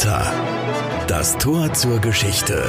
Porta. 0.00 0.32
Das 1.08 1.36
Tor 1.36 1.74
zur 1.74 1.98
Geschichte. 2.00 2.64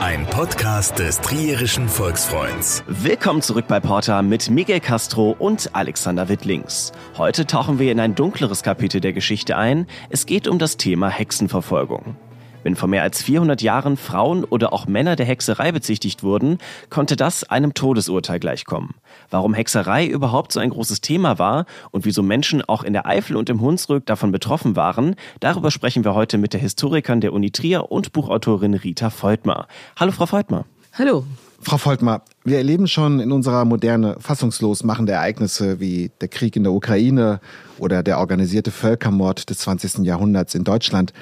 Ein 0.00 0.24
Podcast 0.24 0.98
des 0.98 1.20
Trierischen 1.20 1.86
Volksfreunds. 1.86 2.82
Willkommen 2.86 3.42
zurück 3.42 3.66
bei 3.68 3.78
Porta 3.78 4.22
mit 4.22 4.48
Miguel 4.48 4.80
Castro 4.80 5.36
und 5.38 5.68
Alexander 5.74 6.30
Wittlings. 6.30 6.92
Heute 7.18 7.46
tauchen 7.46 7.78
wir 7.78 7.92
in 7.92 8.00
ein 8.00 8.14
dunkleres 8.14 8.62
Kapitel 8.62 9.02
der 9.02 9.12
Geschichte 9.12 9.58
ein. 9.58 9.86
Es 10.08 10.24
geht 10.24 10.48
um 10.48 10.58
das 10.58 10.78
Thema 10.78 11.10
Hexenverfolgung. 11.10 12.16
Wenn 12.64 12.76
vor 12.76 12.88
mehr 12.88 13.02
als 13.02 13.22
400 13.22 13.60
Jahren 13.60 13.98
Frauen 13.98 14.42
oder 14.42 14.72
auch 14.72 14.86
Männer 14.86 15.16
der 15.16 15.26
Hexerei 15.26 15.70
bezichtigt 15.70 16.22
wurden, 16.22 16.56
konnte 16.88 17.14
das 17.14 17.44
einem 17.44 17.74
Todesurteil 17.74 18.40
gleichkommen. 18.40 18.94
Warum 19.30 19.52
Hexerei 19.52 20.06
überhaupt 20.06 20.50
so 20.50 20.60
ein 20.60 20.70
großes 20.70 21.02
Thema 21.02 21.38
war 21.38 21.66
und 21.90 22.06
wieso 22.06 22.22
Menschen 22.22 22.62
auch 22.62 22.82
in 22.82 22.94
der 22.94 23.06
Eifel 23.06 23.36
und 23.36 23.50
im 23.50 23.60
Hunsrück 23.60 24.06
davon 24.06 24.32
betroffen 24.32 24.76
waren, 24.76 25.14
darüber 25.40 25.70
sprechen 25.70 26.04
wir 26.04 26.14
heute 26.14 26.38
mit 26.38 26.54
der 26.54 26.60
Historikerin 26.60 27.20
der 27.20 27.34
Uni 27.34 27.50
Trier 27.50 27.92
und 27.92 28.12
Buchautorin 28.12 28.72
Rita 28.72 29.10
Feutmer. 29.10 29.68
Hallo 29.96 30.12
Frau 30.12 30.24
Feutmer. 30.24 30.64
Hallo. 30.94 31.24
Frau 31.60 31.78
Voltmar, 31.78 32.22
wir 32.44 32.58
erleben 32.58 32.86
schon 32.86 33.20
in 33.20 33.32
unserer 33.32 33.64
Moderne 33.64 34.16
fassungslos 34.20 34.84
machende 34.84 35.12
Ereignisse 35.12 35.80
wie 35.80 36.12
der 36.20 36.28
Krieg 36.28 36.56
in 36.56 36.62
der 36.62 36.72
Ukraine 36.72 37.40
oder 37.78 38.02
der 38.02 38.18
organisierte 38.18 38.70
Völkermord 38.70 39.48
des 39.48 39.58
20. 39.60 40.04
Jahrhunderts 40.04 40.54
in 40.54 40.64
Deutschland. 40.64 41.14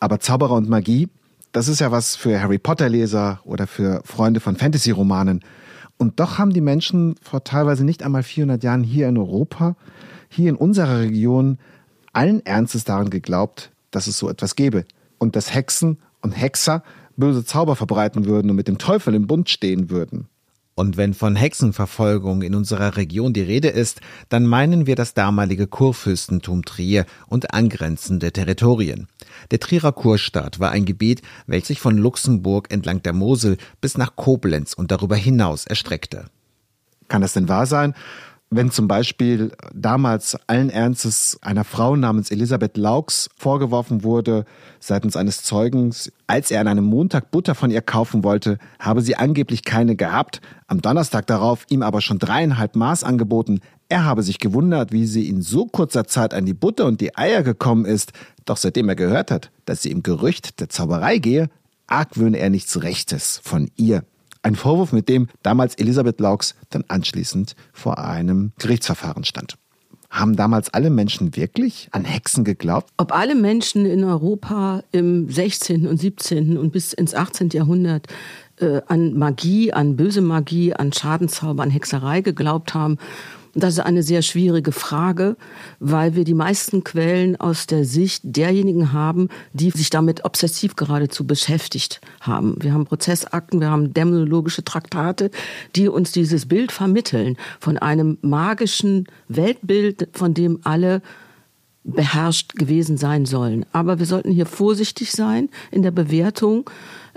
Aber 0.00 0.20
Zauberer 0.20 0.54
und 0.54 0.68
Magie, 0.68 1.08
das 1.52 1.68
ist 1.68 1.80
ja 1.80 1.90
was 1.90 2.16
für 2.16 2.40
Harry 2.40 2.58
Potter-Leser 2.58 3.40
oder 3.44 3.66
für 3.66 4.02
Freunde 4.04 4.40
von 4.40 4.56
Fantasy-Romanen. 4.56 5.40
Und 5.96 6.20
doch 6.20 6.38
haben 6.38 6.52
die 6.52 6.60
Menschen 6.60 7.16
vor 7.20 7.42
teilweise 7.42 7.84
nicht 7.84 8.02
einmal 8.02 8.22
400 8.22 8.62
Jahren 8.62 8.84
hier 8.84 9.08
in 9.08 9.18
Europa, 9.18 9.74
hier 10.28 10.50
in 10.50 10.56
unserer 10.56 11.00
Region, 11.00 11.58
allen 12.12 12.44
Ernstes 12.46 12.84
daran 12.84 13.10
geglaubt, 13.10 13.70
dass 13.90 14.06
es 14.06 14.18
so 14.18 14.28
etwas 14.28 14.54
gäbe. 14.54 14.84
Und 15.18 15.34
dass 15.34 15.52
Hexen 15.52 15.98
und 16.20 16.32
Hexer 16.32 16.82
böse 17.16 17.44
Zauber 17.44 17.74
verbreiten 17.74 18.26
würden 18.26 18.50
und 18.50 18.56
mit 18.56 18.68
dem 18.68 18.78
Teufel 18.78 19.14
im 19.14 19.26
Bund 19.26 19.50
stehen 19.50 19.90
würden. 19.90 20.28
Und 20.78 20.96
wenn 20.96 21.12
von 21.12 21.34
Hexenverfolgung 21.34 22.42
in 22.42 22.54
unserer 22.54 22.96
Region 22.96 23.32
die 23.32 23.42
Rede 23.42 23.66
ist, 23.66 24.00
dann 24.28 24.46
meinen 24.46 24.86
wir 24.86 24.94
das 24.94 25.12
damalige 25.12 25.66
Kurfürstentum 25.66 26.64
Trier 26.64 27.04
und 27.26 27.52
angrenzende 27.52 28.30
Territorien. 28.30 29.08
Der 29.50 29.58
Trierer 29.58 29.90
Kurstaat 29.90 30.60
war 30.60 30.70
ein 30.70 30.84
Gebiet, 30.84 31.22
welches 31.48 31.66
sich 31.66 31.80
von 31.80 31.98
Luxemburg 31.98 32.72
entlang 32.72 33.02
der 33.02 33.12
Mosel 33.12 33.56
bis 33.80 33.98
nach 33.98 34.14
Koblenz 34.14 34.72
und 34.72 34.92
darüber 34.92 35.16
hinaus 35.16 35.66
erstreckte. 35.66 36.26
Kann 37.08 37.22
das 37.22 37.32
denn 37.32 37.48
wahr 37.48 37.66
sein? 37.66 37.94
Wenn 38.50 38.70
zum 38.70 38.88
Beispiel 38.88 39.52
damals 39.74 40.36
allen 40.46 40.70
Ernstes 40.70 41.38
einer 41.42 41.64
Frau 41.64 41.96
namens 41.96 42.30
Elisabeth 42.30 42.76
Laux 42.76 43.28
vorgeworfen 43.36 44.04
wurde, 44.04 44.46
seitens 44.80 45.16
eines 45.16 45.42
Zeugens, 45.42 46.10
als 46.26 46.50
er 46.50 46.62
an 46.62 46.68
einem 46.68 46.84
Montag 46.84 47.30
Butter 47.30 47.54
von 47.54 47.70
ihr 47.70 47.82
kaufen 47.82 48.24
wollte, 48.24 48.58
habe 48.78 49.02
sie 49.02 49.16
angeblich 49.16 49.64
keine 49.64 49.96
gehabt, 49.96 50.40
am 50.66 50.80
Donnerstag 50.80 51.26
darauf 51.26 51.66
ihm 51.68 51.82
aber 51.82 52.00
schon 52.00 52.18
dreieinhalb 52.18 52.74
Maß 52.74 53.04
angeboten, 53.04 53.60
er 53.90 54.04
habe 54.04 54.22
sich 54.22 54.38
gewundert, 54.38 54.92
wie 54.92 55.06
sie 55.06 55.28
in 55.28 55.40
so 55.42 55.66
kurzer 55.66 56.06
Zeit 56.06 56.34
an 56.34 56.44
die 56.44 56.54
Butter 56.54 56.86
und 56.86 57.00
die 57.00 57.16
Eier 57.16 57.42
gekommen 57.42 57.84
ist, 57.84 58.12
doch 58.44 58.56
seitdem 58.56 58.88
er 58.88 58.96
gehört 58.96 59.30
hat, 59.30 59.50
dass 59.64 59.82
sie 59.82 59.90
im 59.90 60.02
Gerücht 60.02 60.60
der 60.60 60.68
Zauberei 60.68 61.18
gehe, 61.18 61.48
argwöhne 61.86 62.38
er 62.38 62.50
nichts 62.50 62.82
Rechtes 62.82 63.40
von 63.42 63.70
ihr. 63.76 64.04
Ein 64.48 64.56
Vorwurf, 64.56 64.94
mit 64.94 65.10
dem 65.10 65.28
damals 65.42 65.74
Elisabeth 65.74 66.20
Laux 66.20 66.54
dann 66.70 66.82
anschließend 66.88 67.54
vor 67.74 67.98
einem 67.98 68.52
Gerichtsverfahren 68.58 69.24
stand. 69.24 69.58
Haben 70.08 70.36
damals 70.36 70.72
alle 70.72 70.88
Menschen 70.88 71.36
wirklich 71.36 71.88
an 71.92 72.06
Hexen 72.06 72.44
geglaubt? 72.44 72.88
Ob 72.96 73.14
alle 73.14 73.34
Menschen 73.34 73.84
in 73.84 74.04
Europa 74.04 74.82
im 74.90 75.28
16. 75.28 75.86
und 75.86 75.98
17. 75.98 76.56
und 76.56 76.72
bis 76.72 76.94
ins 76.94 77.14
18. 77.14 77.50
Jahrhundert 77.50 78.06
äh, 78.56 78.80
an 78.86 79.18
Magie, 79.18 79.74
an 79.74 79.96
böse 79.96 80.22
Magie, 80.22 80.72
an 80.72 80.94
Schadenzauber, 80.94 81.62
an 81.62 81.68
Hexerei 81.68 82.22
geglaubt 82.22 82.72
haben 82.72 82.96
das 83.60 83.74
ist 83.74 83.80
eine 83.80 84.02
sehr 84.02 84.22
schwierige 84.22 84.72
Frage, 84.72 85.36
weil 85.80 86.14
wir 86.14 86.24
die 86.24 86.34
meisten 86.34 86.84
Quellen 86.84 87.38
aus 87.40 87.66
der 87.66 87.84
Sicht 87.84 88.22
derjenigen 88.24 88.92
haben, 88.92 89.28
die 89.52 89.70
sich 89.70 89.90
damit 89.90 90.24
obsessiv 90.24 90.76
geradezu 90.76 91.26
beschäftigt 91.26 92.00
haben. 92.20 92.56
Wir 92.60 92.72
haben 92.72 92.86
Prozessakten, 92.86 93.60
wir 93.60 93.70
haben 93.70 93.94
dämonologische 93.94 94.64
Traktate, 94.64 95.30
die 95.76 95.88
uns 95.88 96.12
dieses 96.12 96.46
Bild 96.46 96.72
vermitteln 96.72 97.36
von 97.60 97.78
einem 97.78 98.18
magischen 98.22 99.06
Weltbild, 99.28 100.08
von 100.12 100.34
dem 100.34 100.60
alle 100.64 101.02
beherrscht 101.94 102.54
gewesen 102.54 102.96
sein 102.96 103.26
sollen. 103.26 103.64
Aber 103.72 103.98
wir 103.98 104.06
sollten 104.06 104.30
hier 104.30 104.46
vorsichtig 104.46 105.12
sein 105.12 105.48
in 105.70 105.82
der 105.82 105.90
Bewertung 105.90 106.68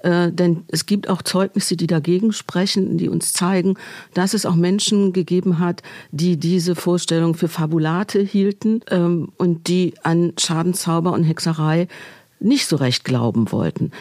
äh, 0.03 0.31
denn 0.31 0.63
es 0.67 0.85
gibt 0.85 1.09
auch 1.09 1.21
Zeugnisse, 1.21 1.77
die 1.77 1.87
dagegen 1.87 2.33
sprechen, 2.33 2.97
die 2.97 3.09
uns 3.09 3.33
zeigen, 3.33 3.75
dass 4.13 4.33
es 4.33 4.45
auch 4.45 4.55
Menschen 4.55 5.13
gegeben 5.13 5.59
hat, 5.59 5.83
die 6.11 6.37
diese 6.37 6.75
Vorstellung 6.75 7.35
für 7.35 7.47
Fabulate 7.47 8.19
hielten 8.19 8.81
ähm, 8.89 9.29
und 9.37 9.67
die 9.67 9.93
an 10.03 10.33
Schadenzauber 10.39 11.13
und 11.13 11.23
Hexerei 11.23 11.87
nicht 12.39 12.67
so 12.67 12.75
recht 12.77 13.03
glauben 13.03 13.51
wollten. 13.51 13.91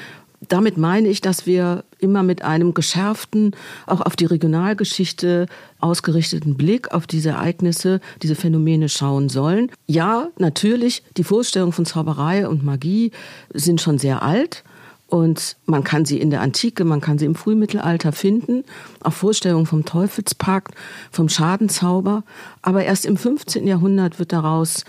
Damit 0.50 0.76
meine 0.76 1.06
ich, 1.06 1.20
dass 1.20 1.46
wir 1.46 1.84
immer 2.00 2.24
mit 2.24 2.42
einem 2.42 2.74
geschärften, 2.74 3.54
auch 3.86 4.00
auf 4.00 4.16
die 4.16 4.24
Regionalgeschichte 4.24 5.46
ausgerichteten 5.78 6.56
Blick 6.56 6.90
auf 6.92 7.06
diese 7.06 7.30
Ereignisse, 7.30 8.00
diese 8.20 8.34
Phänomene 8.34 8.88
schauen 8.88 9.28
sollen. 9.28 9.70
Ja, 9.86 10.26
natürlich, 10.38 11.04
die 11.16 11.22
Vorstellungen 11.22 11.72
von 11.72 11.86
Zauberei 11.86 12.48
und 12.48 12.64
Magie 12.64 13.12
sind 13.54 13.80
schon 13.80 13.98
sehr 13.98 14.24
alt. 14.24 14.64
Und 15.06 15.56
man 15.66 15.84
kann 15.84 16.04
sie 16.04 16.18
in 16.18 16.30
der 16.30 16.40
Antike, 16.40 16.84
man 16.84 17.00
kann 17.00 17.18
sie 17.18 17.26
im 17.26 17.36
Frühmittelalter 17.36 18.12
finden, 18.12 18.64
auch 19.02 19.12
Vorstellungen 19.12 19.66
vom 19.66 19.84
Teufelspakt, 19.84 20.74
vom 21.12 21.28
Schadenzauber. 21.28 22.24
Aber 22.60 22.84
erst 22.84 23.06
im 23.06 23.16
15. 23.16 23.68
Jahrhundert 23.68 24.18
wird 24.18 24.32
daraus 24.32 24.84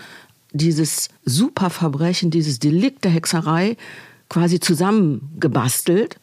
dieses 0.52 1.08
Superverbrechen, 1.24 2.32
dieses 2.32 2.58
Delikt 2.58 3.04
der 3.04 3.12
Hexerei 3.12 3.76
quasi 4.32 4.60
zusammengebastelt. 4.60 6.16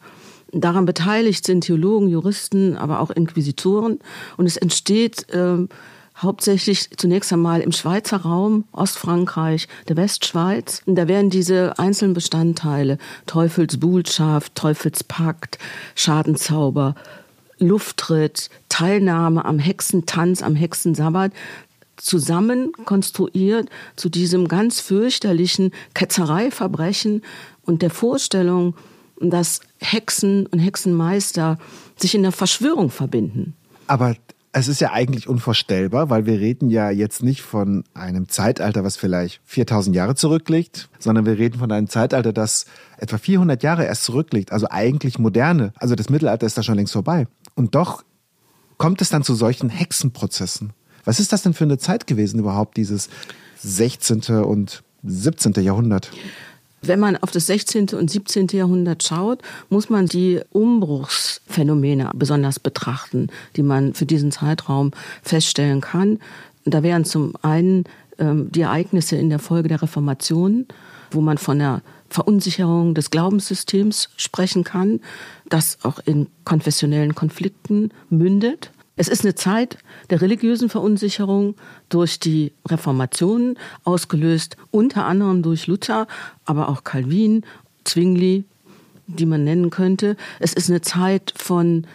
Daran 0.52 0.84
beteiligt 0.84 1.46
sind 1.46 1.62
Theologen, 1.62 2.08
Juristen, 2.08 2.76
aber 2.76 2.98
auch 2.98 3.10
Inquisitoren. 3.10 4.00
Und 4.36 4.46
es 4.46 4.56
entsteht 4.56 5.32
äh, 5.32 5.68
hauptsächlich 6.16 6.90
zunächst 6.96 7.32
einmal 7.32 7.60
im 7.60 7.70
Schweizer 7.70 8.16
Raum, 8.18 8.64
Ostfrankreich, 8.72 9.68
der 9.88 9.96
Westschweiz. 9.96 10.82
Und 10.86 10.96
da 10.96 11.06
werden 11.06 11.30
diese 11.30 11.78
einzelnen 11.78 12.14
Bestandteile, 12.14 12.98
Teufelsbuhlschaft, 13.26 14.56
Teufelspakt, 14.56 15.58
Schadenzauber, 15.94 16.96
Lufttritt, 17.60 18.50
Teilnahme 18.68 19.44
am 19.44 19.60
Hexentanz, 19.60 20.42
am 20.42 20.56
Hexensabbat, 20.56 21.32
zusammen 21.96 22.72
konstruiert 22.84 23.68
zu 23.96 24.08
diesem 24.08 24.48
ganz 24.48 24.80
fürchterlichen 24.80 25.72
Ketzereiverbrechen 25.94 27.22
und 27.70 27.82
der 27.82 27.90
Vorstellung, 27.90 28.74
dass 29.20 29.60
Hexen 29.78 30.46
und 30.46 30.58
Hexenmeister 30.58 31.56
sich 31.96 32.14
in 32.14 32.22
der 32.22 32.32
Verschwörung 32.32 32.90
verbinden. 32.90 33.54
Aber 33.86 34.16
es 34.52 34.66
ist 34.66 34.80
ja 34.80 34.92
eigentlich 34.92 35.28
unvorstellbar, 35.28 36.10
weil 36.10 36.26
wir 36.26 36.40
reden 36.40 36.68
ja 36.68 36.90
jetzt 36.90 37.22
nicht 37.22 37.42
von 37.42 37.84
einem 37.94 38.28
Zeitalter, 38.28 38.82
was 38.82 38.96
vielleicht 38.96 39.40
4000 39.44 39.94
Jahre 39.94 40.16
zurückliegt, 40.16 40.88
sondern 40.98 41.26
wir 41.26 41.38
reden 41.38 41.60
von 41.60 41.70
einem 41.70 41.88
Zeitalter, 41.88 42.32
das 42.32 42.66
etwa 42.98 43.18
400 43.18 43.62
Jahre 43.62 43.84
erst 43.84 44.02
zurückliegt, 44.04 44.50
also 44.50 44.66
eigentlich 44.68 45.20
moderne. 45.20 45.72
Also 45.76 45.94
das 45.94 46.10
Mittelalter 46.10 46.46
ist 46.46 46.58
da 46.58 46.64
schon 46.64 46.74
längst 46.74 46.92
vorbei. 46.92 47.28
Und 47.54 47.76
doch 47.76 48.02
kommt 48.78 49.00
es 49.00 49.10
dann 49.10 49.22
zu 49.22 49.36
solchen 49.36 49.68
Hexenprozessen. 49.68 50.72
Was 51.04 51.20
ist 51.20 51.32
das 51.32 51.42
denn 51.42 51.54
für 51.54 51.64
eine 51.64 51.78
Zeit 51.78 52.08
gewesen 52.08 52.40
überhaupt, 52.40 52.76
dieses 52.76 53.08
16. 53.58 54.22
und 54.42 54.82
17. 55.04 55.52
Jahrhundert? 55.62 56.10
Wenn 56.82 57.00
man 57.00 57.16
auf 57.16 57.30
das 57.30 57.46
16. 57.46 57.90
und 57.90 58.10
17. 58.10 58.48
Jahrhundert 58.52 59.02
schaut, 59.02 59.42
muss 59.68 59.90
man 59.90 60.06
die 60.06 60.40
Umbruchsphänomene 60.50 62.10
besonders 62.14 62.58
betrachten, 62.58 63.28
die 63.56 63.62
man 63.62 63.94
für 63.94 64.06
diesen 64.06 64.32
Zeitraum 64.32 64.92
feststellen 65.22 65.80
kann. 65.80 66.18
Da 66.64 66.82
wären 66.82 67.04
zum 67.04 67.34
einen 67.42 67.84
ähm, 68.18 68.50
die 68.50 68.62
Ereignisse 68.62 69.16
in 69.16 69.28
der 69.28 69.38
Folge 69.38 69.68
der 69.68 69.82
Reformation, 69.82 70.66
wo 71.10 71.20
man 71.20 71.38
von 71.38 71.58
der 71.58 71.82
Verunsicherung 72.08 72.94
des 72.94 73.10
Glaubenssystems 73.10 74.10
sprechen 74.16 74.64
kann, 74.64 75.00
das 75.48 75.78
auch 75.82 76.00
in 76.04 76.26
konfessionellen 76.44 77.14
Konflikten 77.14 77.90
mündet. 78.08 78.70
Es 78.96 79.08
ist 79.08 79.24
eine 79.24 79.34
Zeit 79.34 79.78
der 80.10 80.20
religiösen 80.20 80.68
Verunsicherung 80.68 81.54
durch 81.88 82.20
die 82.20 82.52
Reformation, 82.68 83.56
ausgelöst 83.84 84.56
unter 84.70 85.06
anderem 85.06 85.42
durch 85.42 85.66
Luther, 85.66 86.06
aber 86.44 86.68
auch 86.68 86.84
Calvin, 86.84 87.44
Zwingli, 87.84 88.44
die 89.06 89.26
man 89.26 89.44
nennen 89.44 89.70
könnte. 89.70 90.16
Es 90.38 90.52
ist 90.52 90.68
eine 90.68 90.82
Zeit 90.82 91.32
von 91.36 91.86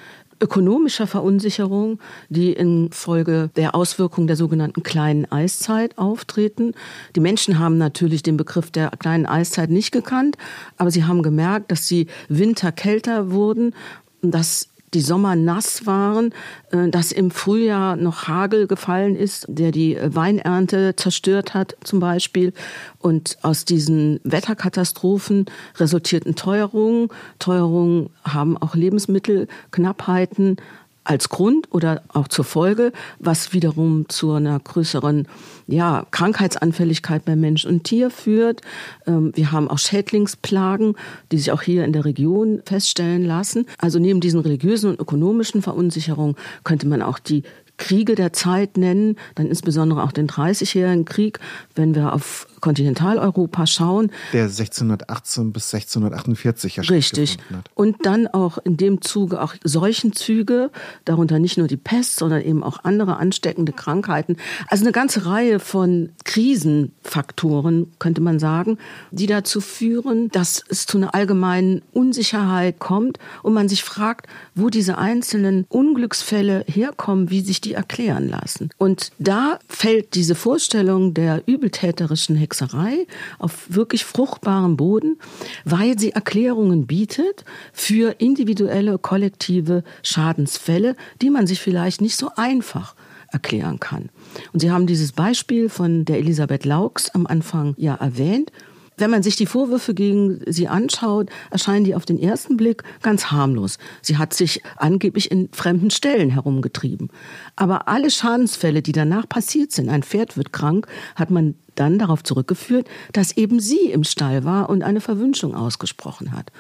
ökonomischer 0.42 1.07
Verunsicherung, 1.07 2.00
die 2.30 2.53
infolge 2.53 3.50
der 3.56 3.74
Auswirkungen 3.74 4.27
der 4.27 4.36
sogenannten 4.36 4.83
kleinen 4.83 5.31
Eiszeit 5.31 5.98
auftreten. 5.98 6.74
Die 7.15 7.21
Menschen 7.21 7.59
haben 7.59 7.77
natürlich 7.77 8.21
den 8.24 8.38
Begriff 8.38 8.71
der 8.71 8.89
kleinen 8.91 9.25
Eiszeit 9.25 9.69
nicht 9.69 9.91
gekannt, 9.91 10.38
aber 10.77 10.91
sie 10.91 11.06
haben 11.06 11.24
gemerkt, 11.24 11.71
dass 11.71 11.88
die 11.88 12.07
Winter 12.27 12.71
kälter 12.71 13.31
wurden, 13.31 13.74
dass 14.21 14.69
die 14.93 15.01
Sommer 15.01 15.35
nass 15.35 15.85
waren, 15.85 16.33
äh, 16.71 16.89
dass 16.89 17.11
im 17.11 17.31
Frühjahr 17.31 17.95
noch 17.95 18.27
Hagel 18.27 18.67
gefallen 18.67 19.15
ist, 19.15 19.45
der 19.49 19.71
die 19.71 19.97
Weinernte 20.01 20.95
zerstört 20.95 21.53
hat 21.53 21.75
zum 21.83 21.99
Beispiel. 21.99 22.53
Und 22.99 23.37
aus 23.41 23.65
diesen 23.65 24.19
Wetterkatastrophen 24.23 25.45
resultierten 25.77 26.35
Teuerungen. 26.35 27.09
Teuerungen 27.39 28.09
haben 28.23 28.57
auch 28.57 28.75
Lebensmittelknappheiten 28.75 30.57
als 31.03 31.29
Grund 31.29 31.67
oder 31.71 32.01
auch 32.09 32.27
zur 32.27 32.45
Folge, 32.45 32.91
was 33.19 33.53
wiederum 33.53 34.09
zu 34.09 34.31
einer 34.33 34.59
größeren 34.59 35.27
ja, 35.67 36.06
Krankheitsanfälligkeit 36.12 37.25
bei 37.25 37.35
Mensch 37.35 37.65
und 37.65 37.83
Tier 37.83 38.09
führt. 38.09 38.62
Ähm, 39.07 39.31
wir 39.35 39.51
haben 39.51 39.67
auch 39.67 39.79
Schädlingsplagen, 39.79 40.95
die 41.31 41.38
sich 41.38 41.51
auch 41.51 41.62
hier 41.62 41.85
in 41.85 41.94
der 41.94 42.06
Region 42.06 42.62
feststellen 42.65 43.25
lassen. 43.25 43.65
Also 43.79 44.00
neben 44.00 44.19
diesen 44.19 44.39
religiösen 44.39 44.91
und 44.91 45.00
ökonomischen 45.00 45.62
Verunsicherungen 45.62 46.35
könnte 46.63 46.88
man 46.88 47.01
auch 47.01 47.19
die 47.19 47.44
Kriege 47.77 48.15
der 48.15 48.31
Zeit 48.31 48.77
nennen, 48.77 49.17
dann 49.35 49.47
insbesondere 49.47 50.03
auch 50.03 50.12
den 50.12 50.27
30-jährigen 50.27 51.06
Krieg, 51.06 51.39
wenn 51.75 51.94
wir 51.94 52.13
auf 52.13 52.47
Kontinentaleuropa 52.61 53.67
schauen. 53.67 54.11
Der 54.33 54.43
1618 54.43 55.53
bis 55.53 55.73
1648 55.73 56.75
ja 56.77 56.83
Richtig. 56.83 57.37
Hat. 57.53 57.69
Und 57.73 58.05
dann 58.05 58.27
auch 58.27 58.57
in 58.59 58.77
dem 58.77 59.01
Zuge 59.01 59.41
auch 59.41 59.55
Seuchenzüge, 59.63 60.71
darunter 61.05 61.39
nicht 61.39 61.57
nur 61.57 61.67
die 61.67 61.77
Pest, 61.77 62.17
sondern 62.17 62.41
eben 62.41 62.63
auch 62.63 62.83
andere 62.83 63.17
ansteckende 63.17 63.73
Krankheiten. 63.73 64.37
Also 64.67 64.83
eine 64.83 64.91
ganze 64.91 65.25
Reihe 65.25 65.59
von 65.59 66.09
Krisenfaktoren, 66.23 67.91
könnte 67.99 68.21
man 68.21 68.39
sagen, 68.39 68.77
die 69.11 69.27
dazu 69.27 69.61
führen, 69.61 70.29
dass 70.29 70.63
es 70.67 70.85
zu 70.85 70.97
einer 70.97 71.13
allgemeinen 71.15 71.81
Unsicherheit 71.93 72.79
kommt 72.79 73.19
und 73.43 73.53
man 73.53 73.69
sich 73.69 73.83
fragt, 73.83 74.27
wo 74.53 74.69
diese 74.69 74.97
einzelnen 74.97 75.65
Unglücksfälle 75.69 76.65
herkommen, 76.67 77.29
wie 77.29 77.41
sich 77.41 77.61
die 77.61 77.73
erklären 77.73 78.29
lassen. 78.29 78.69
Und 78.77 79.11
da 79.19 79.59
fällt 79.67 80.15
diese 80.15 80.35
Vorstellung 80.35 81.13
der 81.13 81.43
übeltäterischen 81.45 82.35
Hexerei 82.45 83.07
auf 83.39 83.65
wirklich 83.69 84.06
fruchtbarem 84.06 84.77
Boden, 84.77 85.18
weil 85.63 85.97
sie 85.97 86.12
Erklärungen 86.12 86.86
bietet 86.86 87.44
für 87.74 88.15
individuelle, 88.19 88.97
kollektive 89.00 89.83
Schadensfälle, 90.03 90.95
die 91.21 91.30
man 91.30 91.47
sich 91.47 91.59
vielleicht 91.59 92.01
nicht 92.01 92.15
so 92.15 92.30
einfach 92.36 92.95
erklären 93.31 93.80
kann. 93.80 94.09
Und 94.53 94.59
Sie 94.62 94.71
haben 94.71 94.88
dieses 94.88 95.12
Beispiel 95.12 95.69
von 95.69 96.06
der 96.06 96.19
Elisabeth 96.19 96.65
Laux 96.65 97.09
am 97.13 97.27
Anfang 97.27 97.74
ja 97.77 97.95
erwähnt. 97.95 98.51
Wenn 98.97 99.12
man 99.12 99.24
sich 99.24 99.36
die 99.36 99.45
Vorwürfe 99.45 99.94
gegen 99.94 100.39
sie 100.45 100.68
anschaut, 100.68 101.30
erscheinen 101.51 101.83
die 101.83 101.95
auf 101.95 102.06
den 102.06 102.19
ersten 102.19 102.56
Blick 102.56 102.83
ganz 103.01 103.31
harmlos. 103.31 103.77
Sie 104.01 104.18
hat 104.18 104.33
sich 104.33 104.62
angeblich 104.77 105.31
in 105.31 105.50
fremden 105.51 105.89
Stellen 105.89 106.30
herumgetrieben. 106.30 107.09
Aber 107.56 107.88
alle 107.88 108.09
Schadensfälle, 108.09 108.81
die 108.81 108.94
danach 108.94 109.27
passiert 109.27 109.71
sind, 109.71 109.89
ein 109.89 110.03
Pferd 110.03 110.38
wird 110.38 110.53
krank, 110.53 110.88
hat 111.15 111.30
man 111.30 111.56
dann 111.75 112.00
darauf 112.00 112.24
zurückgeführt, 112.24 112.88
dass 113.12 113.36
eben 113.36 113.59
sie 113.59 113.92
im 113.92 114.06
Stall 114.06 114.45
war 114.45 114.69
und 114.69 114.81
eine 114.81 115.01
Verwünschung 115.01 115.56
ausgesprochen 115.56 116.31
hat 116.31 116.51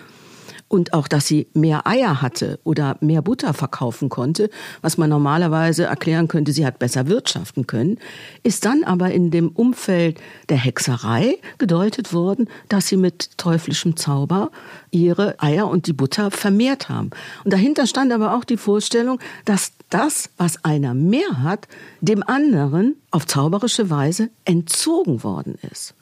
und 0.67 0.93
auch, 0.93 1.07
dass 1.07 1.27
sie 1.27 1.47
mehr 1.53 1.85
Eier 1.85 2.21
hatte 2.21 2.59
oder 2.63 2.97
mehr 2.99 3.21
Butter 3.21 3.53
verkaufen 3.53 4.09
konnte, 4.09 4.49
was 4.81 4.97
man 4.97 5.09
normalerweise 5.09 5.85
erklären 5.85 6.27
könnte, 6.27 6.53
sie 6.53 6.65
hat 6.65 6.79
besser 6.79 7.07
wirtschaften 7.07 7.67
können, 7.67 7.99
ist 8.43 8.65
dann 8.65 8.83
aber 8.83 9.11
in 9.11 9.29
dem 9.29 9.49
Umfeld 9.49 10.19
der 10.49 10.57
Hexerei 10.57 11.37
gedeutet 11.59 12.13
worden, 12.13 12.49
dass 12.67 12.87
sie 12.87 12.97
mit 12.97 13.37
teuflischem 13.37 13.95
Zauber 13.95 14.49
ihre 14.91 15.41
Eier 15.41 15.67
und 15.67 15.87
die 15.87 15.93
Butter 15.93 16.31
vermehrt 16.31 16.89
haben. 16.89 17.11
Und 17.43 17.53
dahinter 17.53 17.85
stand 17.85 18.11
aber 18.11 18.35
auch 18.35 18.43
die 18.43 18.57
Vorstellung, 18.57 19.19
dass 19.45 19.73
das, 19.89 20.29
was 20.37 20.63
einer 20.65 20.93
mehr 20.93 21.43
hat, 21.43 21.67
dem 22.01 22.23
anderen 22.23 22.95
auf 23.11 23.27
zauberische 23.27 23.89
Weise 23.89 24.29
entzogen 24.45 25.23
worden 25.23 25.57
ist. 25.71 25.93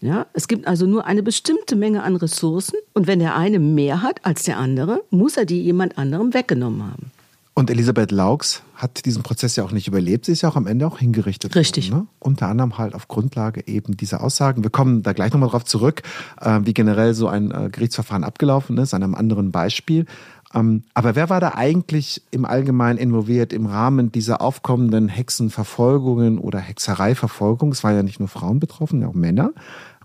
Ja, 0.00 0.26
es 0.32 0.46
gibt 0.46 0.66
also 0.66 0.86
nur 0.86 1.06
eine 1.06 1.22
bestimmte 1.22 1.74
Menge 1.74 2.04
an 2.04 2.14
Ressourcen 2.16 2.76
und 2.94 3.06
wenn 3.06 3.18
der 3.18 3.34
eine 3.34 3.58
mehr 3.58 4.02
hat 4.02 4.24
als 4.24 4.44
der 4.44 4.58
andere, 4.58 5.02
muss 5.10 5.36
er 5.36 5.44
die 5.44 5.60
jemand 5.60 5.98
anderem 5.98 6.34
weggenommen 6.34 6.84
haben. 6.84 7.10
Und 7.58 7.70
Elisabeth 7.70 8.12
Laux 8.12 8.62
hat 8.76 9.04
diesen 9.04 9.24
Prozess 9.24 9.56
ja 9.56 9.64
auch 9.64 9.72
nicht 9.72 9.88
überlebt. 9.88 10.26
Sie 10.26 10.30
ist 10.30 10.42
ja 10.42 10.48
auch 10.48 10.54
am 10.54 10.68
Ende 10.68 10.86
auch 10.86 11.00
hingerichtet 11.00 11.56
Richtig. 11.56 11.90
worden. 11.90 12.02
Ne? 12.02 12.06
Unter 12.20 12.46
anderem 12.46 12.78
halt 12.78 12.94
auf 12.94 13.08
Grundlage 13.08 13.66
eben 13.66 13.96
dieser 13.96 14.22
Aussagen. 14.22 14.62
Wir 14.62 14.70
kommen 14.70 15.02
da 15.02 15.12
gleich 15.12 15.32
nochmal 15.32 15.48
drauf 15.48 15.64
zurück, 15.64 16.02
äh, 16.40 16.60
wie 16.62 16.72
generell 16.72 17.14
so 17.14 17.26
ein 17.26 17.50
äh, 17.50 17.68
Gerichtsverfahren 17.72 18.22
abgelaufen 18.22 18.78
ist, 18.78 18.94
an 18.94 19.02
einem 19.02 19.16
anderen 19.16 19.50
Beispiel. 19.50 20.06
Ähm, 20.54 20.84
aber 20.94 21.14
wer 21.14 21.28
war 21.28 21.40
da 21.40 21.52
eigentlich 21.54 22.22
im 22.30 22.44
Allgemeinen 22.44 22.98
involviert 22.98 23.52
im 23.52 23.66
Rahmen 23.66 24.12
dieser 24.12 24.40
aufkommenden 24.40 25.08
Hexenverfolgungen 25.08 26.38
oder 26.38 26.58
Hexereiverfolgung? 26.58 27.72
Es 27.72 27.84
waren 27.84 27.96
ja 27.96 28.02
nicht 28.02 28.20
nur 28.20 28.28
Frauen 28.28 28.60
betroffen, 28.60 29.04
auch 29.04 29.14
Männer. 29.14 29.52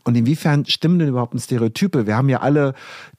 Und 0.05 0.15
inwiefern 0.15 0.65
stimmen 0.65 1.00
denn 1.00 1.07
überhaupt 1.07 1.39
Stereotype? 1.39 2.05
Wir 2.05 2.17
haben 2.17 2.27
ja 2.27 2.41
alle 2.41 2.73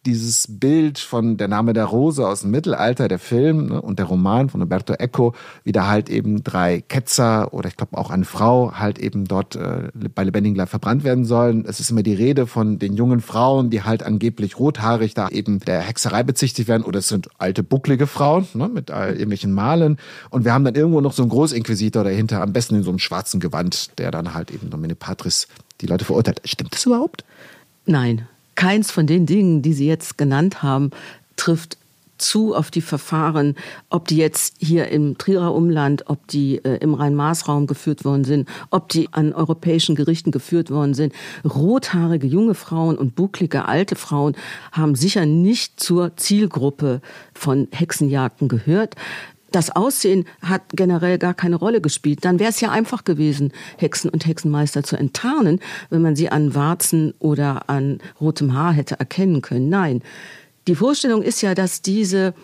dieses 0.05 0.47
Bild 0.49 0.99
von 0.99 1.39
Der 1.39 1.49
Name 1.49 1.73
der 1.73 1.87
Rose 1.87 2.27
aus 2.27 2.43
dem 2.43 2.51
Mittelalter, 2.51 3.09
der 3.09 3.19
Film 3.19 3.69
ne, 3.69 3.81
und 3.81 3.99
der 3.99 4.07
Roman 4.07 4.51
von 4.51 4.61
Roberto 4.61 4.93
Eco, 4.93 5.35
wie 5.63 5.73
da 5.73 5.87
halt 5.87 6.11
eben 6.11 6.45
drei 6.45 6.83
Ketzer 6.83 7.55
oder 7.55 7.69
ich 7.69 7.77
glaube 7.77 7.97
auch 7.97 8.11
eine 8.11 8.27
Frau 8.27 8.73
halt 8.75 8.99
eben 8.99 9.25
dort 9.25 9.57
äh, 9.57 9.91
bei 10.15 10.25
lebendigem 10.25 10.57
Leib 10.57 10.69
verbrannt 10.69 11.05
werden 11.05 11.25
sollen. 11.25 11.65
Es 11.67 11.81
ist 11.81 11.91
immer 11.91 12.03
die 12.03 12.13
Rede 12.13 12.47
von 12.47 12.79
den 12.79 12.95
jungen 12.95 13.21
Frauen, 13.21 13.71
die 13.71 13.83
halt 13.83 14.03
angeblich 14.03 14.59
rothaarig 14.59 15.15
da 15.15 15.29
eben 15.29 15.61
der 15.61 15.81
Hexerei 15.81 16.23
bezichtigt 16.23 16.69
werden 16.69 16.83
oder 16.83 16.99
es 16.99 17.09
sind 17.09 17.29
alte 17.39 17.63
bucklige 17.63 18.07
Frauen 18.07 18.47
ne, 18.53 18.69
mit 18.69 18.91
äh, 18.91 19.13
irgendwelchen 19.13 19.53
Malen. 19.53 19.97
Und 20.29 20.45
wir 20.45 20.53
haben 20.53 20.65
dann 20.65 20.75
irgendwo 20.75 21.01
noch 21.01 21.15
so 21.15 21.23
einen 21.23 21.31
Großinquisitor 21.31 22.05
dahinter, 22.05 22.43
am 22.43 22.53
besten 22.53 22.75
in 22.75 22.83
so 22.83 22.91
einem 22.91 22.99
schwarzen 22.99 23.41
Gewand, 23.41 23.99
der 23.99 24.11
dann 24.11 24.35
halt 24.35 24.51
eben 24.51 24.69
Domine 24.69 24.95
Patris 24.95 25.49
die 25.81 25.87
Leute 25.87 26.05
verurteilt. 26.05 26.41
Stimmt 26.45 26.75
das 26.75 26.87
überhaupt? 26.87 27.25
Nein, 27.87 28.27
keins 28.55 28.91
von 28.91 29.07
den 29.07 29.27
Dingen, 29.27 29.63
die 29.63 29.73
Sie 29.73 29.87
jetzt 29.87 30.19
genannt 30.19 30.63
haben, 30.63 30.91
trifft 31.37 31.77
zu 32.19 32.55
auf 32.55 32.71
die 32.71 32.81
Verfahren, 32.81 33.57
ob 33.91 34.09
die 34.09 34.17
jetzt 34.17 34.55
hier 34.59 34.89
im 34.89 35.19
Trierer 35.19 35.55
Umland, 35.55 36.05
ob 36.07 36.27
die 36.29 36.65
äh, 36.65 36.77
im 36.79 36.95
Rhein-Maas-Raum 36.95 37.67
geführt 37.67 38.05
worden 38.05 38.25
sind, 38.25 38.49
ob 38.71 38.89
die 38.89 39.09
an 39.13 39.33
europäischen 39.33 39.95
Gerichten 39.95 40.31
geführt 40.31 40.71
worden 40.71 40.95
sind. 40.95 41.13
Rothaarige 41.45 42.27
junge 42.27 42.55
Frauen 42.55 42.97
und 42.97 43.15
bucklige 43.17 43.67
alte 43.67 43.97
Frauen 43.97 44.37
haben 44.73 44.95
sicher 44.95 45.27
nicht 45.27 45.81
zur 45.81 46.17
Zielgruppe 46.17 47.01
von 47.35 47.69
Hexenjagden 47.73 48.49
gehört 48.49 48.95
das 49.55 49.71
Aussehen 49.71 50.27
hat 50.43 50.63
generell 50.71 51.19
gar 51.19 51.35
keine 51.35 51.57
Rolle 51.57 51.81
gespielt. 51.81 52.25
Dann 52.25 52.39
wäre 52.39 52.51
es 52.51 52.61
ja 52.61 52.71
einfach 52.71 53.05
gewesen, 53.05 53.53
Hexen 53.79 54.11
und 54.11 54.27
Hexenmeister 54.27 54.83
zu 54.83 54.97
enttarnen, 54.97 55.61
wenn 55.91 56.03
man 56.03 56.17
sie 56.17 56.29
an 56.29 56.55
Warzen 56.55 57.15
oder 57.19 57.69
an 57.69 57.99
rotem 58.21 58.55
Haar 58.55 58.73
hätte 58.73 58.99
erkennen 58.99 59.43
können. 59.43 59.69
Nein. 59.69 60.03
Die 60.67 60.75
Vorstellung 60.75 61.23
ist 61.23 61.43
ja, 61.43 61.55
dass 61.55 61.83
diese 61.83 62.35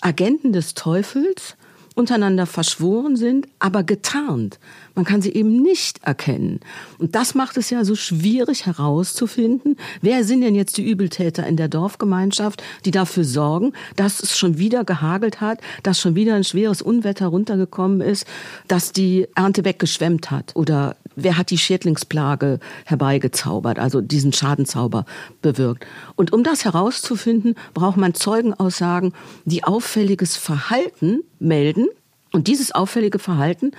Agenten 0.00 0.52
des 0.52 0.74
Teufels 0.74 1.56
untereinander 1.96 2.46
verschworen 2.46 3.16
sind, 3.16 3.48
aber 3.58 3.82
getarnt. 3.82 4.60
Man 4.94 5.06
kann 5.06 5.22
sie 5.22 5.32
eben 5.32 5.62
nicht 5.62 6.04
erkennen. 6.04 6.60
Und 6.98 7.14
das 7.14 7.34
macht 7.34 7.56
es 7.56 7.70
ja 7.70 7.84
so 7.84 7.94
schwierig 7.94 8.66
herauszufinden, 8.66 9.76
wer 10.02 10.22
sind 10.22 10.42
denn 10.42 10.54
jetzt 10.54 10.76
die 10.76 10.88
Übeltäter 10.88 11.46
in 11.46 11.56
der 11.56 11.68
Dorfgemeinschaft, 11.68 12.62
die 12.84 12.90
dafür 12.90 13.24
sorgen, 13.24 13.72
dass 13.96 14.22
es 14.22 14.36
schon 14.38 14.58
wieder 14.58 14.84
gehagelt 14.84 15.40
hat, 15.40 15.58
dass 15.82 15.98
schon 15.98 16.14
wieder 16.14 16.34
ein 16.34 16.44
schweres 16.44 16.82
Unwetter 16.82 17.28
runtergekommen 17.28 18.02
ist, 18.02 18.26
dass 18.68 18.92
die 18.92 19.26
Ernte 19.34 19.64
weggeschwemmt 19.64 20.30
hat 20.30 20.54
oder 20.54 20.96
wer 21.16 21.36
hat 21.36 21.50
die 21.50 21.58
Schädlingsplage 21.58 22.60
herbeigezaubert, 22.84 23.78
also 23.78 24.00
diesen 24.00 24.32
Schadenzauber 24.32 25.04
bewirkt. 25.42 25.86
Und 26.14 26.32
um 26.32 26.44
das 26.44 26.64
herauszufinden, 26.64 27.56
braucht 27.74 27.96
man 27.96 28.14
Zeugenaussagen, 28.14 29.12
die 29.44 29.64
auffälliges 29.64 30.36
Verhalten 30.36 31.22
melden. 31.38 31.86
Und 32.32 32.48
dieses 32.48 32.72
auffällige 32.72 33.18
Verhalten 33.18 33.72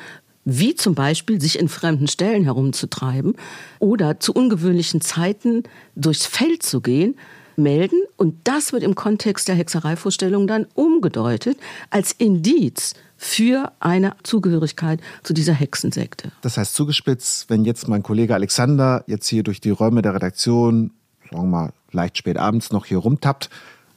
wie 0.50 0.76
zum 0.76 0.96
Beispiel 0.96 1.42
sich 1.42 1.60
in 1.60 1.68
fremden 1.68 2.08
Stellen 2.08 2.46
herumzutreiben 2.46 3.36
oder 3.80 4.22
zu 4.22 4.32
ungewöhnlichen 4.32 5.02
Zeiten 5.02 5.64
durchs 5.98 6.26
Feld 6.26 6.64
zu 6.64 6.80
gehen, 6.80 7.16
melden. 7.58 8.00
Und 8.16 8.36
das 8.46 8.72
wird 8.72 8.84
im 8.84 8.96
Kontext 8.96 9.50
der 9.50 9.56
Hexereivorstellung 9.56 10.48
dann 10.48 10.66
umgedeutet 10.74 11.58
als 11.90 12.14
Indiz 12.14 12.94
für 13.18 13.72
eine 13.80 14.16
Zugehörigkeit 14.24 15.02
zu 15.24 15.34
dieser 15.34 15.54
Hexensekte. 15.54 16.32
Das 16.42 16.58
heißt 16.58 16.76
zugespitzt, 16.76 17.50
wenn 17.50 17.66
jetzt 17.66 17.88
mein 17.88 18.04
Kollege 18.04 18.36
Alexander 18.36 19.04
jetzt 19.08 19.28
hier 19.28 19.44
durch 19.44 19.60
die 19.60 19.72
Räume 19.72 20.02
der 20.02 20.14
Redaktion, 20.14 20.92
sagen 21.30 21.44
wir 21.44 21.48
mal, 21.48 21.74
leicht 21.92 22.18
spät 22.18 22.38
abends 22.38 22.72
noch 22.72 22.86
hier 22.86 23.00
rumtappt, 23.00 23.50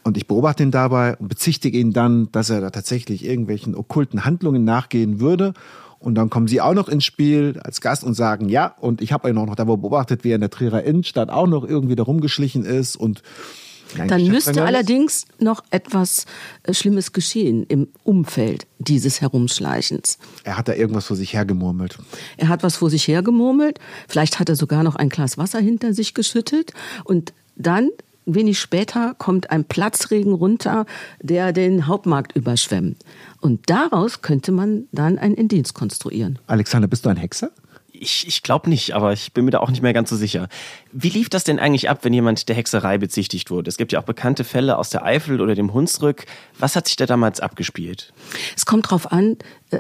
Und 0.03 0.17
ich 0.17 0.27
beobachte 0.27 0.63
ihn 0.63 0.71
dabei 0.71 1.17
und 1.17 1.29
bezichtige 1.29 1.79
ihn 1.79 1.93
dann, 1.93 2.31
dass 2.33 2.51
er 2.51 2.61
da 2.61 2.71
tatsächlich 2.71 3.25
irgendwelchen 3.25 3.75
okkulten 3.75 4.25
Handlungen 4.25 4.65
nachgehen 4.65 5.21
würde. 5.21 5.53
Und 5.99 6.15
dann 6.15 6.31
kommen 6.31 6.49
sie 6.49 6.63
auch 6.63 6.73
noch 6.73 6.89
ins 6.89 7.05
Spiel 7.05 7.61
als 7.63 7.83
Gast 7.83 8.05
und 8.05 8.15
sagen, 8.15 8.49
ja, 8.49 8.75
und 8.81 9.03
ich 9.03 9.13
habe 9.13 9.29
ihn 9.29 9.37
auch 9.37 9.45
noch 9.45 9.57
dabei 9.57 9.77
beobachtet, 9.77 10.25
wie 10.25 10.31
er 10.31 10.37
in 10.37 10.41
der 10.41 10.49
Trierer 10.49 10.83
Innenstadt 10.83 11.29
auch 11.29 11.47
noch 11.47 11.65
irgendwie 11.65 11.97
da 11.97 12.05
rumgeschlichen 12.05 12.65
ist 12.65 12.97
und 12.97 13.23
dann 13.97 14.27
müsste 14.27 14.65
allerdings 14.65 15.27
noch 15.39 15.63
etwas 15.71 16.27
äh, 16.63 16.75
Schlimmes 16.75 17.13
geschehen 17.13 17.65
im 17.65 17.89
Umfeld 18.05 18.67
dieses 18.79 19.21
Herumschleichens. 19.21 20.19
Er 20.45 20.57
hat 20.57 20.69
da 20.69 20.75
irgendwas 20.75 21.07
vor 21.07 21.17
sich 21.17 21.33
hergemurmelt. 21.33 21.99
Er 22.37 22.49
hat 22.49 22.63
was 22.63 22.77
vor 22.77 22.91
sich 22.91 23.09
hergemurmelt. 23.09 23.79
Vielleicht 24.09 24.39
hat 24.39 24.49
er 24.49 24.57
sogar 24.57 24.83
noch 24.83 24.97
ein 24.97 25.09
Glas 25.09 25.39
Wasser 25.39 25.61
hinter 25.61 25.95
sich 25.95 26.15
geschüttet. 26.15 26.73
Und 27.05 27.33
dann 27.57 27.91
wenig 28.27 28.59
später 28.59 29.15
kommt 29.19 29.51
ein 29.51 29.65
Platzregen 29.65 30.33
runter, 30.33 30.87
der 31.21 31.53
den 31.53 31.87
Hauptmarkt 31.87 32.37
überschwemmt. 32.37 33.03
Und 33.41 33.69
daraus 33.71 34.23
könnte 34.23 34.53
man 34.53 34.85
dann 34.93 35.19
einen 35.19 35.35
Indienst 35.35 35.75
konstruieren. 35.75 36.39
Alexander, 36.47 36.89
bist 36.89 37.05
du 37.05 37.09
ein 37.09 37.17
Hexer? 37.17 37.51
Ich, 38.03 38.27
ich 38.27 38.43
glaube 38.43 38.71
nicht, 38.71 38.95
aber 38.95 39.13
ich 39.13 39.35
bin 39.35 39.45
mir 39.45 39.51
da 39.51 39.59
auch 39.59 39.69
nicht 39.69 39.83
mehr 39.83 39.93
ganz 39.93 40.09
so 40.09 40.17
sicher. 40.17 40.49
Wie 40.91 41.11
lief 41.11 41.29
das 41.29 41.45
denn 41.45 41.59
eigentlich 41.59 41.91
ab, 41.91 41.99
wenn 42.01 42.15
jemand 42.15 42.49
der 42.49 42.57
Hexerei 42.57 42.97
bezichtigt 42.97 43.51
wurde? 43.51 43.69
Es 43.69 43.77
gibt 43.77 43.93
ja 43.93 44.01
auch 44.01 44.05
bekannte 44.05 44.43
Fälle 44.43 44.79
aus 44.79 44.89
der 44.89 45.05
Eifel 45.05 45.43
oder 45.43 45.55
dem 45.55 45.75
Hunsrück. 45.75 46.25
Was 46.59 46.77
hat 46.77 46.89
sich 46.89 46.97
da 46.97 47.05
damals 47.05 47.41
abgespielt? 47.41 48.15
Es 48.57 48.65
kommt 48.65 48.87
darauf 48.87 49.13
an, 49.13 49.37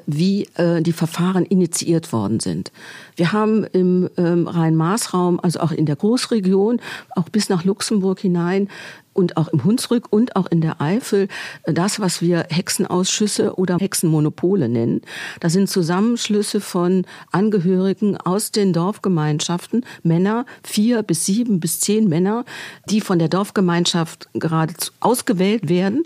wie 0.07 0.49
äh, 0.55 0.83
die 0.83 0.93
Verfahren 0.93 1.45
initiiert 1.45 2.13
worden 2.13 2.41
sind. 2.41 2.73
Wir 3.17 3.33
haben 3.33 3.65
im 3.65 4.09
ähm, 4.17 4.47
Rhein-Maas-Raum, 4.47 5.41
also 5.41 5.61
auch 5.61 5.73
in 5.73 5.87
der 5.87 5.97
Großregion, 5.97 6.81
auch 7.17 7.29
bis 7.29 7.49
nach 7.49 7.65
Luxemburg 7.65 8.21
hinein, 8.21 8.69
und 9.13 9.37
auch 9.37 9.49
im 9.49 9.65
Hunsrück 9.65 10.07
und 10.11 10.37
auch 10.37 10.47
in 10.47 10.61
der 10.61 10.81
Eifel 10.81 11.29
das, 11.65 12.01
was 12.01 12.23
wir 12.23 12.47
Hexenausschüsse 12.49 13.57
oder 13.57 13.77
Hexenmonopole 13.79 14.69
nennen. 14.69 15.03
Das 15.41 15.53
sind 15.53 15.69
Zusammenschlüsse 15.69 16.61
von 16.61 17.05
Angehörigen 17.33 18.17
aus 18.17 18.53
den 18.53 18.73
Dorfgemeinschaften, 18.73 19.85
Männer, 20.03 20.47
vier 20.63 21.03
bis 21.03 21.27
sieben 21.27 21.61
bis 21.61 21.81
zehn 21.81 22.09
Männer, 22.09 22.45
die 22.89 23.01
von 23.01 23.19
der 23.19 23.29
Dorfgemeinschaft 23.29 24.29
gerade 24.35 24.75
ausgewählt 25.01 25.69
werden 25.69 26.05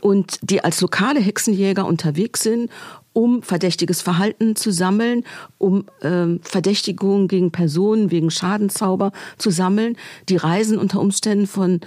und 0.00 0.38
die 0.42 0.62
als 0.62 0.80
lokale 0.80 1.20
Hexenjäger 1.20 1.86
unterwegs 1.86 2.42
sind 2.42 2.70
um 3.14 3.42
verdächtiges 3.42 4.02
Verhalten 4.02 4.56
zu 4.56 4.70
sammeln, 4.70 5.24
um 5.56 5.86
ähm, 6.02 6.40
Verdächtigungen 6.42 7.28
gegen 7.28 7.50
Personen 7.50 8.10
wegen 8.10 8.30
Schadenzauber 8.30 9.12
zu 9.38 9.50
sammeln. 9.50 9.96
Die 10.28 10.36
reisen 10.36 10.76
unter 10.76 11.00
Umständen 11.00 11.46
von 11.46 11.80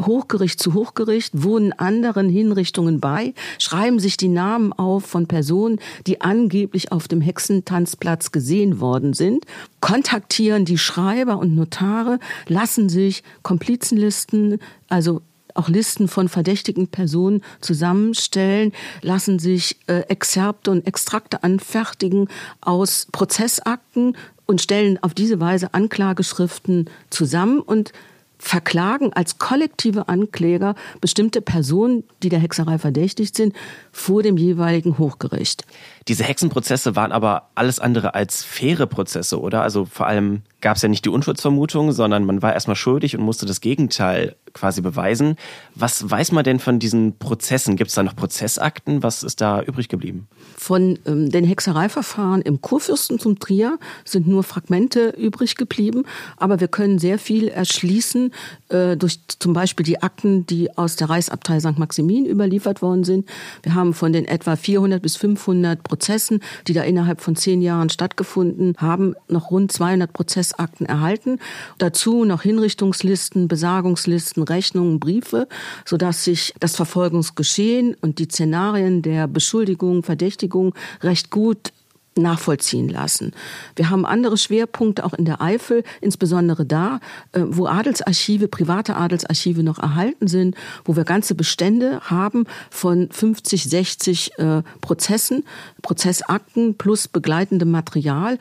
Hochgericht 0.00 0.58
zu 0.58 0.74
Hochgericht, 0.74 1.42
wohnen 1.42 1.72
anderen 1.72 2.28
Hinrichtungen 2.28 3.00
bei, 3.00 3.34
schreiben 3.58 3.98
sich 3.98 4.16
die 4.16 4.28
Namen 4.28 4.72
auf 4.72 5.04
von 5.04 5.26
Personen, 5.26 5.78
die 6.06 6.22
angeblich 6.22 6.92
auf 6.92 7.06
dem 7.06 7.20
Hexentanzplatz 7.20 8.32
gesehen 8.32 8.80
worden 8.80 9.12
sind, 9.12 9.44
kontaktieren 9.80 10.64
die 10.64 10.78
Schreiber 10.78 11.38
und 11.38 11.54
Notare, 11.54 12.18
lassen 12.48 12.88
sich 12.88 13.22
Komplizenlisten, 13.42 14.58
also 14.88 15.20
auch 15.54 15.68
Listen 15.68 16.08
von 16.08 16.28
verdächtigen 16.28 16.88
Personen 16.88 17.42
zusammenstellen, 17.60 18.72
lassen 19.02 19.38
sich 19.38 19.76
äh, 19.86 20.00
Exzerpte 20.08 20.70
und 20.70 20.86
Extrakte 20.86 21.42
anfertigen 21.42 22.28
aus 22.60 23.06
Prozessakten 23.12 24.16
und 24.46 24.60
stellen 24.60 24.98
auf 25.02 25.14
diese 25.14 25.40
Weise 25.40 25.74
Anklageschriften 25.74 26.90
zusammen 27.10 27.60
und 27.60 27.92
verklagen 28.40 29.12
als 29.12 29.38
kollektive 29.38 30.08
Ankläger 30.08 30.74
bestimmte 31.00 31.42
Personen, 31.42 32.04
die 32.22 32.30
der 32.30 32.38
Hexerei 32.38 32.78
verdächtigt 32.78 33.36
sind, 33.36 33.54
vor 33.92 34.22
dem 34.22 34.36
jeweiligen 34.36 34.98
Hochgericht. 34.98 35.64
Diese 36.08 36.24
Hexenprozesse 36.24 36.96
waren 36.96 37.12
aber 37.12 37.50
alles 37.54 37.78
andere 37.78 38.14
als 38.14 38.42
faire 38.42 38.86
Prozesse, 38.86 39.38
oder? 39.40 39.62
Also 39.62 39.84
vor 39.84 40.06
allem 40.06 40.42
gab 40.60 40.76
es 40.76 40.82
ja 40.82 40.88
nicht 40.88 41.04
die 41.04 41.08
Unschuldsvermutung, 41.08 41.92
sondern 41.92 42.24
man 42.24 42.42
war 42.42 42.52
erstmal 42.52 42.76
schuldig 42.76 43.16
und 43.16 43.24
musste 43.24 43.46
das 43.46 43.60
Gegenteil 43.60 44.36
quasi 44.52 44.80
beweisen. 44.80 45.36
Was 45.74 46.10
weiß 46.10 46.32
man 46.32 46.44
denn 46.44 46.58
von 46.58 46.78
diesen 46.78 47.18
Prozessen? 47.18 47.76
Gibt 47.76 47.88
es 47.88 47.94
da 47.94 48.02
noch 48.02 48.16
Prozessakten? 48.16 49.02
Was 49.02 49.22
ist 49.22 49.40
da 49.40 49.62
übrig 49.62 49.88
geblieben? 49.88 50.28
Von 50.56 50.98
ähm, 51.06 51.30
den 51.30 51.44
Hexereiverfahren 51.44 52.42
im 52.42 52.60
Kurfürstentum 52.60 53.38
Trier 53.38 53.78
sind 54.04 54.26
nur 54.26 54.42
Fragmente 54.42 55.10
übrig 55.10 55.56
geblieben, 55.56 56.04
aber 56.36 56.60
wir 56.60 56.68
können 56.68 56.98
sehr 56.98 57.18
viel 57.18 57.48
erschließen 57.48 58.32
äh, 58.68 58.96
durch 58.96 59.20
zum 59.38 59.52
Beispiel 59.52 59.84
die 59.84 60.02
Akten, 60.02 60.46
die 60.46 60.76
aus 60.76 60.96
der 60.96 61.10
Reichsabtei 61.10 61.60
St. 61.60 61.78
Maximin 61.78 62.26
überliefert 62.26 62.82
worden 62.82 63.04
sind. 63.04 63.28
Wir 63.62 63.74
haben 63.74 63.94
von 63.94 64.12
den 64.12 64.24
etwa 64.24 64.56
400 64.56 65.00
bis 65.00 65.16
500 65.16 65.82
Prozessen, 65.82 66.40
die 66.66 66.72
da 66.72 66.82
innerhalb 66.82 67.20
von 67.20 67.36
zehn 67.36 67.62
Jahren 67.62 67.88
stattgefunden 67.88 68.74
haben, 68.78 69.14
noch 69.28 69.50
rund 69.50 69.72
200 69.72 70.12
Prozessakten 70.50 70.86
erhalten. 70.86 71.38
Dazu 71.78 72.24
noch 72.24 72.42
Hinrichtungslisten, 72.42 73.48
Besagungslisten, 73.48 74.42
Rechnungen, 74.42 75.00
Briefe, 75.00 75.48
sodass 75.84 76.24
sich 76.24 76.54
das 76.60 76.76
Verfolgungsgeschehen 76.76 77.96
und 78.00 78.18
die 78.18 78.24
Szenarien 78.24 79.02
der 79.02 79.28
Beschuldigung, 79.28 80.02
Verdächtigung 80.02 80.74
recht 81.02 81.30
gut 81.30 81.72
nachvollziehen 82.16 82.88
lassen. 82.88 83.32
Wir 83.76 83.88
haben 83.88 84.04
andere 84.04 84.36
Schwerpunkte 84.36 85.04
auch 85.04 85.14
in 85.14 85.24
der 85.24 85.40
Eifel, 85.40 85.84
insbesondere 86.00 86.66
da, 86.66 86.98
äh, 87.32 87.42
wo 87.46 87.66
Adelsarchive, 87.66 88.48
private 88.48 88.96
Adelsarchive 88.96 89.62
noch 89.62 89.78
erhalten 89.78 90.26
sind, 90.26 90.56
wo 90.84 90.96
wir 90.96 91.04
ganze 91.04 91.36
Bestände 91.36 92.00
haben 92.02 92.44
von 92.68 93.08
50, 93.10 93.64
60 93.64 94.38
äh, 94.38 94.62
Prozessen, 94.80 95.44
Prozessakten 95.82 96.76
plus 96.76 97.06
begleitendem 97.06 97.70
Material 97.70 98.38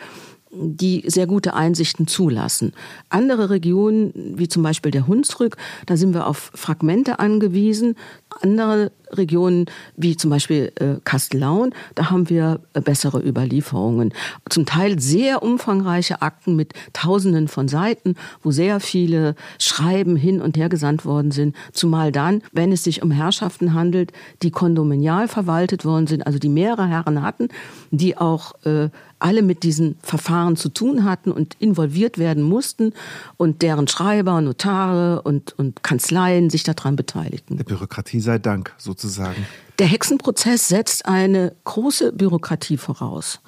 die 0.52 1.04
sehr 1.06 1.28
gute 1.28 1.54
Einsichten 1.54 2.08
zulassen. 2.08 2.74
Andere 3.10 3.50
Regionen, 3.50 4.12
wie 4.16 4.48
zum 4.48 4.64
Beispiel 4.64 4.92
der 4.92 5.08
Hunsrück, 5.08 5.58
da 5.86 5.96
sind 5.96 6.14
wir 6.14 6.26
auf 6.26 6.52
Fragmente 6.56 7.20
angewiesen. 7.20 7.96
Andere 8.42 8.92
Regionen, 9.12 9.66
wie 9.96 10.16
zum 10.16 10.30
Beispiel 10.30 10.72
äh, 10.76 10.96
Kastellaun, 11.04 11.74
da 11.96 12.10
haben 12.10 12.30
wir 12.30 12.60
äh, 12.74 12.82
bessere 12.82 13.20
Überlieferungen. 13.20 14.14
Zum 14.50 14.66
Teil 14.66 15.00
sehr 15.00 15.42
umfangreiche 15.44 16.22
Akten 16.22 16.56
mit 16.56 16.74
Tausenden 16.94 17.48
von 17.48 17.68
Seiten, 17.68 18.16
wo 18.44 18.52
sehr 18.52 18.80
viele 18.80 19.36
Schreiben 19.58 20.16
hin 20.16 20.42
und 20.42 20.58
her 20.58 20.70
gesandt 20.70 21.06
worden 21.06 21.32
sind. 21.32 21.56
Zumal 21.72 22.12
dann, 22.12 22.44
wenn 22.52 22.72
es 22.72 22.84
sich 22.84 23.02
um 23.02 23.12
Herrschaften 23.12 23.74
handelt, 23.74 24.12
die 24.44 24.52
kondominial 24.52 25.28
verwaltet 25.28 25.86
worden 25.86 26.08
sind, 26.08 26.26
also 26.26 26.40
die 26.40 26.50
mehrere 26.50 26.88
Herren 26.88 27.22
hatten, 27.22 27.50
die 27.92 28.18
auch 28.18 28.54
äh, 28.66 28.90
alle 29.20 29.42
mit 29.42 29.64
diesen 29.64 29.98
Verfahren 30.02 30.56
zu 30.56 30.70
tun 30.70 31.04
hatten 31.04 31.32
und 31.32 31.56
involviert 31.60 32.18
werden 32.18 32.42
mussten 32.42 32.94
und 33.38 33.62
deren 33.62 33.88
Schreiber, 33.88 34.40
Notare 34.42 35.22
und, 35.22 35.58
und 35.60 35.84
Kanzleien 35.84 36.50
sich 36.50 36.64
daran 36.64 36.96
beteiligten. 36.96 37.58
Der 37.58 37.66
Bürokratie 37.66 38.22
sei 38.30 38.38
Dank, 38.38 38.76
sozusagen. 38.78 39.48
Der 39.80 39.88
Hexenprozess 39.88 40.68
setzt 40.68 41.08
eine 41.08 41.56
große 41.64 42.12
Bürokratie 42.12 42.78
voraus. 42.78 43.40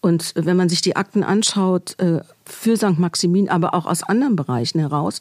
Und 0.00 0.32
wenn 0.34 0.56
man 0.56 0.70
sich 0.70 0.80
die 0.80 0.96
Akten 0.96 1.22
anschaut, 1.22 1.98
äh, 1.98 2.20
für 2.46 2.76
St. 2.78 2.98
Maximin, 2.98 3.50
aber 3.50 3.74
auch 3.74 3.84
aus 3.84 4.02
anderen 4.02 4.34
Bereichen 4.34 4.78
heraus, 4.78 5.20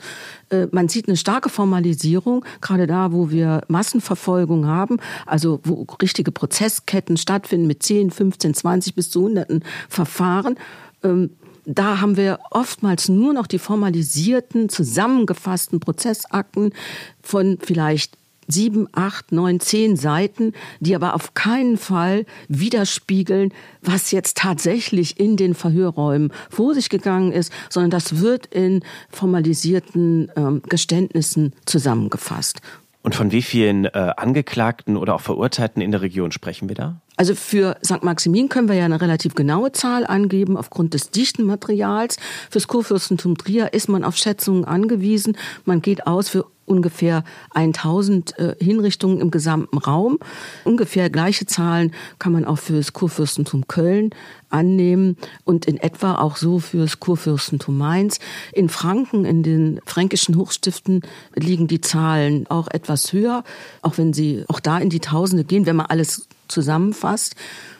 äh, 0.49 0.67
man 0.71 0.87
sieht 0.87 1.09
eine 1.09 1.17
starke 1.17 1.49
Formalisierung, 1.49 2.45
gerade 2.61 2.87
da, 2.87 3.11
wo 3.11 3.29
wir 3.29 3.63
Massenverfolgung 3.67 4.65
haben, 4.65 4.97
also 5.25 5.59
wo 5.65 5.85
richtige 6.01 6.31
Prozessketten 6.31 7.17
stattfinden 7.17 7.67
mit 7.67 7.83
10, 7.83 8.09
15, 8.09 8.53
20 8.53 8.95
bis 8.95 9.11
zu 9.11 9.23
hunderten 9.23 9.63
Verfahren. 9.89 10.55
Ähm, 11.03 11.31
da 11.65 11.99
haben 11.99 12.15
wir 12.15 12.39
oftmals 12.49 13.09
nur 13.09 13.33
noch 13.33 13.45
die 13.45 13.59
formalisierten, 13.59 14.69
zusammengefassten 14.69 15.81
Prozessakten 15.81 16.73
von 17.21 17.59
vielleicht 17.61 18.17
sieben, 18.47 18.87
acht, 18.91 19.31
neun, 19.31 19.59
zehn 19.59 19.95
Seiten, 19.95 20.53
die 20.79 20.95
aber 20.95 21.15
auf 21.15 21.33
keinen 21.33 21.77
Fall 21.77 22.25
widerspiegeln, 22.47 23.53
was 23.81 24.11
jetzt 24.11 24.37
tatsächlich 24.37 25.19
in 25.19 25.37
den 25.37 25.53
Verhörräumen 25.53 26.31
vor 26.49 26.73
sich 26.73 26.89
gegangen 26.89 27.31
ist, 27.31 27.51
sondern 27.69 27.91
das 27.91 28.19
wird 28.19 28.47
in 28.47 28.83
formalisierten 29.09 30.31
ähm, 30.35 30.61
Geständnissen 30.67 31.53
zusammengefasst. 31.65 32.61
Und 33.03 33.15
von 33.15 33.31
wie 33.31 33.41
vielen 33.41 33.85
äh, 33.85 34.13
Angeklagten 34.17 34.95
oder 34.95 35.15
auch 35.15 35.21
Verurteilten 35.21 35.81
in 35.81 35.91
der 35.91 36.01
Region 36.01 36.31
sprechen 36.31 36.69
wir 36.69 36.75
da? 36.75 37.01
Also 37.21 37.35
für 37.35 37.77
St. 37.85 38.01
Maximin 38.01 38.49
können 38.49 38.67
wir 38.67 38.73
ja 38.73 38.85
eine 38.85 38.99
relativ 38.99 39.35
genaue 39.35 39.71
Zahl 39.71 40.07
angeben 40.07 40.57
aufgrund 40.57 40.95
des 40.95 41.11
dichten 41.11 41.43
Materials. 41.43 42.17
Fürs 42.49 42.67
Kurfürstentum 42.67 43.37
Trier 43.37 43.73
ist 43.73 43.89
man 43.89 44.03
auf 44.03 44.17
Schätzungen 44.17 44.65
angewiesen. 44.65 45.37
Man 45.63 45.83
geht 45.83 46.07
aus 46.07 46.29
für 46.29 46.47
ungefähr 46.65 47.23
1000 47.53 48.39
äh, 48.39 48.55
Hinrichtungen 48.59 49.19
im 49.19 49.29
gesamten 49.29 49.77
Raum. 49.77 50.17
Ungefähr 50.63 51.11
gleiche 51.11 51.45
Zahlen 51.45 51.93
kann 52.17 52.31
man 52.31 52.43
auch 52.43 52.57
für 52.57 52.73
das 52.73 52.91
Kurfürstentum 52.91 53.67
Köln 53.67 54.09
annehmen 54.49 55.15
und 55.43 55.65
in 55.65 55.77
etwa 55.77 56.15
auch 56.15 56.37
so 56.37 56.57
für 56.57 56.79
das 56.79 56.99
Kurfürstentum 56.99 57.77
Mainz. 57.77 58.17
In 58.51 58.67
Franken, 58.67 59.25
in 59.25 59.43
den 59.43 59.79
fränkischen 59.85 60.37
Hochstiften 60.37 61.01
liegen 61.35 61.67
die 61.67 61.81
Zahlen 61.81 62.47
auch 62.47 62.67
etwas 62.67 63.13
höher, 63.13 63.43
auch 63.83 63.99
wenn 63.99 64.11
sie 64.11 64.43
auch 64.47 64.59
da 64.59 64.79
in 64.79 64.89
die 64.89 65.01
Tausende 65.01 65.43
gehen, 65.43 65.67
wenn 65.67 65.75
man 65.75 65.85
alles 65.85 66.27
zusammenfasst. 66.51 67.35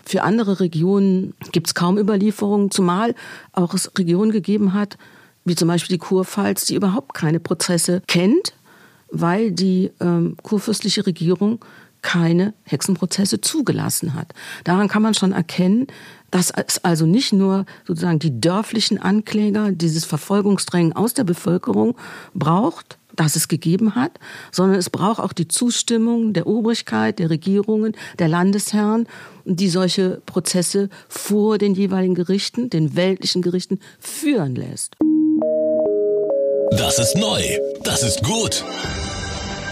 Für 0.06 0.24
andere 0.24 0.60
Regionen 0.60 1.34
gibt 1.52 1.68
es 1.68 1.76
kaum 1.76 1.98
Überlieferungen, 1.98 2.72
zumal 2.72 3.14
auch 3.54 3.74
es 3.74 3.92
Regionen 3.98 4.32
gegeben 4.32 4.74
hat, 4.74 4.98
wie 5.46 5.56
zum 5.56 5.68
Beispiel 5.68 5.96
die 5.96 6.04
Kurpfalz, 6.04 6.66
die 6.66 6.76
überhaupt 6.76 7.14
keine 7.14 7.40
Prozesse 7.40 8.02
kennt, 8.08 8.54
weil 9.12 9.52
die 9.52 9.92
ähm, 10.00 10.38
kurfürstliche 10.42 11.06
Regierung 11.06 11.64
keine 12.02 12.54
Hexenprozesse 12.64 13.42
zugelassen 13.42 14.16
hat. 14.16 14.34
Daran 14.64 14.88
kann 14.88 15.02
man 15.02 15.14
schon 15.14 15.34
erkennen, 15.34 15.88
dass 16.32 16.52
es 16.52 16.84
also 16.84 17.06
nicht 17.06 17.34
nur 17.34 17.66
sozusagen 17.86 18.20
die 18.20 18.40
dörflichen 18.40 18.98
Ankläger 19.00 19.72
dieses 19.72 20.06
Verfolgungsdrängen 20.06 20.94
aus 20.94 21.14
der 21.14 21.26
Bevölkerung 21.26 21.96
braucht, 22.34 22.98
das 23.16 23.36
es 23.36 23.48
gegeben 23.48 23.96
hat, 23.96 24.20
sondern 24.52 24.78
es 24.78 24.90
braucht 24.90 25.20
auch 25.20 25.34
die 25.34 25.48
Zustimmung 25.48 26.34
der 26.34 26.48
Obrigkeit, 26.48 27.20
der 27.20 27.30
Regierungen, 27.30 27.96
der 28.20 28.28
Landesherren, 28.28 29.08
die 29.46 29.70
solche 29.70 30.22
Prozesse 30.26 30.90
vor 31.10 31.58
den 31.58 31.74
jeweiligen 31.74 32.16
Gerichten, 32.16 32.70
den 32.70 32.96
weltlichen 32.96 33.42
Gerichten 33.42 33.80
führen 34.00 34.56
lässt. 34.56 34.96
Das 36.72 37.00
ist 37.00 37.18
neu. 37.18 37.44
Das 37.84 38.02
ist 38.02 38.24
gut. 38.24 38.64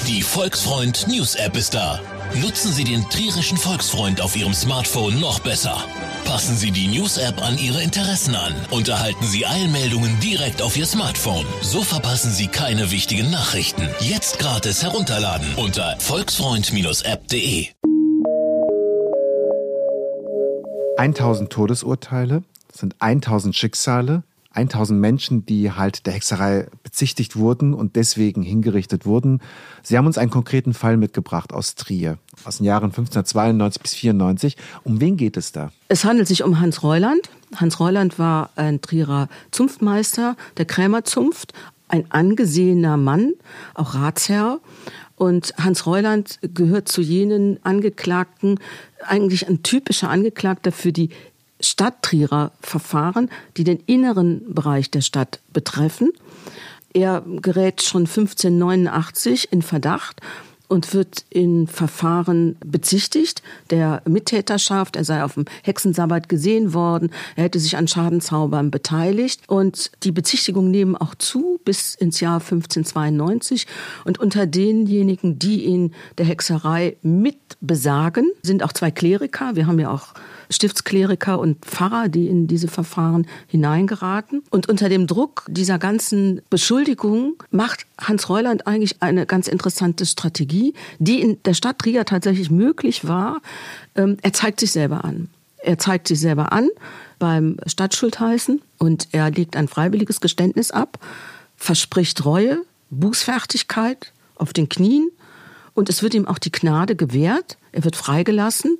Die 0.07 0.21
Volksfreund 0.21 1.07
News 1.07 1.35
App 1.35 1.55
ist 1.55 1.73
da. 1.73 2.18
Nutzen 2.35 2.71
Sie 2.71 2.83
den 2.83 3.09
trierischen 3.09 3.57
Volksfreund 3.57 4.21
auf 4.21 4.35
Ihrem 4.35 4.53
Smartphone 4.53 5.19
noch 5.19 5.39
besser. 5.39 5.83
Passen 6.25 6.55
Sie 6.55 6.71
die 6.71 6.87
News-App 6.87 7.41
an 7.41 7.57
Ihre 7.57 7.81
Interessen 7.81 8.35
an 8.35 8.53
und 8.69 8.87
erhalten 8.87 9.25
Sie 9.25 9.45
Eilmeldungen 9.45 10.19
direkt 10.19 10.61
auf 10.61 10.77
Ihr 10.77 10.85
Smartphone. 10.85 11.45
So 11.61 11.81
verpassen 11.81 12.31
Sie 12.31 12.47
keine 12.47 12.91
wichtigen 12.91 13.31
Nachrichten. 13.31 13.89
Jetzt 13.99 14.39
gratis 14.39 14.83
herunterladen 14.83 15.55
unter 15.55 15.97
volksfreund-app.de. 15.99 17.67
1000 20.97 21.49
Todesurteile 21.49 22.43
sind 22.71 22.95
1000 22.99 23.55
Schicksale, 23.55 24.23
1000 24.51 24.99
Menschen, 24.99 25.45
die 25.45 25.71
halt 25.71 26.05
der 26.05 26.13
Hexerei 26.13 26.67
bezichtigt 26.83 27.35
wurden 27.35 27.73
und 27.73 27.95
deswegen 27.95 28.41
hingerichtet 28.41 29.05
wurden. 29.05 29.41
Sie 29.83 29.97
haben 29.97 30.07
uns 30.07 30.17
einen 30.17 30.31
konkreten 30.31 30.73
Fall 30.73 30.97
mitgebracht 30.97 31.53
aus 31.53 31.75
Trier, 31.75 32.17
aus 32.45 32.57
den 32.57 32.65
Jahren 32.65 32.85
1592 32.85 33.81
bis 33.81 33.93
94. 33.93 34.57
Um 34.83 34.99
wen 34.99 35.17
geht 35.17 35.37
es 35.37 35.51
da? 35.51 35.71
Es 35.87 36.03
handelt 36.03 36.27
sich 36.27 36.43
um 36.43 36.59
Hans 36.59 36.81
Reuland. 36.81 37.29
Hans 37.55 37.79
Reuland 37.79 38.17
war 38.17 38.49
ein 38.55 38.81
Trierer 38.81 39.29
Zunftmeister 39.51 40.35
der 40.57 40.65
Krämerzunft, 40.65 41.53
ein 41.87 42.09
angesehener 42.09 42.97
Mann, 42.97 43.33
auch 43.75 43.93
Ratsherr. 43.95 44.59
Und 45.15 45.53
Hans 45.57 45.85
Reuland 45.85 46.39
gehört 46.41 46.87
zu 46.87 47.01
jenen 47.01 47.59
Angeklagten, 47.63 48.59
eigentlich 49.05 49.47
ein 49.47 49.63
typischer 49.63 50.09
Angeklagter 50.09 50.71
für 50.71 50.93
die 50.93 51.09
Stadttrierer 51.59 52.51
Verfahren, 52.61 53.29
die 53.57 53.63
den 53.63 53.79
inneren 53.85 54.53
Bereich 54.53 54.91
der 54.91 55.01
Stadt 55.01 55.39
betreffen. 55.53 56.11
Er 56.93 57.23
gerät 57.41 57.81
schon 57.81 58.03
1589 58.03 59.51
in 59.51 59.61
Verdacht 59.61 60.21
und 60.69 60.93
wird 60.93 61.25
in 61.29 61.67
Verfahren 61.67 62.55
bezichtigt 62.63 63.41
der 63.71 64.01
Mittäterschaft. 64.07 64.95
Er 64.95 65.03
sei 65.03 65.23
auf 65.23 65.33
dem 65.33 65.45
Hexensabbat 65.63 66.29
gesehen 66.29 66.73
worden. 66.73 67.09
Er 67.35 67.43
hätte 67.43 67.59
sich 67.59 67.75
an 67.75 67.87
Schadenzaubern 67.87 68.69
beteiligt. 68.71 69.41
Und 69.47 69.91
die 70.03 70.11
Bezichtigungen 70.11 70.69
nehmen 70.71 70.95
auch 70.95 71.15
zu 71.15 71.59
bis 71.65 71.95
ins 71.95 72.19
Jahr 72.19 72.35
1592. 72.35 73.65
Und 74.05 74.19
unter 74.19 74.45
denjenigen, 74.45 75.39
die 75.39 75.65
ihn 75.65 75.93
der 76.19 76.27
Hexerei 76.27 76.97
mit 77.01 77.39
besagen, 77.61 78.31
sind 78.43 78.63
auch 78.63 78.71
zwei 78.71 78.91
Kleriker. 78.91 79.55
Wir 79.55 79.65
haben 79.65 79.79
ja 79.79 79.89
auch 79.91 80.13
Stiftskleriker 80.49 81.39
und 81.39 81.63
Pfarrer, 81.65 82.09
die 82.09 82.27
in 82.27 82.47
diese 82.47 82.67
Verfahren 82.67 83.27
hineingeraten. 83.47 84.43
Und 84.49 84.67
unter 84.67 84.89
dem 84.89 85.07
Druck 85.07 85.45
dieser 85.47 85.77
ganzen 85.77 86.41
Beschuldigungen 86.49 87.35
macht 87.51 87.85
Hans 87.99 88.29
Reuland 88.29 88.65
eigentlich 88.67 89.01
eine 89.01 89.25
ganz 89.25 89.47
interessante 89.47 90.05
Strategie, 90.05 90.73
die 90.97 91.21
in 91.21 91.41
der 91.43 91.53
Stadt 91.53 91.79
Trier 91.79 92.05
tatsächlich 92.05 92.49
möglich 92.49 93.07
war. 93.07 93.41
Ähm, 93.95 94.17
er 94.21 94.33
zeigt 94.33 94.59
sich 94.59 94.71
selber 94.71 95.05
an. 95.05 95.29
Er 95.61 95.77
zeigt 95.77 96.07
sich 96.07 96.19
selber 96.19 96.51
an 96.51 96.69
beim 97.19 97.57
Stadtschultheißen 97.65 98.61
und 98.77 99.09
er 99.11 99.29
legt 99.29 99.55
ein 99.55 99.67
freiwilliges 99.67 100.21
Geständnis 100.21 100.71
ab, 100.71 100.97
verspricht 101.57 102.23
Reue, 102.23 102.61
Bußfertigkeit 102.89 104.13
auf 104.35 104.53
den 104.53 104.69
Knien 104.69 105.09
und 105.73 105.89
es 105.89 106.01
wird 106.01 106.13
ihm 106.13 106.27
auch 106.27 106.39
die 106.39 106.51
Gnade 106.51 106.95
gewährt. 106.95 107.57
Er 107.71 107.83
wird 107.83 107.97
freigelassen 107.97 108.79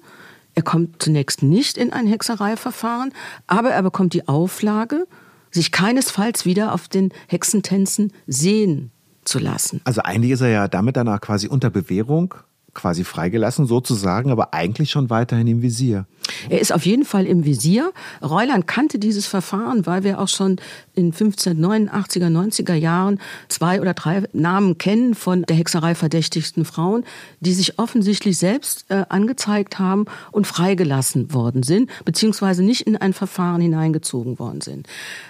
er 0.56 0.64
kommt 0.64 1.02
zunächst 1.02 1.44
nicht 1.44 1.78
in 1.78 1.94
ein 1.94 2.08
Hexereiverfahren, 2.08 3.14
aber 3.48 3.70
er 3.70 3.84
bekommt 3.84 4.14
die 4.14 4.28
Auflage, 4.28 5.08
sich 5.52 5.72
keinesfalls 5.72 6.46
wieder 6.46 6.74
auf 6.74 6.88
den 6.88 7.12
Hexentänzen 7.28 8.14
sehen 8.28 8.92
zu 9.26 9.40
lassen. 9.40 9.82
Also 9.84 10.02
eigentlich 10.02 10.32
ist 10.32 10.42
er 10.42 10.50
ja 10.50 10.68
damit 10.68 10.96
danach 10.96 11.22
quasi 11.22 11.48
unter 11.48 11.70
Bewährung 11.70 12.36
quasi 12.74 13.04
freigelassen 13.04 13.66
sozusagen, 13.66 14.32
aber 14.32 14.54
eigentlich 14.54 14.92
schon 14.92 15.10
weiterhin 15.10 15.48
im 15.48 15.62
Visier. 15.62 16.06
Er 16.50 16.60
ist 16.60 16.72
auf 16.72 16.86
jeden 16.86 17.06
Fall 17.06 17.26
im 17.26 17.46
Visier. 17.46 17.92
Reuland 18.22 18.68
kannte 18.68 19.00
dieses 19.00 19.26
Verfahren, 19.26 19.86
weil 19.86 20.04
wir 20.04 20.20
auch 20.20 20.28
schon 20.28 20.58
in 20.94 21.14
1589er, 21.14 22.28
90er 22.28 22.76
Jahren 22.76 23.20
zwei 23.48 23.82
oder 23.82 23.94
drei 23.94 24.24
Namen 24.34 24.78
kennen 24.78 25.16
von 25.16 25.44
der 25.44 25.56
Hexerei 25.56 25.96
verdächtigsten 25.96 26.66
Frauen, 26.66 27.04
die 27.40 27.54
sich 27.54 27.80
offensichtlich 27.80 28.38
selbst 28.38 28.86
äh, 28.90 29.06
angezeigt 29.10 29.80
haben 29.80 30.06
und 30.32 30.46
freigelassen 30.46 31.34
worden 31.34 31.64
sind, 31.64 31.90
beziehungsweise 32.06 32.64
nicht 32.64 32.82
in 32.82 32.96
ein 32.96 33.14
Verfahren 33.14 33.62
hineingezogen 33.62 34.40
worden 34.40 34.62
sind. 34.62 34.88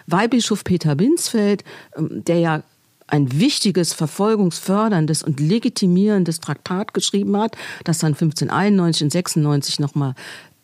Weihbischof 0.08 0.64
Peter 0.64 0.96
Binsfeld, 0.96 1.64
ähm, 1.96 2.24
der 2.26 2.40
ja 2.40 2.64
ein 3.12 3.40
wichtiges, 3.40 3.94
verfolgungsförderndes 3.94 5.24
und 5.24 5.40
legitimierendes 5.40 6.40
Traktat 6.40 6.94
geschrieben 6.94 7.38
hat, 7.38 7.56
das 7.84 8.00
dann 8.00 8.14
1591 8.14 9.04
und 9.04 9.12
96 9.12 9.80
nochmal 9.80 10.16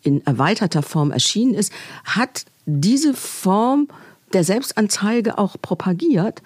in 0.02 0.24
erweiterter 0.26 0.82
Form 0.82 1.10
erschienen 1.10 1.54
ist, 1.54 1.72
hat 2.04 2.44
diese 2.64 3.14
Form 3.14 3.88
der 4.32 4.44
Selbstanzeige 4.44 5.38
auch 5.38 5.56
propagiert. 5.60 6.42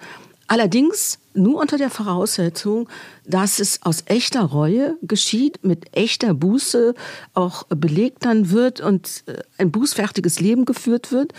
Allerdings 0.47 1.19
nur 1.33 1.61
unter 1.61 1.77
der 1.77 1.89
Voraussetzung, 1.89 2.89
dass 3.25 3.59
es 3.59 3.83
aus 3.83 4.03
echter 4.07 4.41
Reue 4.41 4.97
geschieht, 5.01 5.63
mit 5.63 5.95
echter 5.95 6.33
Buße 6.33 6.93
auch 7.33 7.63
belegt 7.67 8.25
dann 8.25 8.51
wird 8.51 8.81
und 8.81 9.23
äh, 9.27 9.37
ein 9.57 9.71
bußfertiges 9.71 10.41
Leben 10.41 10.65
geführt 10.65 11.13
wird 11.13 11.33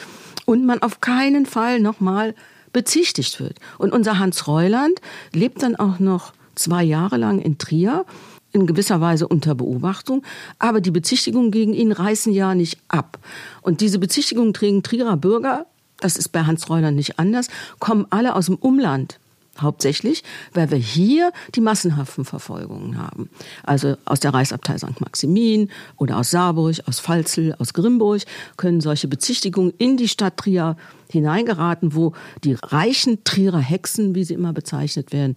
und 0.47 0.65
man 0.65 0.81
auf 0.81 1.01
keinen 1.01 1.45
Fall 1.45 1.79
nochmal 1.79 2.35
bezichtigt 2.73 3.41
wird. 3.41 3.59
Und 3.79 3.93
unser 3.93 4.19
Hans 4.19 4.47
Reuland 4.47 5.01
lebt 5.33 5.63
dann 5.63 5.77
auch 5.77 5.99
noch 5.99 6.33
zwei 6.55 6.83
Jahre 6.83 7.17
lang 7.17 7.41
in 7.41 7.59
Trier, 7.59 8.05
in 8.53 8.67
gewisser 8.67 9.01
Weise 9.01 9.27
unter 9.27 9.55
Beobachtung, 9.55 10.23
aber 10.59 10.81
die 10.81 10.91
Bezichtigungen 10.91 11.51
gegen 11.51 11.73
ihn 11.73 11.93
reißen 11.93 12.33
ja 12.33 12.55
nicht 12.55 12.79
ab. 12.89 13.19
Und 13.63 13.81
diese 13.81 13.99
Bezichtigungen 13.99 14.53
trägen 14.53 14.83
Trierer 14.83 15.17
Bürger, 15.17 15.67
das 16.01 16.17
ist 16.17 16.29
bei 16.29 16.43
Hans 16.43 16.69
Reuland 16.69 16.97
nicht 16.97 17.19
anders, 17.19 17.49
kommen 17.79 18.07
alle 18.11 18.35
aus 18.35 18.47
dem 18.47 18.57
Umland 18.57 19.19
hauptsächlich, 19.61 20.23
weil 20.53 20.71
wir 20.71 20.79
hier 20.79 21.33
die 21.55 21.61
massenhaften 21.61 22.25
Verfolgungen 22.25 22.99
haben. 22.99 23.31
Also 23.63 23.97
aus 24.05 24.21
der 24.21 24.33
Reichsabtei 24.33 24.79
St. 24.79 25.01
Maximin 25.01 25.71
oder 25.97 26.19
aus 26.19 26.31
Saarburg, 26.31 26.77
aus 26.87 27.01
Pfalzel, 27.01 27.55
aus 27.59 27.75
Grimburg 27.75 28.23
können 28.57 28.81
solche 28.81 29.09
Bezichtigungen 29.09 29.73
in 29.79 29.97
die 29.97 30.09
Stadt 30.09 30.37
Trier 30.37 30.77
hineingeraten, 31.11 31.95
wo 31.95 32.13
die 32.45 32.55
reichen 32.55 33.25
Trierer 33.25 33.61
Hexen, 33.61 34.15
wie 34.15 34.25
sie 34.25 34.35
immer 34.35 34.53
bezeichnet 34.53 35.13
werden, 35.13 35.35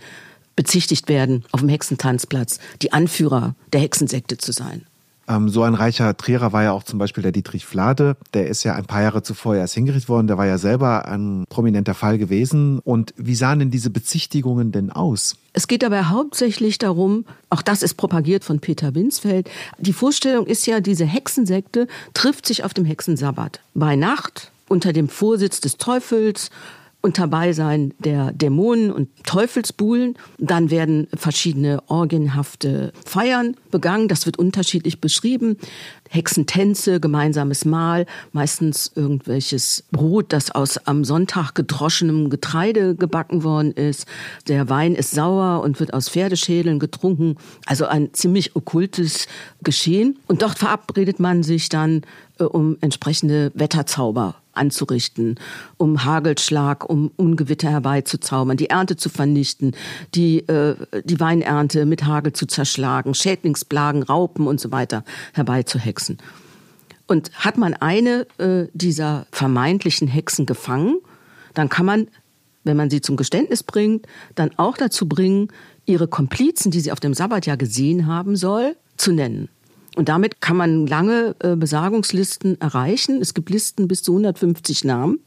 bezichtigt 0.56 1.10
werden, 1.10 1.44
auf 1.52 1.60
dem 1.60 1.70
Hexentanzplatz 1.70 2.60
die 2.82 2.94
Anführer 2.94 3.56
der 3.74 3.82
Hexensekte 3.82 4.38
zu 4.38 4.54
sein. 4.54 4.86
Ähm, 5.28 5.50
so 5.50 5.64
ein 5.64 5.74
reicher 5.74 6.16
Trierer 6.16 6.54
war 6.54 6.64
ja 6.64 6.72
auch 6.72 6.84
zum 6.84 7.00
Beispiel 7.00 7.24
der 7.24 7.32
Dietrich 7.32 7.66
Flade. 7.66 8.16
Der 8.34 8.48
ist 8.48 8.64
ja 8.64 8.76
ein 8.76 8.86
paar 8.86 9.02
Jahre 9.02 9.24
zuvor 9.24 9.56
erst 9.56 9.74
hingerichtet 9.74 10.10
worden. 10.10 10.28
Der 10.28 10.38
war 10.38 10.46
ja 10.46 10.58
selber 10.58 11.06
ein 11.08 11.46
prominenter 11.50 11.94
Fall 11.94 12.18
gewesen. 12.18 12.80
Und 12.80 13.14
wie 13.18 13.36
sahen 13.36 13.60
denn 13.60 13.72
diese 13.72 13.90
Bezichtigungen 13.90 14.72
denn 14.72 14.92
aus? 14.92 15.36
Es 15.54 15.68
geht 15.68 15.84
dabei 15.84 16.04
hauptsächlich 16.04 16.78
darum, 16.78 17.26
auch 17.50 17.62
das 17.62 17.82
ist 17.82 17.96
propagiert 17.96 18.44
von 18.44 18.60
Peter 18.60 18.94
Winsfeld. 18.94 19.50
Die 19.80 19.94
Vorstellung 19.94 20.46
ist 20.46 20.68
ja, 20.68 20.80
diese 20.80 21.06
Hexensekte 21.06 21.88
trifft 22.14 22.46
sich 22.46 22.64
auf 22.64 22.74
dem 22.74 22.86
Hexensabbat. 22.86 23.62
Bei 23.74 23.96
Nacht 23.96 24.52
unter 24.68 24.94
dem 24.94 25.10
Vorsitz 25.10 25.62
des 25.62 25.78
Teufels 25.78 26.50
unter 27.06 27.28
Beisein 27.28 27.94
der 28.00 28.32
Dämonen 28.32 28.92
und 28.92 29.10
Teufelsbuhlen. 29.26 30.16
Dann 30.40 30.72
werden 30.72 31.08
verschiedene 31.16 31.84
orgienhafte 31.86 32.92
Feiern 33.06 33.56
begangen. 33.70 34.08
Das 34.08 34.26
wird 34.26 34.40
unterschiedlich 34.40 35.00
beschrieben. 35.02 35.58
Hexentänze, 36.10 37.00
gemeinsames 37.00 37.64
Mahl, 37.64 38.08
meistens 38.32 38.92
irgendwelches 38.96 39.84
Brot, 39.92 40.34
das 40.34 40.50
aus 40.50 40.80
am 40.80 41.06
Sonntag 41.06 41.54
gedroschenem 41.54 42.32
Getreide 42.32 42.96
gebacken 42.96 43.44
worden 43.44 43.72
ist. 43.74 44.08
Der 44.48 44.68
Wein 44.68 44.96
ist 44.96 45.12
sauer 45.12 45.62
und 45.62 45.80
wird 45.80 45.94
aus 45.94 46.10
Pferdeschädeln 46.10 46.80
getrunken. 46.80 47.36
Also 47.68 47.86
ein 47.86 48.16
ziemlich 48.16 48.56
okkultes 48.56 49.28
Geschehen. 49.62 50.18
Und 50.28 50.42
dort 50.42 50.58
verabredet 50.58 51.20
man 51.20 51.44
sich 51.44 51.70
dann 51.70 52.02
äh, 52.40 52.46
um 52.46 52.78
entsprechende 52.82 53.52
Wetterzauber 53.54 54.36
anzurichten, 54.56 55.40
um 55.78 56.06
Hagelschlag, 56.06 56.90
um 56.90 57.12
Ungewitter 57.16 57.70
herbeizuzaubern, 57.70 58.58
die 58.58 58.70
Ernte 58.70 58.96
zu 58.96 59.10
vernichten, 59.10 59.76
die, 60.14 60.40
äh, 60.48 60.76
die 61.04 61.20
Weinernte 61.20 61.86
mit 61.86 62.06
Hagel 62.06 62.34
zu 62.34 62.46
zerschlagen, 62.46 63.14
Schädlingsplagen, 63.14 64.04
Raupen 64.04 64.48
und 64.48 64.60
so 64.60 64.72
weiter 64.72 65.04
herbeizuhexen. 65.34 66.18
Und 67.08 67.32
hat 67.34 67.58
man 67.58 67.74
eine 67.76 68.26
äh, 68.38 68.68
dieser 68.74 69.28
vermeintlichen 69.32 70.08
Hexen 70.08 70.46
gefangen, 70.46 70.98
dann 71.54 71.70
kann 71.70 71.86
man, 71.86 72.08
wenn 72.64 72.78
man 72.78 72.90
sie 72.90 73.02
zum 73.02 73.16
Geständnis 73.16 73.64
bringt, 73.64 74.08
dann 74.34 74.52
auch 74.58 74.78
dazu 74.78 75.08
bringen, 75.08 75.50
ihre 75.86 76.08
Komplizen, 76.08 76.72
die 76.72 76.80
sie 76.80 76.92
auf 76.92 77.00
dem 77.00 77.14
Sabbat 77.14 77.46
ja 77.46 77.56
gesehen 77.56 78.08
haben 78.08 78.36
soll, 78.36 78.76
zu 78.98 79.12
nennen. 79.12 79.50
Und 79.96 80.10
damit 80.10 80.42
kann 80.42 80.58
man 80.58 80.86
lange 80.88 81.36
äh, 81.40 81.56
Besagungslisten 81.56 82.60
erreichen. 82.60 83.22
Es 83.22 83.34
gibt 83.34 83.50
Listen 83.50 83.88
bis 83.88 84.04
zu 84.04 84.12
150 84.12 84.84
Namen 84.84 85.20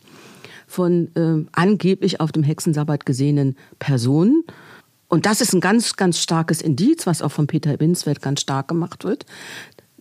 von 0.67 1.09
äh, 1.17 1.47
angeblich 1.53 2.21
auf 2.21 2.33
dem 2.33 2.43
Hexensabbat 2.43 3.07
gesehenen 3.07 3.57
Personen. 3.79 4.45
Und 5.09 5.25
das 5.25 5.41
ist 5.41 5.55
ein 5.55 5.61
ganz, 5.61 5.97
ganz 5.97 6.21
starkes 6.21 6.61
Indiz, 6.61 7.07
was 7.07 7.23
auch 7.23 7.33
von 7.33 7.47
Peter 7.47 7.81
Winsfeld 7.81 8.21
ganz 8.21 8.43
stark 8.43 8.69
gemacht 8.69 9.05
wird, 9.05 9.25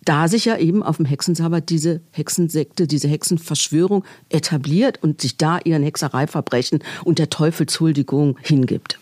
da 0.04 0.28
sich 0.28 0.44
ja 0.44 0.58
eben 0.58 0.82
auf 0.82 0.98
dem 0.98 1.06
Hexensabbat 1.06 1.70
diese 1.70 2.02
Hexensekte, 2.12 2.86
diese 2.86 3.08
Hexenverschwörung 3.08 4.04
etabliert 4.28 5.02
und 5.02 5.22
sich 5.22 5.38
da 5.38 5.58
ihren 5.64 5.82
Hexereiverbrechen 5.82 6.80
und 7.04 7.18
der 7.18 7.30
Teufelshuldigung 7.30 8.38
hingibt. 8.42 8.98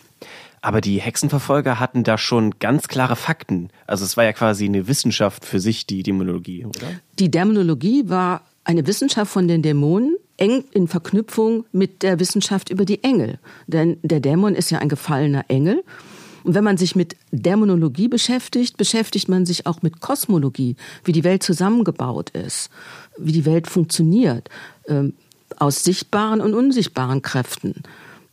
Aber 0.61 0.81
die 0.81 0.99
Hexenverfolger 0.99 1.79
hatten 1.79 2.03
da 2.03 2.17
schon 2.17 2.55
ganz 2.59 2.87
klare 2.87 3.15
Fakten. 3.15 3.69
Also 3.85 4.05
es 4.05 4.17
war 4.17 4.23
ja 4.23 4.33
quasi 4.33 4.65
eine 4.65 4.87
Wissenschaft 4.87 5.45
für 5.45 5.59
sich, 5.59 5.85
die 5.85 6.03
Dämonologie, 6.03 6.65
oder? 6.65 6.87
Die 7.19 7.29
Dämonologie 7.29 8.09
war 8.09 8.41
eine 8.63 8.85
Wissenschaft 8.87 9.31
von 9.31 9.47
den 9.47 9.61
Dämonen, 9.61 10.17
eng 10.37 10.63
in 10.71 10.87
Verknüpfung 10.87 11.65
mit 11.71 12.03
der 12.03 12.19
Wissenschaft 12.19 12.69
über 12.69 12.85
die 12.85 13.03
Engel. 13.03 13.39
Denn 13.65 13.97
der 14.03 14.19
Dämon 14.19 14.55
ist 14.55 14.69
ja 14.69 14.79
ein 14.79 14.89
gefallener 14.89 15.45
Engel. 15.47 15.83
Und 16.43 16.53
wenn 16.53 16.63
man 16.63 16.77
sich 16.77 16.95
mit 16.95 17.15
Dämonologie 17.31 18.07
beschäftigt, 18.07 18.77
beschäftigt 18.77 19.27
man 19.27 19.45
sich 19.45 19.65
auch 19.65 19.81
mit 19.81 19.99
Kosmologie, 19.99 20.75
wie 21.03 21.11
die 21.11 21.23
Welt 21.23 21.43
zusammengebaut 21.43 22.29
ist, 22.29 22.69
wie 23.17 23.31
die 23.31 23.45
Welt 23.45 23.67
funktioniert, 23.67 24.49
äh, 24.85 25.03
aus 25.57 25.83
sichtbaren 25.83 26.41
und 26.41 26.53
unsichtbaren 26.53 27.21
Kräften. 27.21 27.83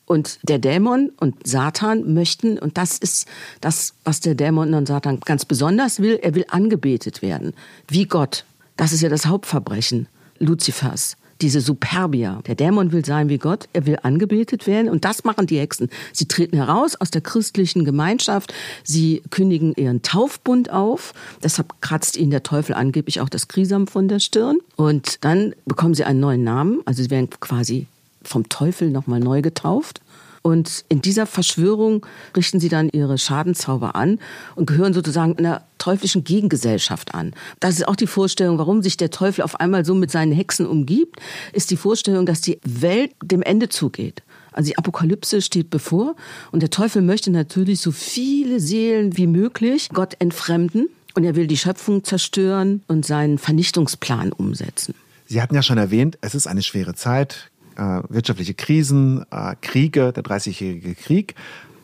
Und 0.06 0.38
der 0.42 0.58
Dämon 0.58 1.12
und 1.18 1.46
Satan 1.46 2.12
möchten, 2.12 2.58
und 2.58 2.76
das 2.76 2.98
ist 2.98 3.26
das, 3.60 3.94
was 4.04 4.20
der 4.20 4.34
Dämon 4.34 4.74
und 4.74 4.86
Satan 4.86 5.20
ganz 5.24 5.44
besonders 5.44 6.00
will, 6.00 6.18
er 6.22 6.34
will 6.34 6.44
angebetet 6.48 7.22
werden, 7.22 7.54
wie 7.88 8.04
Gott. 8.04 8.44
Das 8.76 8.92
ist 8.92 9.00
ja 9.00 9.08
das 9.08 9.26
Hauptverbrechen 9.26 10.08
Luzifers, 10.38 11.16
diese 11.40 11.60
Superbia. 11.60 12.40
Der 12.46 12.54
Dämon 12.54 12.92
will 12.92 13.04
sein 13.04 13.30
wie 13.30 13.38
Gott, 13.38 13.68
er 13.72 13.86
will 13.86 13.98
angebetet 14.02 14.66
werden 14.66 14.90
und 14.90 15.06
das 15.06 15.24
machen 15.24 15.46
die 15.46 15.58
Hexen. 15.58 15.88
Sie 16.12 16.26
treten 16.26 16.56
heraus 16.56 16.96
aus 16.96 17.10
der 17.10 17.22
christlichen 17.22 17.84
Gemeinschaft, 17.86 18.52
sie 18.82 19.22
kündigen 19.30 19.74
ihren 19.74 20.02
Taufbund 20.02 20.70
auf, 20.70 21.14
deshalb 21.42 21.80
kratzt 21.80 22.16
ihnen 22.18 22.30
der 22.30 22.42
Teufel 22.42 22.74
angeblich 22.74 23.20
auch 23.20 23.30
das 23.30 23.48
Krisam 23.48 23.86
von 23.86 24.08
der 24.08 24.18
Stirn 24.18 24.58
und 24.76 25.24
dann 25.24 25.54
bekommen 25.64 25.94
sie 25.94 26.04
einen 26.04 26.20
neuen 26.20 26.44
Namen, 26.44 26.80
also 26.84 27.02
sie 27.02 27.10
werden 27.10 27.30
quasi 27.40 27.86
vom 28.28 28.48
Teufel 28.48 28.90
nochmal 28.90 29.20
neu 29.20 29.42
getauft. 29.42 30.00
Und 30.46 30.84
in 30.90 31.00
dieser 31.00 31.24
Verschwörung 31.24 32.04
richten 32.36 32.60
sie 32.60 32.68
dann 32.68 32.90
ihre 32.90 33.16
Schadenzauber 33.16 33.94
an 33.94 34.18
und 34.56 34.66
gehören 34.66 34.92
sozusagen 34.92 35.38
einer 35.38 35.62
teuflischen 35.78 36.22
Gegengesellschaft 36.22 37.14
an. 37.14 37.32
Das 37.60 37.76
ist 37.76 37.88
auch 37.88 37.96
die 37.96 38.06
Vorstellung, 38.06 38.58
warum 38.58 38.82
sich 38.82 38.98
der 38.98 39.10
Teufel 39.10 39.42
auf 39.42 39.58
einmal 39.58 39.86
so 39.86 39.94
mit 39.94 40.10
seinen 40.10 40.32
Hexen 40.32 40.66
umgibt, 40.66 41.18
ist 41.54 41.70
die 41.70 41.78
Vorstellung, 41.78 42.26
dass 42.26 42.42
die 42.42 42.60
Welt 42.62 43.12
dem 43.22 43.40
Ende 43.40 43.70
zugeht. 43.70 44.22
Also 44.52 44.68
die 44.68 44.76
Apokalypse 44.76 45.40
steht 45.40 45.70
bevor 45.70 46.14
und 46.52 46.60
der 46.60 46.70
Teufel 46.70 47.00
möchte 47.00 47.30
natürlich 47.30 47.80
so 47.80 47.90
viele 47.90 48.60
Seelen 48.60 49.16
wie 49.16 49.26
möglich 49.26 49.88
Gott 49.94 50.14
entfremden 50.18 50.88
und 51.14 51.24
er 51.24 51.36
will 51.36 51.46
die 51.46 51.56
Schöpfung 51.56 52.04
zerstören 52.04 52.82
und 52.86 53.06
seinen 53.06 53.38
Vernichtungsplan 53.38 54.30
umsetzen. 54.32 54.94
Sie 55.26 55.40
hatten 55.40 55.54
ja 55.54 55.62
schon 55.62 55.78
erwähnt, 55.78 56.18
es 56.20 56.34
ist 56.34 56.46
eine 56.46 56.62
schwere 56.62 56.94
Zeit 56.94 57.50
äh, 57.76 58.02
wirtschaftliche 58.08 58.54
Krisen, 58.54 59.24
äh, 59.30 59.54
Kriege, 59.60 60.12
der 60.12 60.22
Dreißigjährige 60.22 60.94
Krieg. 60.94 61.34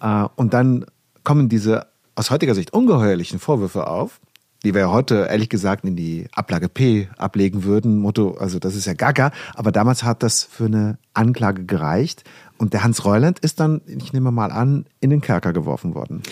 Äh, 0.00 0.26
und 0.36 0.54
dann 0.54 0.86
kommen 1.24 1.48
diese 1.48 1.86
aus 2.14 2.30
heutiger 2.30 2.54
Sicht 2.54 2.72
ungeheuerlichen 2.72 3.38
Vorwürfe 3.38 3.86
auf, 3.86 4.20
die 4.62 4.74
wir 4.74 4.90
heute 4.90 5.26
ehrlich 5.30 5.48
gesagt 5.48 5.84
in 5.84 5.96
die 5.96 6.26
Ablage 6.32 6.68
P 6.68 7.08
ablegen 7.16 7.64
würden. 7.64 7.98
Motto, 7.98 8.36
also 8.38 8.58
das 8.58 8.74
ist 8.74 8.86
ja 8.86 8.94
gaga. 8.94 9.32
Aber 9.54 9.72
damals 9.72 10.02
hat 10.02 10.22
das 10.22 10.44
für 10.44 10.66
eine 10.66 10.98
Anklage 11.14 11.64
gereicht. 11.64 12.24
Und 12.60 12.74
der 12.74 12.84
Hans 12.84 13.06
Reuland 13.06 13.38
ist 13.38 13.58
dann, 13.58 13.80
ich 13.86 14.12
nehme 14.12 14.30
mal 14.30 14.52
an, 14.52 14.84
in 15.00 15.08
den 15.08 15.22
Kerker 15.22 15.54
geworfen 15.54 15.94
worden. 15.94 16.22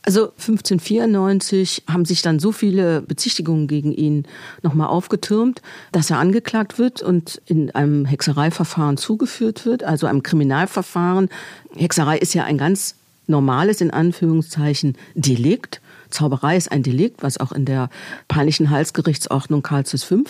Also 0.00 0.30
1594 0.30 1.82
haben 1.90 2.06
sich 2.06 2.22
dann 2.22 2.38
so 2.38 2.52
viele 2.52 3.02
Bezichtigungen 3.02 3.68
gegen 3.68 3.92
ihn 3.92 4.24
nochmal 4.62 4.86
aufgetürmt, 4.86 5.60
dass 5.92 6.08
er 6.08 6.18
angeklagt 6.18 6.78
wird 6.78 7.02
und 7.02 7.42
in 7.44 7.70
einem 7.72 8.06
Hexereiverfahren 8.06 8.96
zugeführt 8.96 9.66
wird, 9.66 9.84
also 9.84 10.06
einem 10.06 10.22
Kriminalverfahren. 10.22 11.28
Hexerei 11.76 12.16
ist 12.16 12.32
ja 12.32 12.44
ein 12.44 12.56
ganz 12.56 12.94
normales, 13.26 13.82
in 13.82 13.90
Anführungszeichen, 13.90 14.96
Delikt. 15.14 15.82
Zauberei 16.14 16.56
ist 16.56 16.70
ein 16.70 16.82
Delikt, 16.82 17.22
was 17.22 17.38
auch 17.38 17.52
in 17.52 17.64
der 17.64 17.90
peinlichen 18.28 18.70
Halsgerichtsordnung 18.70 19.62
Karls 19.62 20.04
V. 20.04 20.22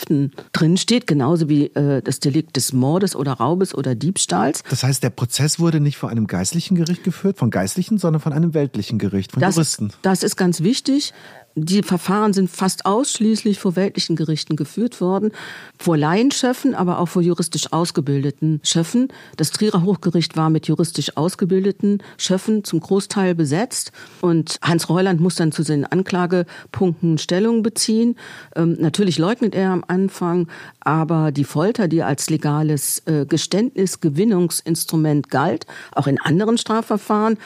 drin 0.53 0.77
steht, 0.77 1.07
genauso 1.07 1.49
wie 1.49 1.67
äh, 1.67 2.03
das 2.03 2.21
Delikt 2.21 2.57
des 2.57 2.73
Mordes 2.73 3.15
oder 3.15 3.35
Raubes 3.35 3.75
oder 3.75 3.95
Diebstahls. 3.95 4.63
Das 4.71 4.83
heißt, 4.83 5.03
der 5.03 5.11
Prozess 5.11 5.59
wurde 5.59 5.81
nicht 5.81 5.97
vor 5.97 6.09
einem 6.09 6.27
geistlichen 6.27 6.75
Gericht 6.75 7.05
geführt, 7.05 7.39
von 7.39 7.51
Geistlichen, 7.51 7.99
sondern 7.99 8.21
von 8.21 8.33
einem 8.33 8.55
weltlichen 8.55 8.99
Gericht, 8.99 9.33
von 9.33 9.41
das, 9.41 9.57
Juristen. 9.57 9.93
Das 10.03 10.23
ist 10.23 10.37
ganz 10.37 10.63
wichtig. 10.63 11.13
Die 11.57 11.85
Verfahren 11.85 12.33
sind 12.33 12.51
fast 12.51 12.85
ausschließlich 12.85 13.61
vor 13.61 13.77
weltlichen 13.77 14.17
Gerichten 14.17 14.57
geführt 14.57 15.01
worden, 15.01 15.31
vor 15.79 15.97
Laienschöffen, 15.97 16.75
aber 16.75 16.99
auch 16.99 17.07
vor 17.07 17.23
juristisch 17.23 17.73
ausgebildeten 17.73 18.59
Schöffen. 18.65 19.07
Das 19.37 19.53
Trierer 19.53 19.85
Hochgericht 19.85 20.37
war 20.37 20.51
mit 20.51 20.67
juristisch 20.67 21.17
ausgebildeten 21.17 22.03
Schöffen 22.19 22.65
zum 22.65 22.81
Großteil 22.81 23.37
besetzt 23.37 23.93
und 24.21 24.59
Hans 24.63 24.89
Reuland 24.89 25.21
muss 25.21 25.37
dann 25.37 25.53
zu 25.53 25.63
seinen 25.63 25.85
Anklagepunkten 25.85 27.19
Stellung 27.19 27.63
beziehen. 27.63 28.17
Ähm, 28.57 28.77
natürlich 28.81 29.19
leugnet 29.19 29.55
er 29.55 29.71
am 29.71 29.85
Anfang, 29.87 30.49
aber 30.81 31.31
die 31.31 31.45
Folter, 31.45 31.87
die 31.87 32.03
als 32.03 32.31
legales 32.31 32.99
äh, 33.07 33.27
Geständnisgewinnungsinstrument 33.27 35.31
galt, 35.31 35.67
auch 35.93 36.09
in 36.09 36.21
anderen 36.21 36.59
Strafverfahren, 36.59 37.39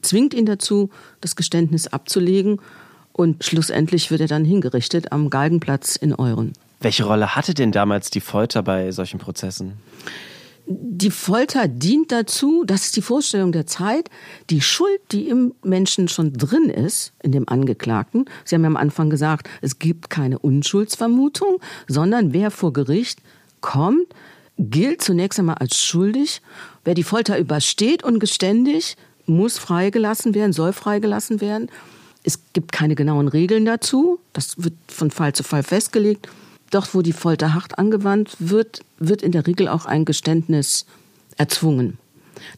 zwingt 0.00 0.32
ihn 0.32 0.46
dazu, 0.46 0.88
das 1.20 1.36
Geständnis 1.36 1.88
abzulegen 1.88 2.60
und 3.16 3.44
schlussendlich 3.44 4.10
wird 4.10 4.20
er 4.20 4.26
dann 4.26 4.44
hingerichtet 4.44 5.10
am 5.10 5.30
Galgenplatz 5.30 5.96
in 5.96 6.14
Euren. 6.14 6.52
Welche 6.80 7.04
Rolle 7.04 7.34
hatte 7.34 7.54
denn 7.54 7.72
damals 7.72 8.10
die 8.10 8.20
Folter 8.20 8.62
bei 8.62 8.92
solchen 8.92 9.18
Prozessen? 9.18 9.72
Die 10.68 11.10
Folter 11.10 11.68
dient 11.68 12.12
dazu, 12.12 12.64
das 12.66 12.86
ist 12.86 12.96
die 12.96 13.02
Vorstellung 13.02 13.52
der 13.52 13.66
Zeit, 13.66 14.10
die 14.50 14.60
Schuld, 14.60 15.00
die 15.12 15.28
im 15.28 15.54
Menschen 15.62 16.08
schon 16.08 16.32
drin 16.32 16.68
ist, 16.68 17.12
in 17.22 17.32
dem 17.32 17.48
Angeklagten. 17.48 18.26
Sie 18.44 18.54
haben 18.54 18.62
ja 18.62 18.68
am 18.68 18.76
Anfang 18.76 19.08
gesagt, 19.08 19.48
es 19.62 19.78
gibt 19.78 20.10
keine 20.10 20.38
Unschuldsvermutung, 20.40 21.60
sondern 21.86 22.32
wer 22.32 22.50
vor 22.50 22.72
Gericht 22.72 23.20
kommt, 23.60 24.08
gilt 24.58 25.02
zunächst 25.02 25.38
einmal 25.38 25.56
als 25.56 25.78
schuldig. 25.78 26.42
Wer 26.84 26.94
die 26.94 27.04
Folter 27.04 27.38
übersteht 27.38 28.02
und 28.02 28.18
geständig, 28.18 28.96
muss 29.24 29.58
freigelassen 29.58 30.34
werden, 30.34 30.52
soll 30.52 30.72
freigelassen 30.72 31.40
werden 31.40 31.70
Es 32.26 32.40
gibt 32.52 32.72
keine 32.72 32.96
genauen 32.96 33.28
Regeln 33.28 33.64
dazu. 33.64 34.18
Das 34.32 34.56
wird 34.58 34.74
von 34.88 35.12
Fall 35.12 35.32
zu 35.32 35.44
Fall 35.44 35.62
festgelegt. 35.62 36.28
Dort, 36.72 36.92
wo 36.92 37.00
die 37.00 37.12
Folter 37.12 37.54
hart 37.54 37.78
angewandt 37.78 38.36
wird, 38.40 38.80
wird 38.98 39.22
in 39.22 39.30
der 39.30 39.46
Regel 39.46 39.68
auch 39.68 39.86
ein 39.86 40.04
Geständnis 40.04 40.86
erzwungen. 41.36 41.98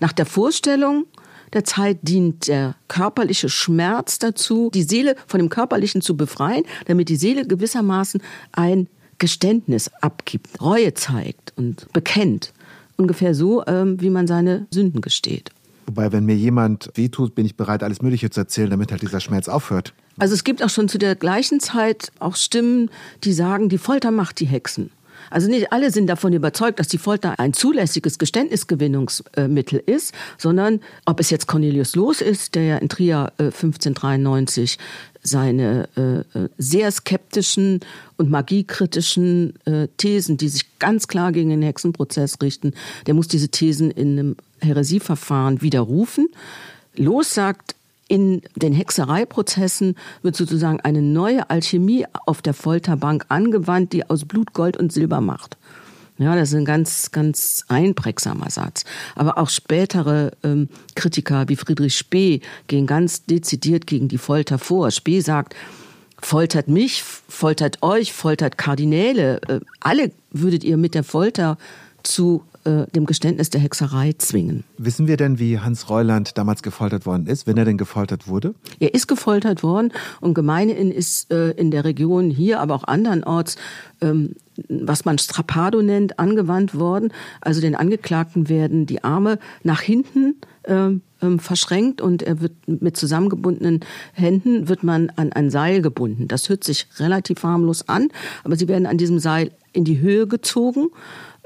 Nach 0.00 0.12
der 0.12 0.24
Vorstellung 0.24 1.04
der 1.52 1.64
Zeit 1.64 1.98
dient 2.00 2.48
der 2.48 2.76
körperliche 2.88 3.50
Schmerz 3.50 4.18
dazu, 4.18 4.70
die 4.72 4.85
Seele 4.85 5.16
von 5.26 5.38
dem 5.38 5.50
Körperlichen 5.50 6.00
zu 6.00 6.16
befreien, 6.16 6.64
damit 6.87 7.11
die 7.11 7.16
Seele 7.16 7.46
gewissermaßen 7.46 8.22
ein 8.52 8.88
Geständnis 9.18 9.90
abgibt, 10.00 10.62
Reue 10.62 10.94
zeigt 10.94 11.52
und 11.57 11.92
bekennt. 11.92 12.54
Ungefähr 12.96 13.35
so, 13.35 13.66
ähm, 13.66 14.00
wie 14.00 14.11
man 14.11 14.26
seine 14.26 14.66
Sünden 14.70 15.02
gesteht. 15.02 15.50
Wobei, 15.88 16.12
wenn 16.12 16.27
mir 16.27 16.37
jemand 16.37 16.90
wehtut, 16.94 17.35
bin 17.35 17.46
ich 17.46 17.57
bereit, 17.57 17.83
alles 17.83 18.03
Mögliche 18.03 18.29
zu 18.29 18.40
erzählen, 18.40 18.68
damit 18.68 18.92
halt 18.92 19.01
dieser 19.01 19.20
Schmerz 19.20 19.48
aufhört. 19.48 19.94
Also 20.18 20.35
es 20.35 20.44
gibt 20.44 20.62
auch 20.62 20.68
schon 20.68 20.87
zu 20.90 20.98
der 20.98 21.14
gleichen 21.14 21.61
Zeit 21.61 22.12
auch 22.18 22.37
Stimmen, 22.37 22.90
die 23.24 23.33
sagen, 23.33 23.70
die 23.70 23.79
Folter 23.79 24.11
macht 24.11 24.38
die 24.40 24.44
Hexen. 24.44 24.90
Also 25.31 25.48
nicht 25.48 25.72
alle 25.72 25.90
sind 25.90 26.07
davon 26.07 26.35
überzeugt, 26.35 26.79
dass 26.79 26.88
die 26.88 26.98
Folter 26.98 27.40
ein 27.40 27.55
zulässiges 27.55 28.18
Geständnisgewinnungsmittel 28.18 29.83
ist, 29.85 30.14
sondern 30.37 30.81
ob 31.07 31.20
es 31.20 31.31
jetzt 31.31 31.46
Cornelius 31.46 31.96
Loos 31.96 32.20
ist, 32.20 32.55
der 32.55 32.64
ja 32.64 32.77
in 32.77 32.90
Trier 32.90 33.33
1593 33.38 34.74
äh, 34.74 35.17
seine 35.29 35.88
äh, 36.35 36.49
sehr 36.59 36.91
skeptischen 36.91 37.81
und 38.17 38.31
magiekritischen 38.31 39.55
äh, 39.67 39.88
Thesen, 39.97 40.37
die 40.37 40.49
sich 40.49 40.79
ganz 40.79 41.09
klar 41.09 41.33
gegen 41.33 41.51
den 41.51 41.62
Hexenprozess 41.62 42.38
richten, 42.43 42.73
der 43.07 43.14
muss 43.14 43.29
diese 43.29 43.49
Thesen 43.49 43.91
in 43.91 44.19
einem 44.19 44.37
Häresieverfahren 44.61 45.62
widerrufen. 45.62 46.29
Los 46.97 47.35
sagt, 47.35 47.75
in 48.09 48.43
den 48.57 48.73
Hexereiprozessen 48.73 49.95
wird 50.23 50.35
sozusagen 50.35 50.81
eine 50.81 51.03
neue 51.03 51.51
Alchemie 51.51 52.07
auf 52.27 52.41
der 52.41 52.55
Folterbank 52.55 53.27
angewandt, 53.29 53.93
die 53.93 54.09
aus 54.09 54.25
Blut, 54.25 54.55
Gold 54.55 54.77
und 54.79 54.93
Silber 54.93 55.21
macht. 55.21 55.59
Ja, 56.18 56.35
das 56.35 56.48
ist 56.48 56.57
ein 56.57 56.64
ganz, 56.64 57.12
ganz 57.12 57.64
einprägsamer 57.68 58.50
Satz. 58.50 58.85
Aber 59.14 59.38
auch 59.38 59.48
spätere 59.48 60.33
ähm, 60.42 60.68
Kritiker 60.96 61.48
wie 61.48 61.57
Friedrich 61.57 61.96
Spee 61.96 62.40
gehen 62.66 62.87
ganz 62.87 63.24
dezidiert 63.24 63.87
gegen 63.87 64.09
die 64.09 64.18
Folter 64.18 64.59
vor. 64.59 64.90
Spee 64.90 65.20
sagt, 65.20 65.54
foltert 66.20 66.66
mich, 66.66 67.02
foltert 67.02 67.83
euch, 67.83 68.12
foltert 68.12 68.59
Kardinäle. 68.59 69.40
Äh, 69.48 69.61
alle 69.81 70.11
würdet 70.33 70.64
ihr 70.64 70.76
mit 70.76 70.94
der 70.94 71.04
Folter 71.04 71.57
zu 72.02 72.42
äh, 72.68 72.87
dem 72.94 73.07
Geständnis 73.07 73.48
der 73.48 73.62
Hexerei 73.62 74.12
zwingen. 74.18 74.64
Wissen 74.76 75.07
wir 75.07 75.16
denn, 75.16 75.38
wie 75.38 75.59
Hans 75.59 75.88
Reuland 75.88 76.37
damals 76.37 76.62
gefoltert 76.62 77.07
worden 77.07 77.26
ist, 77.26 77.46
wenn 77.46 77.57
er 77.57 77.64
denn 77.64 77.78
gefoltert 77.78 78.28
wurde? 78.28 78.54
Er 78.78 78.92
ist 78.92 79.07
gefoltert 79.07 79.62
worden 79.62 79.90
und 80.20 80.35
gemeinhin 80.35 80.90
ist 80.90 81.33
äh, 81.33 81.52
in 81.52 81.70
der 81.70 81.85
Region 81.85 82.28
hier, 82.28 82.61
aber 82.61 82.74
auch 82.74 82.85
andernorts, 82.85 83.57
ähm, 84.02 84.35
was 84.68 85.07
man 85.07 85.16
Strapado 85.16 85.81
nennt, 85.81 86.18
angewandt 86.18 86.78
worden. 86.78 87.11
Also 87.40 87.62
den 87.62 87.74
Angeklagten 87.74 88.50
werden 88.50 88.85
die 88.85 89.02
Arme 89.02 89.38
nach 89.62 89.81
hinten 89.81 90.35
ähm, 90.64 91.00
verschränkt 91.38 92.00
und 92.00 92.22
er 92.22 92.40
wird 92.40 92.52
mit 92.66 92.96
zusammengebundenen 92.96 93.81
Händen 94.12 94.68
wird 94.68 94.83
man 94.83 95.11
an 95.16 95.33
ein 95.33 95.50
Seil 95.50 95.81
gebunden. 95.81 96.28
Das 96.28 96.48
hört 96.48 96.64
sich 96.64 96.87
relativ 96.98 97.42
harmlos 97.42 97.88
an, 97.88 98.09
aber 98.44 98.57
sie 98.57 98.68
werden 98.68 98.87
an 98.87 98.98
diesem 98.98 99.18
Seil 99.18 99.52
in 99.72 99.85
die 99.85 100.00
Höhe 100.00 100.26
gezogen 100.26 100.88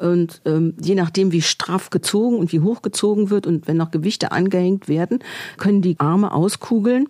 und 0.02 0.42
ähm, 0.44 0.74
je 0.80 0.94
nachdem, 0.94 1.32
wie 1.32 1.42
straff 1.42 1.90
gezogen 1.90 2.36
und 2.36 2.52
wie 2.52 2.60
hoch 2.60 2.82
gezogen 2.82 3.30
wird 3.30 3.46
und 3.46 3.68
wenn 3.68 3.76
noch 3.76 3.90
Gewichte 3.90 4.32
angehängt 4.32 4.88
werden, 4.88 5.20
können 5.58 5.82
die 5.82 5.98
Arme 6.00 6.32
auskugeln. 6.32 7.08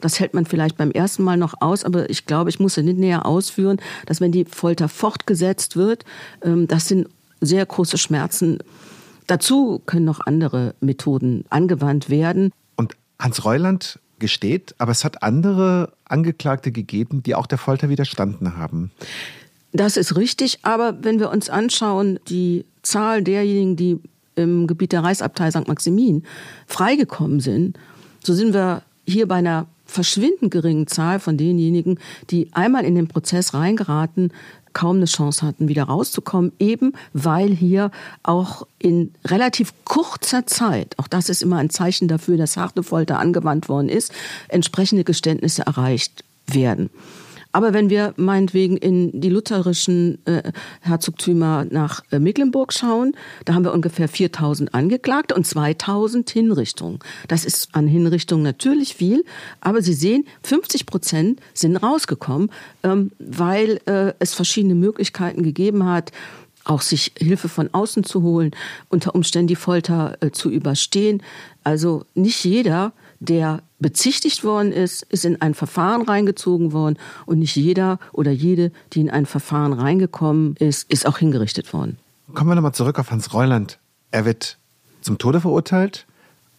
Das 0.00 0.20
hält 0.20 0.34
man 0.34 0.44
vielleicht 0.44 0.76
beim 0.76 0.90
ersten 0.90 1.22
Mal 1.22 1.38
noch 1.38 1.54
aus, 1.60 1.84
aber 1.84 2.10
ich 2.10 2.26
glaube, 2.26 2.50
ich 2.50 2.60
muss 2.60 2.76
es 2.76 2.84
nicht 2.84 2.98
näher 2.98 3.24
ausführen, 3.24 3.80
dass 4.04 4.20
wenn 4.20 4.32
die 4.32 4.44
Folter 4.44 4.88
fortgesetzt 4.88 5.76
wird, 5.76 6.04
ähm, 6.42 6.68
das 6.68 6.88
sind 6.88 7.08
sehr 7.40 7.64
große 7.64 7.96
Schmerzen. 7.96 8.58
Dazu 9.26 9.80
können 9.86 10.04
noch 10.04 10.20
andere 10.20 10.74
Methoden 10.80 11.44
angewandt 11.48 12.10
werden. 12.10 12.52
Und 12.76 12.94
Hans 13.18 13.44
Reuland 13.44 13.98
gesteht, 14.18 14.74
aber 14.78 14.92
es 14.92 15.04
hat 15.04 15.22
andere 15.22 15.92
Angeklagte 16.04 16.72
gegeben, 16.72 17.22
die 17.22 17.34
auch 17.34 17.46
der 17.46 17.58
Folter 17.58 17.88
widerstanden 17.88 18.56
haben. 18.56 18.90
Das 19.74 19.96
ist 19.96 20.16
richtig, 20.16 20.60
aber 20.62 21.02
wenn 21.02 21.18
wir 21.18 21.30
uns 21.30 21.50
anschauen, 21.50 22.20
die 22.28 22.64
Zahl 22.82 23.24
derjenigen, 23.24 23.74
die 23.74 23.98
im 24.36 24.68
Gebiet 24.68 24.92
der 24.92 25.02
Reichsabtei 25.02 25.50
St. 25.50 25.66
Maximin 25.66 26.22
freigekommen 26.68 27.40
sind, 27.40 27.76
so 28.22 28.34
sind 28.34 28.54
wir 28.54 28.82
hier 29.04 29.26
bei 29.26 29.34
einer 29.34 29.66
verschwindend 29.84 30.52
geringen 30.52 30.86
Zahl 30.86 31.18
von 31.18 31.36
denjenigen, 31.36 31.98
die 32.30 32.48
einmal 32.52 32.84
in 32.84 32.94
den 32.94 33.08
Prozess 33.08 33.52
reingeraten, 33.52 34.32
kaum 34.74 34.96
eine 34.96 35.06
Chance 35.06 35.44
hatten, 35.44 35.66
wieder 35.66 35.84
rauszukommen, 35.84 36.52
eben 36.60 36.92
weil 37.12 37.50
hier 37.50 37.90
auch 38.22 38.66
in 38.78 39.12
relativ 39.24 39.72
kurzer 39.84 40.46
Zeit, 40.46 40.96
auch 40.98 41.08
das 41.08 41.28
ist 41.28 41.42
immer 41.42 41.58
ein 41.58 41.70
Zeichen 41.70 42.06
dafür, 42.06 42.36
dass 42.36 42.56
harte 42.56 42.84
Folter 42.84 43.18
angewandt 43.18 43.68
worden 43.68 43.88
ist, 43.88 44.12
entsprechende 44.48 45.02
Geständnisse 45.02 45.62
erreicht 45.62 46.24
werden. 46.46 46.90
Aber 47.54 47.72
wenn 47.72 47.88
wir 47.88 48.14
meinetwegen 48.16 48.76
in 48.76 49.20
die 49.20 49.28
lutherischen 49.28 50.18
äh, 50.26 50.50
Herzogtümer 50.80 51.64
nach 51.70 52.02
äh, 52.10 52.18
Mecklenburg 52.18 52.72
schauen, 52.72 53.14
da 53.44 53.54
haben 53.54 53.64
wir 53.64 53.72
ungefähr 53.72 54.08
4000 54.08 54.74
Angeklagte 54.74 55.36
und 55.36 55.46
2000 55.46 56.28
Hinrichtungen. 56.28 56.98
Das 57.28 57.44
ist 57.44 57.68
an 57.72 57.86
Hinrichtungen 57.86 58.42
natürlich 58.42 58.96
viel, 58.96 59.24
aber 59.60 59.82
Sie 59.82 59.92
sehen, 59.92 60.26
50 60.42 60.84
Prozent 60.84 61.40
sind 61.54 61.76
rausgekommen, 61.76 62.50
ähm, 62.82 63.12
weil 63.20 63.80
äh, 63.86 64.14
es 64.18 64.34
verschiedene 64.34 64.74
Möglichkeiten 64.74 65.44
gegeben 65.44 65.86
hat, 65.86 66.10
auch 66.64 66.80
sich 66.80 67.12
Hilfe 67.16 67.48
von 67.48 67.72
außen 67.72 68.02
zu 68.02 68.22
holen, 68.22 68.50
unter 68.88 69.14
Umständen 69.14 69.46
die 69.46 69.54
Folter 69.54 70.16
äh, 70.20 70.32
zu 70.32 70.50
überstehen. 70.50 71.22
Also 71.62 72.02
nicht 72.14 72.44
jeder 72.44 72.92
der 73.24 73.62
bezichtigt 73.78 74.44
worden 74.44 74.72
ist, 74.72 75.02
ist 75.02 75.24
in 75.24 75.40
ein 75.40 75.54
Verfahren 75.54 76.02
reingezogen 76.02 76.72
worden 76.72 76.96
und 77.26 77.38
nicht 77.38 77.56
jeder 77.56 77.98
oder 78.12 78.30
jede, 78.30 78.72
die 78.92 79.00
in 79.00 79.10
ein 79.10 79.26
Verfahren 79.26 79.72
reingekommen 79.72 80.56
ist, 80.58 80.90
ist 80.90 81.06
auch 81.06 81.18
hingerichtet 81.18 81.72
worden. 81.72 81.98
Kommen 82.32 82.50
wir 82.50 82.54
nochmal 82.54 82.72
zurück 82.72 82.98
auf 82.98 83.10
Hans 83.10 83.34
Reuland. 83.34 83.78
Er 84.10 84.24
wird 84.24 84.58
zum 85.00 85.18
Tode 85.18 85.40
verurteilt, 85.40 86.06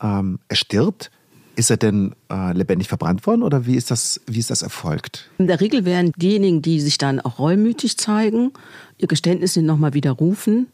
ähm, 0.02 0.40
er 0.48 0.56
stirbt. 0.56 1.12
Ist 1.58 1.70
er 1.70 1.78
denn 1.78 2.14
äh, 2.30 2.52
lebendig 2.52 2.90
verbrannt 2.90 3.26
worden 3.26 3.42
oder 3.42 3.66
wie 3.66 3.76
ist, 3.76 3.90
das, 3.90 4.20
wie 4.28 4.40
ist 4.40 4.50
das 4.50 4.62
erfolgt? 4.62 5.30
In 5.38 5.48
der 5.48 5.62
Regel 5.62 5.86
werden 5.86 6.12
diejenigen, 6.18 6.62
die 6.62 6.82
sich 6.82 6.98
dann 6.98 7.22
auch 7.22 7.40
reumütig 7.40 7.98
zeigen, 7.98 8.52
ihr 8.98 9.08
Geständnis 9.08 9.56
nochmal 9.56 9.94
widerrufen 9.94 10.68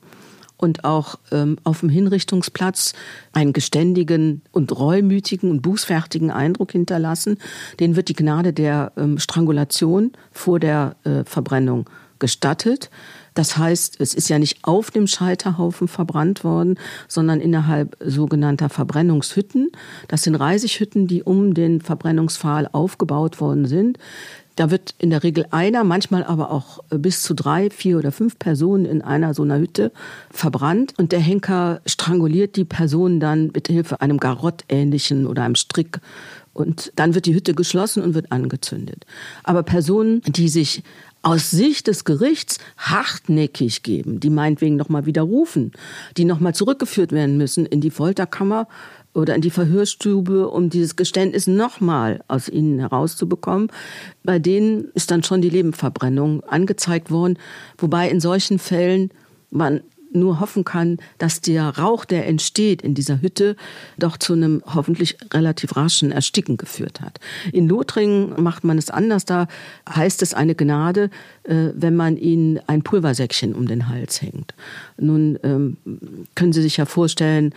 und 0.61 0.85
auch 0.85 1.15
ähm, 1.31 1.57
auf 1.63 1.81
dem 1.81 1.89
Hinrichtungsplatz 1.89 2.93
einen 3.33 3.53
geständigen 3.53 4.41
und 4.51 4.77
reumütigen 4.77 5.49
und 5.49 5.61
bußfertigen 5.61 6.31
Eindruck 6.31 6.71
hinterlassen. 6.71 7.37
Den 7.79 7.95
wird 7.95 8.09
die 8.09 8.15
Gnade 8.15 8.53
der 8.53 8.93
ähm, 8.95 9.17
Strangulation 9.19 10.11
vor 10.31 10.59
der 10.59 10.95
äh, 11.03 11.23
Verbrennung 11.25 11.89
gestattet. 12.19 12.89
Das 13.33 13.57
heißt, 13.57 13.99
es 13.99 14.13
ist 14.13 14.29
ja 14.29 14.39
nicht 14.39 14.59
auf 14.63 14.91
dem 14.91 15.07
Scheiterhaufen 15.07 15.87
verbrannt 15.87 16.43
worden, 16.43 16.77
sondern 17.07 17.39
innerhalb 17.39 17.97
sogenannter 18.03 18.69
Verbrennungshütten. 18.69 19.71
Das 20.07 20.23
sind 20.23 20.35
Reisighütten, 20.35 21.07
die 21.07 21.23
um 21.23 21.53
den 21.53 21.81
Verbrennungspfahl 21.81 22.67
aufgebaut 22.71 23.39
worden 23.39 23.65
sind. 23.65 23.97
Da 24.55 24.69
wird 24.69 24.95
in 24.99 25.09
der 25.09 25.23
Regel 25.23 25.45
einer, 25.51 25.83
manchmal 25.83 26.23
aber 26.23 26.51
auch 26.51 26.79
äh, 26.89 26.97
bis 26.97 27.21
zu 27.23 27.33
drei, 27.33 27.69
vier 27.69 27.97
oder 27.97 28.11
fünf 28.11 28.37
Personen 28.37 28.85
in 28.85 29.01
einer 29.01 29.33
so 29.33 29.43
einer 29.43 29.59
Hütte 29.59 29.91
verbrannt 30.29 30.93
und 30.97 31.11
der 31.11 31.19
Henker 31.19 31.81
stranguliert 31.85 32.55
die 32.55 32.65
Person 32.65 33.19
dann 33.19 33.51
mit 33.53 33.67
Hilfe 33.67 34.01
einem 34.01 34.17
Garott-ähnlichen 34.17 35.25
oder 35.25 35.43
einem 35.43 35.55
Strick 35.55 35.99
und 36.53 36.91
dann 36.95 37.15
wird 37.15 37.25
die 37.25 37.33
Hütte 37.33 37.53
geschlossen 37.53 38.03
und 38.03 38.13
wird 38.13 38.31
angezündet. 38.31 39.05
Aber 39.43 39.63
Personen, 39.63 40.21
die 40.25 40.49
sich 40.49 40.83
aus 41.21 41.51
Sicht 41.51 41.87
des 41.87 42.03
Gerichts 42.03 42.57
hartnäckig 42.77 43.83
geben, 43.83 44.19
die 44.19 44.31
meinetwegen 44.31 44.75
nochmal 44.75 45.05
widerrufen, 45.05 45.71
die 46.17 46.25
nochmal 46.25 46.55
zurückgeführt 46.55 47.11
werden 47.11 47.37
müssen 47.37 47.65
in 47.65 47.79
die 47.79 47.91
Folterkammer, 47.91 48.67
oder 49.13 49.35
in 49.35 49.41
die 49.41 49.49
Verhörstube, 49.49 50.49
um 50.49 50.69
dieses 50.69 50.95
Geständnis 50.95 51.47
nochmal 51.47 52.23
aus 52.27 52.47
ihnen 52.49 52.79
herauszubekommen. 52.79 53.71
Bei 54.23 54.39
denen 54.39 54.85
ist 54.93 55.11
dann 55.11 55.23
schon 55.23 55.41
die 55.41 55.49
Lebenverbrennung 55.49 56.43
angezeigt 56.43 57.11
worden, 57.11 57.37
wobei 57.77 58.09
in 58.09 58.19
solchen 58.19 58.59
Fällen 58.59 59.11
man 59.49 59.81
nur 60.13 60.39
hoffen 60.39 60.63
kann, 60.63 60.97
dass 61.17 61.41
der 61.41 61.77
Rauch, 61.77 62.05
der 62.05 62.27
entsteht 62.27 62.81
in 62.81 62.93
dieser 62.93 63.21
Hütte, 63.21 63.55
doch 63.97 64.17
zu 64.17 64.33
einem 64.33 64.61
hoffentlich 64.65 65.17
relativ 65.33 65.75
raschen 65.75 66.11
Ersticken 66.11 66.57
geführt 66.57 67.01
hat. 67.01 67.19
In 67.51 67.67
Lothringen 67.67 68.41
macht 68.41 68.63
man 68.63 68.77
es 68.77 68.89
anders. 68.89 69.25
Da 69.25 69.47
heißt 69.89 70.21
es 70.21 70.33
eine 70.33 70.55
Gnade, 70.55 71.09
äh, 71.43 71.69
wenn 71.73 71.95
man 71.95 72.17
ihnen 72.17 72.59
ein 72.67 72.83
Pulversäckchen 72.83 73.53
um 73.53 73.67
den 73.67 73.87
Hals 73.87 74.21
hängt. 74.21 74.53
Nun 74.97 75.39
ähm, 75.43 75.77
können 76.35 76.53
Sie 76.53 76.61
sich 76.61 76.77
ja 76.77 76.85
vorstellen, 76.85 77.53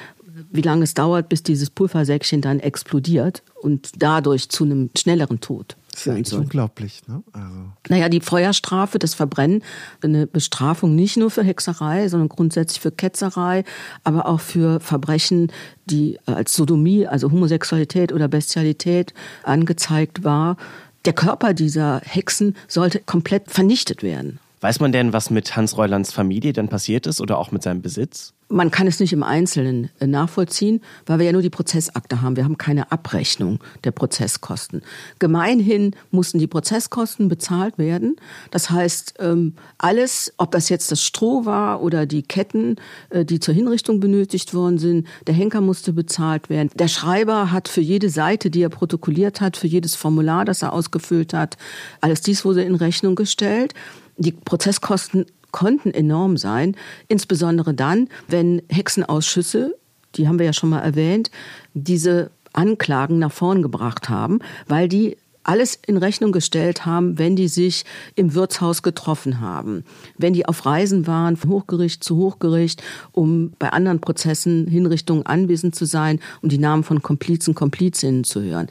wie 0.50 0.62
lange 0.62 0.84
es 0.84 0.94
dauert, 0.94 1.28
bis 1.28 1.42
dieses 1.42 1.70
Pulversäckchen 1.70 2.40
dann 2.40 2.60
explodiert 2.60 3.42
und 3.62 3.90
dadurch 3.98 4.48
zu 4.48 4.64
einem 4.64 4.90
schnelleren 4.96 5.40
Tod. 5.40 5.76
Das 5.94 6.06
ist 6.06 6.12
eigentlich 6.12 6.34
unglaublich. 6.34 7.02
Ne? 7.06 7.22
Also. 7.32 7.72
Naja, 7.88 8.08
die 8.08 8.20
Feuerstrafe, 8.20 8.98
das 8.98 9.14
Verbrennen, 9.14 9.62
eine 10.02 10.26
Bestrafung 10.26 10.96
nicht 10.96 11.16
nur 11.16 11.30
für 11.30 11.44
Hexerei, 11.44 12.08
sondern 12.08 12.28
grundsätzlich 12.28 12.80
für 12.80 12.90
Ketzerei, 12.90 13.64
aber 14.02 14.26
auch 14.26 14.40
für 14.40 14.80
Verbrechen, 14.80 15.52
die 15.86 16.18
als 16.26 16.54
Sodomie, 16.54 17.06
also 17.06 17.30
Homosexualität 17.30 18.12
oder 18.12 18.26
Bestialität 18.26 19.14
angezeigt 19.44 20.24
war. 20.24 20.56
Der 21.04 21.12
Körper 21.12 21.54
dieser 21.54 22.00
Hexen 22.00 22.56
sollte 22.66 22.98
komplett 22.98 23.50
vernichtet 23.50 24.02
werden. 24.02 24.40
Weiß 24.62 24.80
man 24.80 24.90
denn, 24.90 25.12
was 25.12 25.30
mit 25.30 25.54
Hans 25.54 25.76
Reulands 25.76 26.12
Familie 26.12 26.52
dann 26.52 26.68
passiert 26.68 27.06
ist 27.06 27.20
oder 27.20 27.38
auch 27.38 27.52
mit 27.52 27.62
seinem 27.62 27.82
Besitz? 27.82 28.33
Man 28.48 28.70
kann 28.70 28.86
es 28.86 29.00
nicht 29.00 29.12
im 29.12 29.22
Einzelnen 29.22 29.90
äh, 30.00 30.06
nachvollziehen, 30.06 30.80
weil 31.06 31.18
wir 31.18 31.26
ja 31.26 31.32
nur 31.32 31.42
die 31.42 31.50
Prozessakte 31.50 32.20
haben. 32.20 32.36
Wir 32.36 32.44
haben 32.44 32.58
keine 32.58 32.92
Abrechnung 32.92 33.58
der 33.84 33.90
Prozesskosten. 33.90 34.82
Gemeinhin 35.18 35.96
mussten 36.10 36.38
die 36.38 36.46
Prozesskosten 36.46 37.28
bezahlt 37.28 37.78
werden. 37.78 38.16
Das 38.50 38.70
heißt, 38.70 39.14
ähm, 39.18 39.54
alles, 39.78 40.32
ob 40.36 40.52
das 40.52 40.68
jetzt 40.68 40.92
das 40.92 41.02
Stroh 41.02 41.46
war 41.46 41.82
oder 41.82 42.06
die 42.06 42.22
Ketten, 42.22 42.76
äh, 43.10 43.24
die 43.24 43.40
zur 43.40 43.54
Hinrichtung 43.54 44.00
benötigt 44.00 44.52
worden 44.52 44.78
sind, 44.78 45.06
der 45.26 45.34
Henker 45.34 45.60
musste 45.60 45.92
bezahlt 45.92 46.50
werden. 46.50 46.70
Der 46.74 46.88
Schreiber 46.88 47.50
hat 47.50 47.68
für 47.68 47.80
jede 47.80 48.10
Seite, 48.10 48.50
die 48.50 48.62
er 48.62 48.68
protokolliert 48.68 49.40
hat, 49.40 49.56
für 49.56 49.66
jedes 49.66 49.94
Formular, 49.94 50.44
das 50.44 50.62
er 50.62 50.72
ausgefüllt 50.72 51.32
hat, 51.32 51.56
alles 52.00 52.20
dies 52.20 52.44
wurde 52.44 52.62
in 52.62 52.74
Rechnung 52.74 53.14
gestellt. 53.14 53.74
Die 54.16 54.32
Prozesskosten 54.32 55.26
konnten 55.54 55.92
enorm 55.92 56.36
sein, 56.36 56.76
insbesondere 57.06 57.74
dann, 57.74 58.08
wenn 58.26 58.60
Hexenausschüsse, 58.68 59.76
die 60.16 60.26
haben 60.26 60.40
wir 60.40 60.46
ja 60.46 60.52
schon 60.52 60.68
mal 60.68 60.80
erwähnt, 60.80 61.30
diese 61.74 62.32
Anklagen 62.52 63.20
nach 63.20 63.30
vorn 63.30 63.62
gebracht 63.62 64.08
haben, 64.08 64.40
weil 64.66 64.88
die 64.88 65.16
alles 65.44 65.78
in 65.86 65.96
Rechnung 65.96 66.32
gestellt 66.32 66.86
haben, 66.86 67.18
wenn 67.18 67.36
die 67.36 67.46
sich 67.46 67.84
im 68.16 68.34
Wirtshaus 68.34 68.82
getroffen 68.82 69.40
haben, 69.40 69.84
wenn 70.18 70.32
die 70.32 70.46
auf 70.46 70.66
Reisen 70.66 71.06
waren, 71.06 71.36
von 71.36 71.50
Hochgericht 71.50 72.02
zu 72.02 72.16
Hochgericht, 72.16 72.82
um 73.12 73.52
bei 73.60 73.68
anderen 73.68 74.00
Prozessen, 74.00 74.66
Hinrichtungen 74.66 75.24
anwesend 75.24 75.76
zu 75.76 75.84
sein 75.84 76.18
und 76.42 76.50
die 76.50 76.58
Namen 76.58 76.82
von 76.82 77.00
Komplizen, 77.00 77.54
Komplizinnen 77.54 78.24
zu 78.24 78.42
hören. 78.42 78.68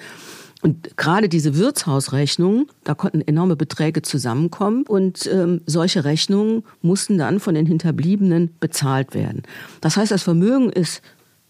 Und 0.64 0.96
gerade 0.96 1.28
diese 1.28 1.58
Wirtshausrechnungen, 1.58 2.68
da 2.86 2.96
konnten 2.96 3.20
enorme 3.20 3.58
Beträge 3.58 4.02
zusammenkommen 4.02 4.84
und 4.88 5.28
ähm, 5.28 5.60
solche 5.66 6.06
Rechnungen 6.06 6.64
mussten 6.82 7.18
dann 7.18 7.42
von 7.42 7.54
den 7.54 7.66
Hinterbliebenen 7.66 8.50
bezahlt 8.62 9.14
werden. 9.14 9.44
Das 9.82 9.98
heißt, 9.98 10.10
das 10.10 10.24
Vermögen 10.24 10.70
ist, 10.70 11.02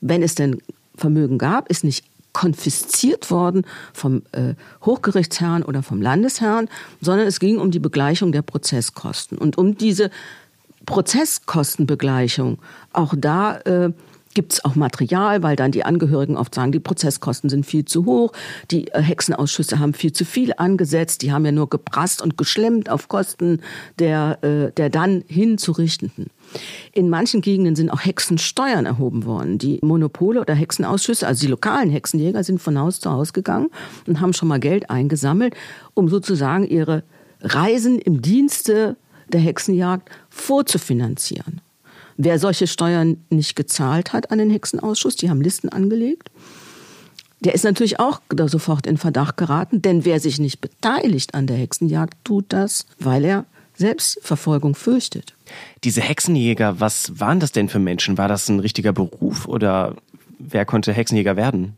wenn 0.01 0.23
es 0.23 0.33
denn 0.33 0.57
Vermögen 0.95 1.37
gab, 1.37 1.69
ist 1.69 1.83
nicht 1.83 2.05
konfisziert 2.33 3.29
worden 3.29 3.67
vom 3.93 4.23
äh, 4.31 4.55
Hochgerichtsherrn 4.83 5.61
oder 5.61 5.83
vom 5.83 6.01
Landesherrn, 6.01 6.67
sondern 6.99 7.27
es 7.27 7.39
ging 7.39 7.59
um 7.59 7.69
die 7.69 7.77
Begleichung 7.79 8.31
der 8.31 8.41
Prozesskosten. 8.41 9.37
Und 9.37 9.59
um 9.59 9.77
diese 9.77 10.09
Prozesskostenbegleichung, 10.87 12.57
auch 12.91 13.13
da 13.15 13.57
äh, 13.59 13.93
gibt 14.33 14.53
es 14.53 14.65
auch 14.65 14.75
Material, 14.75 15.43
weil 15.43 15.55
dann 15.55 15.71
die 15.71 15.85
Angehörigen 15.85 16.37
oft 16.37 16.53
sagen, 16.55 16.71
die 16.71 16.79
Prozesskosten 16.79 17.49
sind 17.49 17.65
viel 17.65 17.85
zu 17.85 18.05
hoch, 18.05 18.31
die 18.71 18.87
äh, 18.89 19.01
Hexenausschüsse 19.01 19.79
haben 19.79 19.93
viel 19.93 20.13
zu 20.13 20.25
viel 20.25 20.53
angesetzt, 20.57 21.21
die 21.21 21.31
haben 21.31 21.45
ja 21.45 21.51
nur 21.51 21.69
geprasst 21.69 22.21
und 22.21 22.37
geschlemmt 22.37 22.89
auf 22.89 23.07
Kosten 23.07 23.61
der, 23.99 24.39
äh, 24.43 24.71
der 24.71 24.89
dann 24.89 25.23
hinzurichtenden. 25.27 26.27
In 26.91 27.09
manchen 27.09 27.41
Gegenden 27.41 27.75
sind 27.75 27.89
auch 27.89 28.03
Hexensteuern 28.03 28.85
erhoben 28.85 29.25
worden. 29.25 29.57
Die 29.57 29.79
Monopole 29.81 30.41
oder 30.41 30.53
Hexenausschüsse, 30.53 31.25
also 31.25 31.41
die 31.41 31.51
lokalen 31.51 31.89
Hexenjäger, 31.89 32.43
sind 32.43 32.61
von 32.61 32.77
Haus 32.77 32.99
zu 32.99 33.11
Haus 33.11 33.33
gegangen 33.33 33.69
und 34.07 34.21
haben 34.21 34.33
schon 34.33 34.49
mal 34.49 34.59
Geld 34.59 34.89
eingesammelt, 34.89 35.55
um 35.93 36.09
sozusagen 36.09 36.67
ihre 36.67 37.03
Reisen 37.41 37.99
im 37.99 38.21
Dienste 38.21 38.97
der 39.27 39.41
Hexenjagd 39.41 40.09
vorzufinanzieren. 40.29 41.61
Wer 42.17 42.39
solche 42.39 42.67
Steuern 42.67 43.17
nicht 43.29 43.55
gezahlt 43.55 44.13
hat 44.13 44.31
an 44.31 44.37
den 44.37 44.49
Hexenausschuss, 44.49 45.15
die 45.15 45.29
haben 45.29 45.41
Listen 45.41 45.69
angelegt, 45.69 46.29
der 47.39 47.53
ist 47.53 47.63
natürlich 47.63 47.99
auch 47.99 48.21
sofort 48.45 48.87
in 48.87 48.97
Verdacht 48.97 49.35
geraten, 49.35 49.81
denn 49.81 50.05
wer 50.05 50.19
sich 50.19 50.39
nicht 50.39 50.61
beteiligt 50.61 51.33
an 51.33 51.45
der 51.45 51.57
Hexenjagd, 51.57 52.13
tut 52.23 52.45
das, 52.49 52.85
weil 52.99 53.25
er 53.25 53.45
Selbstverfolgung 53.75 54.75
fürchtet. 54.75 55.33
Diese 55.83 55.99
Hexenjäger, 55.99 56.79
was 56.79 57.19
waren 57.19 57.39
das 57.39 57.51
denn 57.51 57.69
für 57.69 57.79
Menschen? 57.79 58.17
War 58.17 58.27
das 58.27 58.47
ein 58.47 58.59
richtiger 58.59 58.93
Beruf 58.93 59.47
oder 59.47 59.95
wer 60.39 60.65
konnte 60.65 60.93
Hexenjäger 60.93 61.35
werden? 61.35 61.75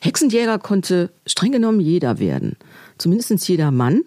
Hexenjäger 0.00 0.58
konnte 0.58 1.10
streng 1.26 1.52
genommen 1.52 1.80
jeder 1.80 2.18
werden. 2.18 2.56
Zumindest 2.96 3.46
jeder 3.48 3.70
Mann 3.70 4.02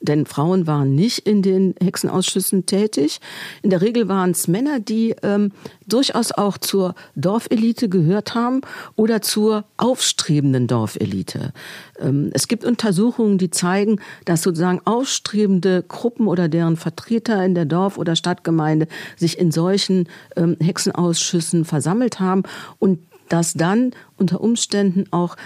denn 0.00 0.26
Frauen 0.26 0.66
waren 0.66 0.94
nicht 0.94 1.20
in 1.20 1.42
den 1.42 1.74
Hexenausschüssen 1.82 2.66
tätig. 2.66 3.20
In 3.62 3.70
der 3.70 3.82
Regel 3.82 4.08
waren 4.08 4.30
es 4.30 4.48
Männer, 4.48 4.80
die 4.80 5.14
ähm, 5.22 5.52
durchaus 5.86 6.32
auch 6.32 6.58
zur 6.58 6.94
Dorfelite 7.16 7.88
gehört 7.88 8.34
haben 8.34 8.60
oder 8.96 9.22
zur 9.22 9.64
aufstrebenden 9.76 10.66
Dorfelite. 10.66 11.52
Ähm, 11.98 12.30
es 12.32 12.48
gibt 12.48 12.64
Untersuchungen, 12.64 13.38
die 13.38 13.50
zeigen, 13.50 14.00
dass 14.24 14.42
sozusagen 14.42 14.80
aufstrebende 14.84 15.82
Gruppen 15.86 16.28
oder 16.28 16.48
deren 16.48 16.76
Vertreter 16.76 17.44
in 17.44 17.54
der 17.54 17.64
Dorf- 17.64 17.98
oder 17.98 18.16
Stadtgemeinde 18.16 18.86
sich 19.16 19.38
in 19.38 19.50
solchen 19.50 20.08
ähm, 20.36 20.56
Hexenausschüssen 20.60 21.64
versammelt 21.64 22.20
haben 22.20 22.44
und 22.78 23.00
dass 23.28 23.54
dann 23.54 23.92
unter 24.16 24.40
Umständen 24.40 25.04
auch 25.10 25.36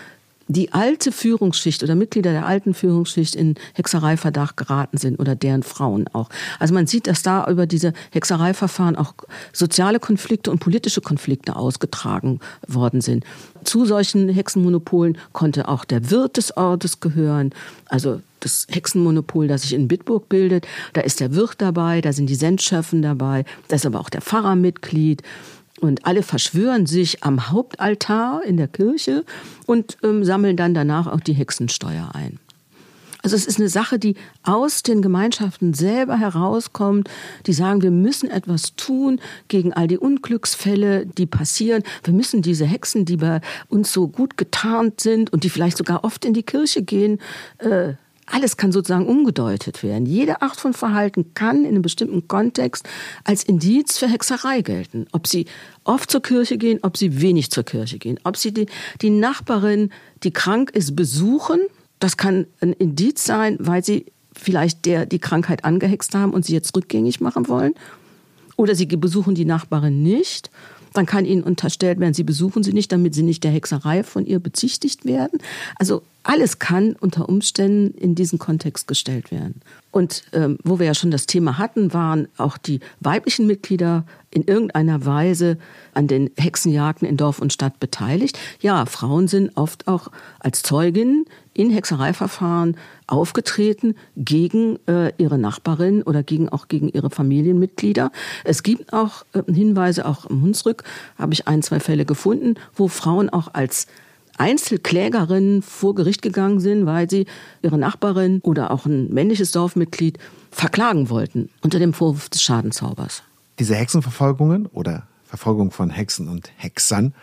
die 0.52 0.72
alte 0.72 1.12
Führungsschicht 1.12 1.82
oder 1.82 1.94
Mitglieder 1.94 2.32
der 2.32 2.46
alten 2.46 2.74
Führungsschicht 2.74 3.34
in 3.34 3.54
Hexereiverdacht 3.74 4.56
geraten 4.56 4.98
sind 4.98 5.18
oder 5.18 5.34
deren 5.34 5.62
Frauen 5.62 6.06
auch. 6.12 6.28
Also 6.58 6.74
man 6.74 6.86
sieht, 6.86 7.06
dass 7.06 7.22
da 7.22 7.46
über 7.48 7.66
diese 7.66 7.92
Hexereiverfahren 8.10 8.96
auch 8.96 9.14
soziale 9.52 10.00
Konflikte 10.00 10.50
und 10.50 10.58
politische 10.58 11.00
Konflikte 11.00 11.56
ausgetragen 11.56 12.40
worden 12.66 13.00
sind. 13.00 13.24
Zu 13.64 13.84
solchen 13.84 14.28
Hexenmonopolen 14.28 15.18
konnte 15.32 15.68
auch 15.68 15.84
der 15.84 16.10
Wirt 16.10 16.36
des 16.36 16.56
Ortes 16.56 17.00
gehören, 17.00 17.50
also 17.86 18.20
das 18.40 18.66
Hexenmonopol, 18.70 19.46
das 19.46 19.62
sich 19.62 19.72
in 19.72 19.88
Bitburg 19.88 20.28
bildet. 20.28 20.66
Da 20.94 21.00
ist 21.02 21.20
der 21.20 21.34
Wirt 21.34 21.56
dabei, 21.58 22.00
da 22.00 22.12
sind 22.12 22.28
die 22.28 22.34
Sendschöffen 22.34 23.02
dabei, 23.02 23.44
da 23.68 23.76
ist 23.76 23.86
aber 23.86 24.00
auch 24.00 24.10
der 24.10 24.20
Pfarrer 24.20 24.56
Mitglied. 24.56 25.22
Und 25.82 26.06
alle 26.06 26.22
verschwören 26.22 26.86
sich 26.86 27.24
am 27.24 27.50
Hauptaltar 27.50 28.44
in 28.44 28.56
der 28.56 28.68
Kirche 28.68 29.24
und 29.66 29.98
ähm, 30.04 30.22
sammeln 30.22 30.56
dann 30.56 30.74
danach 30.74 31.08
auch 31.08 31.18
die 31.18 31.32
Hexensteuer 31.32 32.12
ein. 32.14 32.38
Also 33.24 33.34
es 33.34 33.46
ist 33.46 33.58
eine 33.58 33.68
Sache, 33.68 33.98
die 33.98 34.14
aus 34.44 34.84
den 34.84 35.02
Gemeinschaften 35.02 35.74
selber 35.74 36.16
herauskommt, 36.16 37.10
die 37.46 37.52
sagen, 37.52 37.82
wir 37.82 37.90
müssen 37.90 38.30
etwas 38.30 38.76
tun 38.76 39.20
gegen 39.48 39.72
all 39.72 39.88
die 39.88 39.98
Unglücksfälle, 39.98 41.04
die 41.06 41.26
passieren. 41.26 41.82
Wir 42.04 42.14
müssen 42.14 42.42
diese 42.42 42.64
Hexen, 42.64 43.04
die 43.04 43.16
bei 43.16 43.40
uns 43.68 43.92
so 43.92 44.06
gut 44.06 44.36
getarnt 44.36 45.00
sind 45.00 45.32
und 45.32 45.42
die 45.42 45.50
vielleicht 45.50 45.78
sogar 45.78 46.04
oft 46.04 46.24
in 46.24 46.32
die 46.32 46.44
Kirche 46.44 46.82
gehen, 46.82 47.18
äh, 47.58 47.94
alles 48.32 48.56
kann 48.56 48.72
sozusagen 48.72 49.06
umgedeutet 49.06 49.82
werden. 49.82 50.06
Jede 50.06 50.42
Art 50.42 50.58
von 50.58 50.72
Verhalten 50.72 51.34
kann 51.34 51.60
in 51.60 51.68
einem 51.68 51.82
bestimmten 51.82 52.26
Kontext 52.28 52.88
als 53.24 53.44
Indiz 53.44 53.98
für 53.98 54.08
Hexerei 54.08 54.62
gelten. 54.62 55.06
Ob 55.12 55.26
sie 55.26 55.46
oft 55.84 56.10
zur 56.10 56.22
Kirche 56.22 56.56
gehen, 56.56 56.78
ob 56.82 56.96
sie 56.96 57.20
wenig 57.20 57.50
zur 57.50 57.64
Kirche 57.64 57.98
gehen, 57.98 58.18
ob 58.24 58.36
sie 58.36 58.52
die, 58.52 58.66
die 59.02 59.10
Nachbarin, 59.10 59.90
die 60.22 60.32
krank 60.32 60.70
ist, 60.70 60.96
besuchen, 60.96 61.60
das 61.98 62.16
kann 62.16 62.46
ein 62.60 62.72
Indiz 62.72 63.24
sein, 63.24 63.56
weil 63.60 63.84
sie 63.84 64.06
vielleicht 64.32 64.86
der 64.86 65.04
die 65.04 65.18
Krankheit 65.18 65.64
angehext 65.64 66.14
haben 66.14 66.32
und 66.32 66.44
sie 66.44 66.54
jetzt 66.54 66.74
rückgängig 66.74 67.20
machen 67.20 67.48
wollen. 67.48 67.74
Oder 68.56 68.74
sie 68.74 68.86
besuchen 68.86 69.34
die 69.34 69.44
Nachbarin 69.44 70.02
nicht 70.02 70.50
dann 70.92 71.06
kann 71.06 71.24
ihnen 71.24 71.42
unterstellt 71.42 72.00
werden, 72.00 72.14
sie 72.14 72.22
besuchen 72.22 72.62
sie 72.62 72.72
nicht, 72.72 72.92
damit 72.92 73.14
sie 73.14 73.22
nicht 73.22 73.44
der 73.44 73.50
Hexerei 73.50 74.02
von 74.02 74.26
ihr 74.26 74.40
bezichtigt 74.40 75.04
werden. 75.04 75.38
Also 75.76 76.02
alles 76.22 76.58
kann 76.58 76.94
unter 77.00 77.28
Umständen 77.28 77.96
in 77.98 78.14
diesen 78.14 78.38
Kontext 78.38 78.87
gestellt 78.87 79.30
werden. 79.30 79.61
Und 79.90 80.24
ähm, 80.32 80.58
wo 80.64 80.78
wir 80.78 80.87
ja 80.87 80.94
schon 80.94 81.11
das 81.11 81.26
Thema 81.26 81.58
hatten, 81.58 81.92
waren 81.92 82.28
auch 82.38 82.56
die 82.56 82.80
weiblichen 83.00 83.46
Mitglieder 83.46 84.04
in 84.30 84.44
irgendeiner 84.44 85.04
Weise 85.04 85.58
an 85.92 86.06
den 86.06 86.30
Hexenjagden 86.38 87.06
in 87.06 87.18
Dorf 87.18 87.38
und 87.38 87.52
Stadt 87.52 87.78
beteiligt. 87.78 88.38
Ja, 88.61 88.87
Frauen 88.87 89.28
sind 89.28 89.56
oft 89.56 89.88
auch 89.88 90.08
als 90.38 90.62
Zeuginnen 90.62 91.26
in 91.52 91.70
Hexereiverfahren 91.70 92.78
aufgetreten 93.06 93.94
gegen 94.16 94.78
äh, 94.87 95.12
ihre 95.18 95.37
Nachbarin 95.37 96.02
oder 96.02 96.22
gegen 96.22 96.48
auch 96.48 96.68
gegen 96.68 96.88
ihre 96.88 97.11
Familienmitglieder. 97.11 98.11
Es 98.44 98.62
gibt 98.62 98.94
auch 98.94 99.26
äh, 99.35 99.42
Hinweise, 99.52 100.06
auch 100.06 100.24
im 100.26 100.40
Hunsrück 100.40 100.85
habe 101.18 101.35
ich 101.35 101.46
ein, 101.46 101.62
zwei 101.62 101.80
Fälle 101.80 102.06
gefunden, 102.06 102.54
wo 102.74 102.88
Frauen 102.88 103.28
auch 103.28 103.52
als 103.52 103.87
Einzelklägerinnen 104.42 105.62
vor 105.62 105.94
Gericht 105.94 106.20
gegangen 106.20 106.59
sind, 106.59 106.85
weil 106.85 107.09
sie 107.09 107.26
ihre 107.62 107.78
Nachbarin 107.78 108.40
oder 108.42 108.72
auch 108.72 108.87
ein 108.87 109.09
männliches 109.14 109.52
Dorfmitglied 109.52 110.18
verklagen 110.50 111.11
wollten 111.11 111.48
unter 111.61 111.78
dem 111.78 111.92
Vorwurf 111.92 112.28
des 112.28 112.42
Schadenzaubers. 112.42 113.22
Diese 113.61 113.76
Hexenverfolgungen 113.76 114.66
oder 114.66 115.05
Verfolgung 115.24 115.70
von 115.70 115.90
Hexen 115.90 116.28
und 116.28 116.50
Hexern, 116.57 117.14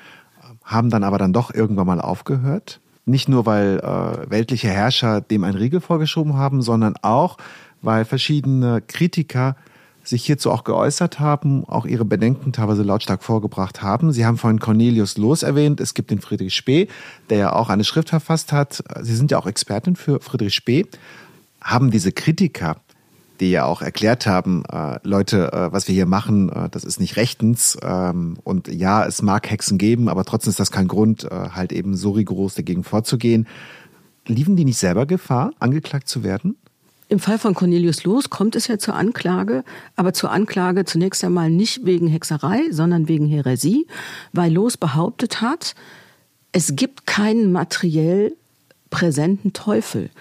haben 0.64 0.90
dann 0.90 1.04
aber 1.04 1.18
dann 1.18 1.34
doch 1.34 1.54
irgendwann 1.54 1.88
mal 1.88 2.00
aufgehört. 2.00 2.80
Nicht 3.06 3.28
nur, 3.28 3.46
weil 3.46 3.80
äh, 3.80 4.30
weltliche 4.30 4.70
Herrscher 4.70 5.20
dem 5.20 5.44
ein 5.44 5.56
Riegel 5.56 5.82
vorgeschoben 5.82 6.38
haben, 6.38 6.62
sondern 6.62 6.96
auch, 7.02 7.38
weil 7.82 8.06
verschiedene 8.06 8.82
Kritiker 8.82 9.56
sich 10.10 10.26
hierzu 10.26 10.52
auch 10.52 10.64
geäußert 10.64 11.20
haben, 11.20 11.64
auch 11.66 11.86
ihre 11.86 12.04
Bedenken 12.04 12.52
teilweise 12.52 12.82
lautstark 12.82 13.24
vorgebracht 13.24 13.84
haben. 13.84 14.12
Sie 14.12 14.26
haben 14.26 14.38
vorhin 14.38 14.60
Cornelius 14.60 15.18
Loos 15.18 15.44
erwähnt. 15.44 15.80
Es 15.80 15.94
gibt 15.94 16.10
den 16.10 16.20
Friedrich 16.20 16.56
Spee, 16.56 16.88
der 17.30 17.38
ja 17.38 17.54
auch 17.54 17.70
eine 17.70 17.84
Schrift 17.84 18.10
verfasst 18.10 18.52
hat. 18.52 18.84
Sie 19.02 19.16
sind 19.16 19.30
ja 19.30 19.38
auch 19.38 19.46
Expertin 19.46 19.96
für 19.96 20.20
Friedrich 20.20 20.56
Spee. 20.56 20.88
Haben 21.62 21.92
diese 21.92 22.12
Kritiker, 22.12 22.78
die 23.40 23.52
ja 23.52 23.66
auch 23.66 23.84
erklärt 23.84 24.26
haben, 24.26 24.64
äh, 24.66 25.00
Leute, 25.04 25.54
äh, 25.54 25.72
was 25.72 25.88
wir 25.88 25.94
hier 25.94 26.08
machen, 26.08 26.50
äh, 26.50 26.70
das 26.70 26.84
ist 26.84 27.00
nicht 27.00 27.16
rechtens. 27.16 27.78
Ähm, 27.84 28.38
und 28.44 28.68
ja, 28.68 29.06
es 29.06 29.22
mag 29.22 29.50
Hexen 29.50 29.78
geben, 29.78 30.10
aber 30.10 30.26
trotzdem 30.26 30.50
ist 30.50 30.60
das 30.60 30.72
kein 30.72 30.88
Grund, 30.88 31.26
äh, 31.26 31.50
halt 31.52 31.72
eben 31.72 31.96
so 31.96 32.12
rigoros 32.12 32.56
dagegen 32.56 32.84
vorzugehen. 32.84 33.48
Liefen 34.26 34.56
die 34.56 34.66
nicht 34.66 34.78
selber 34.78 35.06
Gefahr, 35.06 35.52
angeklagt 35.60 36.08
zu 36.08 36.24
werden? 36.24 36.56
Im 37.12 37.18
Fall 37.18 37.40
von 37.40 37.56
Cornelius 37.56 38.04
Loos 38.04 38.30
kommt 38.30 38.56
es 38.56 38.68
ja 38.68 38.78
zur 38.78 38.94
Anklage, 38.94 39.64
aber 39.96 40.14
zur 40.14 40.32
Anklage 40.32 40.86
zunächst 40.86 41.24
einmal 41.24 41.50
nicht 41.50 41.84
wegen 41.84 42.08
Hexerei, 42.08 42.70
sondern 42.70 43.08
wegen 43.08 43.28
Häresie, 43.28 43.88
weil 44.32 44.54
Loos 44.54 44.78
behauptet 44.78 45.42
hat, 45.42 45.74
es 46.52 46.76
gibt 46.76 47.08
keinen 47.08 47.52
materiell 47.52 48.36
präsenten 48.92 49.54
Teufel. 49.54 50.12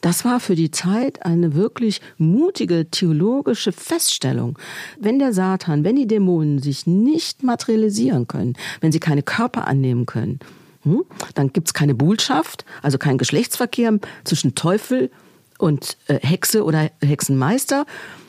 Das 0.00 0.24
war 0.24 0.38
für 0.38 0.54
die 0.54 0.70
Zeit 0.70 1.26
eine 1.26 1.56
wirklich 1.56 2.00
mutige 2.16 2.90
theologische 2.92 3.72
Feststellung. 3.72 4.56
Wenn 5.00 5.18
der 5.18 5.32
Satan, 5.32 5.82
wenn 5.82 5.96
die 5.96 6.06
Dämonen 6.06 6.60
sich 6.60 6.86
nicht 6.86 7.42
materialisieren 7.42 8.28
können, 8.28 8.54
wenn 8.80 8.92
sie 8.92 9.00
keine 9.00 9.24
Körper 9.24 9.66
annehmen 9.66 10.06
können, 10.06 10.38
hm, 10.82 11.02
dann 11.34 11.52
gibt 11.52 11.66
es 11.66 11.74
keine 11.74 11.96
Buhlschaft, 11.96 12.64
also 12.82 12.98
kein 12.98 13.18
Geschlechtsverkehr 13.18 13.98
zwischen 14.22 14.54
Teufel 14.54 15.06
und 15.06 15.25
äh, 15.60 16.18
Hexe 16.20 16.64
oder 16.64 16.90
Hexenmeister, 17.02 17.86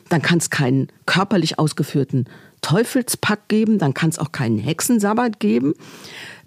dann 0.09 0.21
kann 0.21 0.38
es 0.38 0.49
keinen 0.49 0.88
körperlich 1.05 1.59
ausgeführten 1.59 2.25
Teufelspakt 2.61 3.49
geben, 3.49 3.78
dann 3.78 3.93
kann 3.93 4.09
es 4.09 4.19
auch 4.19 4.32
keinen 4.32 4.57
Hexensabbat 4.57 5.39
geben. 5.39 5.73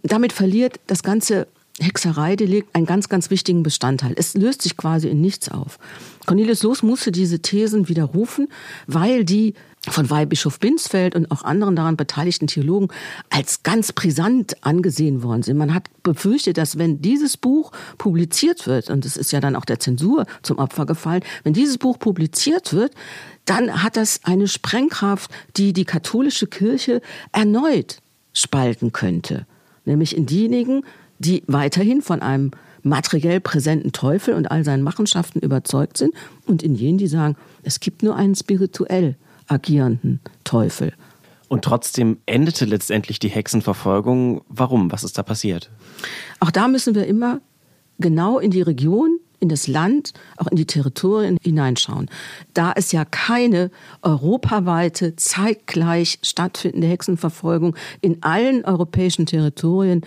Damit 0.02 0.32
verliert 0.32 0.80
das 0.86 1.02
ganze 1.02 1.46
Hexereidelikt 1.78 2.74
einen 2.74 2.86
ganz, 2.86 3.08
ganz 3.08 3.30
wichtigen 3.30 3.62
Bestandteil. 3.62 4.14
Es 4.16 4.34
löst 4.34 4.62
sich 4.62 4.76
quasi 4.76 5.08
in 5.08 5.20
nichts 5.20 5.50
auf. 5.50 5.78
Cornelius 6.26 6.62
Loos 6.62 6.82
musste 6.82 7.10
diese 7.10 7.40
Thesen 7.40 7.88
widerrufen, 7.88 8.48
weil 8.86 9.24
die 9.24 9.54
von 9.88 10.10
Weihbischof 10.10 10.60
Binsfeld 10.60 11.14
und 11.14 11.30
auch 11.30 11.42
anderen 11.42 11.74
daran 11.74 11.96
beteiligten 11.96 12.46
Theologen 12.46 12.88
als 13.30 13.62
ganz 13.62 13.92
brisant 13.92 14.62
angesehen 14.62 15.22
worden 15.22 15.42
sind. 15.42 15.56
Man 15.56 15.72
hat 15.72 15.88
befürchtet, 16.02 16.58
dass 16.58 16.76
wenn 16.76 17.00
dieses 17.00 17.38
Buch 17.38 17.72
publiziert 17.96 18.66
wird, 18.66 18.90
und 18.90 19.06
es 19.06 19.16
ist 19.16 19.32
ja 19.32 19.40
dann 19.40 19.56
auch 19.56 19.64
der 19.64 19.80
Zensur 19.80 20.26
zum 20.42 20.58
Opfer 20.58 20.84
gefallen, 20.84 21.22
wenn 21.44 21.54
dieses 21.54 21.78
Buch 21.78 21.98
publiziert 21.98 22.74
wird, 22.74 22.92
dann 23.46 23.82
hat 23.82 23.96
das 23.96 24.20
eine 24.24 24.48
Sprengkraft, 24.48 25.30
die 25.56 25.72
die 25.72 25.86
katholische 25.86 26.46
Kirche 26.46 27.00
erneut 27.32 27.98
spalten 28.34 28.92
könnte. 28.92 29.46
Nämlich 29.86 30.14
in 30.14 30.26
diejenigen, 30.26 30.84
die 31.18 31.42
weiterhin 31.46 32.02
von 32.02 32.20
einem 32.20 32.50
materiell 32.82 33.40
präsenten 33.40 33.92
Teufel 33.92 34.34
und 34.34 34.50
all 34.50 34.64
seinen 34.64 34.82
Machenschaften 34.82 35.40
überzeugt 35.40 35.96
sind 35.96 36.14
und 36.46 36.62
in 36.62 36.74
jenen, 36.74 36.98
die 36.98 37.08
sagen, 37.08 37.36
es 37.62 37.80
gibt 37.80 38.02
nur 38.02 38.16
einen 38.16 38.34
spirituell 38.34 39.16
agierenden 39.50 40.20
Teufel. 40.44 40.92
Und 41.48 41.64
trotzdem 41.64 42.18
endete 42.26 42.64
letztendlich 42.64 43.18
die 43.18 43.28
Hexenverfolgung. 43.28 44.42
Warum? 44.48 44.92
Was 44.92 45.02
ist 45.02 45.18
da 45.18 45.22
passiert? 45.24 45.70
Auch 46.38 46.52
da 46.52 46.68
müssen 46.68 46.94
wir 46.94 47.06
immer 47.06 47.40
genau 47.98 48.38
in 48.38 48.52
die 48.52 48.62
Region, 48.62 49.18
in 49.40 49.48
das 49.48 49.66
Land, 49.66 50.12
auch 50.36 50.46
in 50.46 50.56
die 50.56 50.66
Territorien 50.66 51.38
hineinschauen. 51.42 52.08
Da 52.54 52.72
es 52.76 52.92
ja 52.92 53.04
keine 53.04 53.70
europaweite, 54.02 55.16
zeitgleich 55.16 56.20
stattfindende 56.22 56.86
Hexenverfolgung 56.86 57.74
in 58.00 58.22
allen 58.22 58.64
europäischen 58.64 59.26
Territorien 59.26 60.02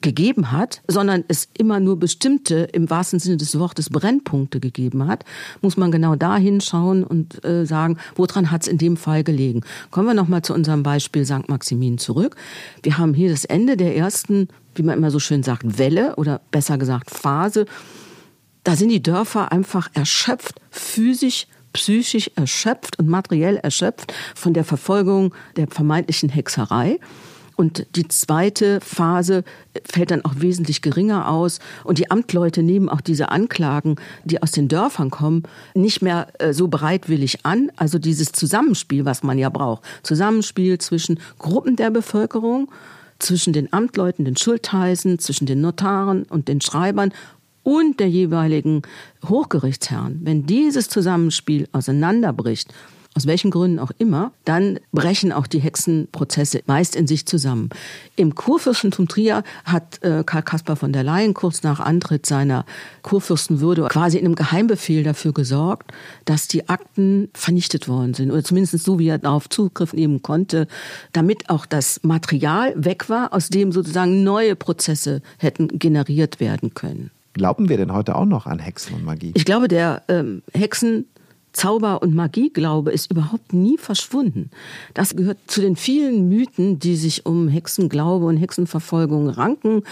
gegeben 0.00 0.50
hat, 0.52 0.82
sondern 0.88 1.24
es 1.28 1.48
immer 1.56 1.80
nur 1.80 1.98
bestimmte, 1.98 2.68
im 2.72 2.88
wahrsten 2.88 3.18
Sinne 3.18 3.36
des 3.36 3.58
Wortes, 3.58 3.90
Brennpunkte 3.90 4.60
gegeben 4.60 5.06
hat, 5.06 5.24
muss 5.60 5.76
man 5.76 5.90
genau 5.90 6.16
da 6.16 6.36
hinschauen 6.36 7.04
und 7.04 7.44
äh, 7.44 7.66
sagen, 7.66 7.98
woran 8.16 8.50
hat 8.50 8.62
es 8.62 8.68
in 8.68 8.78
dem 8.78 8.96
Fall 8.96 9.24
gelegen. 9.24 9.62
Kommen 9.90 10.06
wir 10.08 10.14
nochmal 10.14 10.42
zu 10.42 10.54
unserem 10.54 10.82
Beispiel 10.82 11.24
St. 11.24 11.48
Maximin 11.48 11.98
zurück. 11.98 12.36
Wir 12.82 12.98
haben 12.98 13.14
hier 13.14 13.30
das 13.30 13.44
Ende 13.44 13.76
der 13.76 13.96
ersten, 13.96 14.48
wie 14.74 14.82
man 14.82 14.96
immer 14.96 15.10
so 15.10 15.18
schön 15.18 15.42
sagt, 15.42 15.78
Welle 15.78 16.16
oder 16.16 16.40
besser 16.50 16.78
gesagt 16.78 17.10
Phase. 17.10 17.66
Da 18.64 18.76
sind 18.76 18.90
die 18.90 19.02
Dörfer 19.02 19.52
einfach 19.52 19.90
erschöpft, 19.94 20.60
physisch 20.70 21.46
psychisch 21.72 22.30
erschöpft 22.34 22.98
und 22.98 23.08
materiell 23.08 23.56
erschöpft 23.56 24.12
von 24.34 24.54
der 24.54 24.64
Verfolgung 24.64 25.34
der 25.56 25.68
vermeintlichen 25.68 26.28
Hexerei. 26.28 26.98
Und 27.60 27.84
die 27.94 28.08
zweite 28.08 28.80
Phase 28.80 29.44
fällt 29.84 30.12
dann 30.12 30.24
auch 30.24 30.36
wesentlich 30.36 30.80
geringer 30.80 31.28
aus. 31.28 31.58
Und 31.84 31.98
die 31.98 32.10
Amtleute 32.10 32.62
nehmen 32.62 32.88
auch 32.88 33.02
diese 33.02 33.28
Anklagen, 33.28 33.96
die 34.24 34.42
aus 34.42 34.52
den 34.52 34.68
Dörfern 34.68 35.10
kommen, 35.10 35.42
nicht 35.74 36.00
mehr 36.00 36.28
äh, 36.38 36.54
so 36.54 36.68
bereitwillig 36.68 37.44
an. 37.44 37.70
Also 37.76 37.98
dieses 37.98 38.32
Zusammenspiel, 38.32 39.04
was 39.04 39.22
man 39.22 39.36
ja 39.36 39.50
braucht. 39.50 39.82
Zusammenspiel 40.02 40.78
zwischen 40.78 41.20
Gruppen 41.38 41.76
der 41.76 41.90
Bevölkerung, 41.90 42.72
zwischen 43.18 43.52
den 43.52 43.70
Amtleuten, 43.74 44.24
den 44.24 44.38
Schultheißen, 44.38 45.18
zwischen 45.18 45.44
den 45.44 45.60
Notaren 45.60 46.22
und 46.22 46.48
den 46.48 46.62
Schreibern 46.62 47.12
und 47.62 48.00
der 48.00 48.08
jeweiligen 48.08 48.80
Hochgerichtsherren. 49.28 50.20
Wenn 50.22 50.46
dieses 50.46 50.88
Zusammenspiel 50.88 51.68
auseinanderbricht, 51.72 52.72
aus 53.14 53.26
welchen 53.26 53.50
Gründen 53.50 53.80
auch 53.80 53.90
immer, 53.98 54.32
dann 54.44 54.78
brechen 54.92 55.32
auch 55.32 55.48
die 55.48 55.58
Hexenprozesse 55.58 56.62
meist 56.66 56.94
in 56.94 57.08
sich 57.08 57.26
zusammen. 57.26 57.70
Im 58.14 58.36
Kurfürstentum 58.36 59.08
Trier 59.08 59.42
hat 59.64 60.02
äh, 60.02 60.22
Karl 60.24 60.42
Kaspar 60.42 60.76
von 60.76 60.92
der 60.92 61.02
Leyen 61.02 61.34
kurz 61.34 61.64
nach 61.64 61.80
Antritt 61.80 62.24
seiner 62.24 62.64
Kurfürstenwürde 63.02 63.88
quasi 63.88 64.18
in 64.18 64.26
einem 64.26 64.36
Geheimbefehl 64.36 65.02
dafür 65.02 65.32
gesorgt, 65.32 65.90
dass 66.24 66.46
die 66.46 66.68
Akten 66.68 67.30
vernichtet 67.34 67.88
worden 67.88 68.14
sind 68.14 68.30
oder 68.30 68.44
zumindest 68.44 68.78
so, 68.84 69.00
wie 69.00 69.08
er 69.08 69.18
darauf 69.18 69.48
Zugriff 69.48 69.92
nehmen 69.92 70.22
konnte, 70.22 70.68
damit 71.12 71.50
auch 71.50 71.66
das 71.66 72.00
Material 72.04 72.72
weg 72.76 73.08
war, 73.08 73.34
aus 73.34 73.48
dem 73.48 73.72
sozusagen 73.72 74.22
neue 74.22 74.54
Prozesse 74.54 75.20
hätten 75.38 75.66
generiert 75.78 76.38
werden 76.38 76.74
können. 76.74 77.10
Glauben 77.32 77.68
wir 77.68 77.76
denn 77.76 77.92
heute 77.92 78.16
auch 78.16 78.24
noch 78.24 78.46
an 78.46 78.58
Hexen 78.58 78.94
und 78.94 79.04
Magie? 79.04 79.32
Ich 79.34 79.44
glaube, 79.44 79.68
der 79.68 80.02
ähm, 80.08 80.42
Hexen 80.52 81.06
Zauber- 81.52 82.02
und 82.02 82.14
Magieglaube 82.14 82.92
ist 82.92 83.10
überhaupt 83.10 83.52
nie 83.52 83.76
verschwunden. 83.76 84.50
Das 84.94 85.16
gehört 85.16 85.38
zu 85.46 85.60
den 85.60 85.76
vielen 85.76 86.28
Mythen, 86.28 86.78
die 86.78 86.96
sich 86.96 87.26
um 87.26 87.48
Hexenglaube 87.48 88.24
und 88.26 88.36
Hexenverfolgung 88.36 89.28
ranken. 89.28 89.82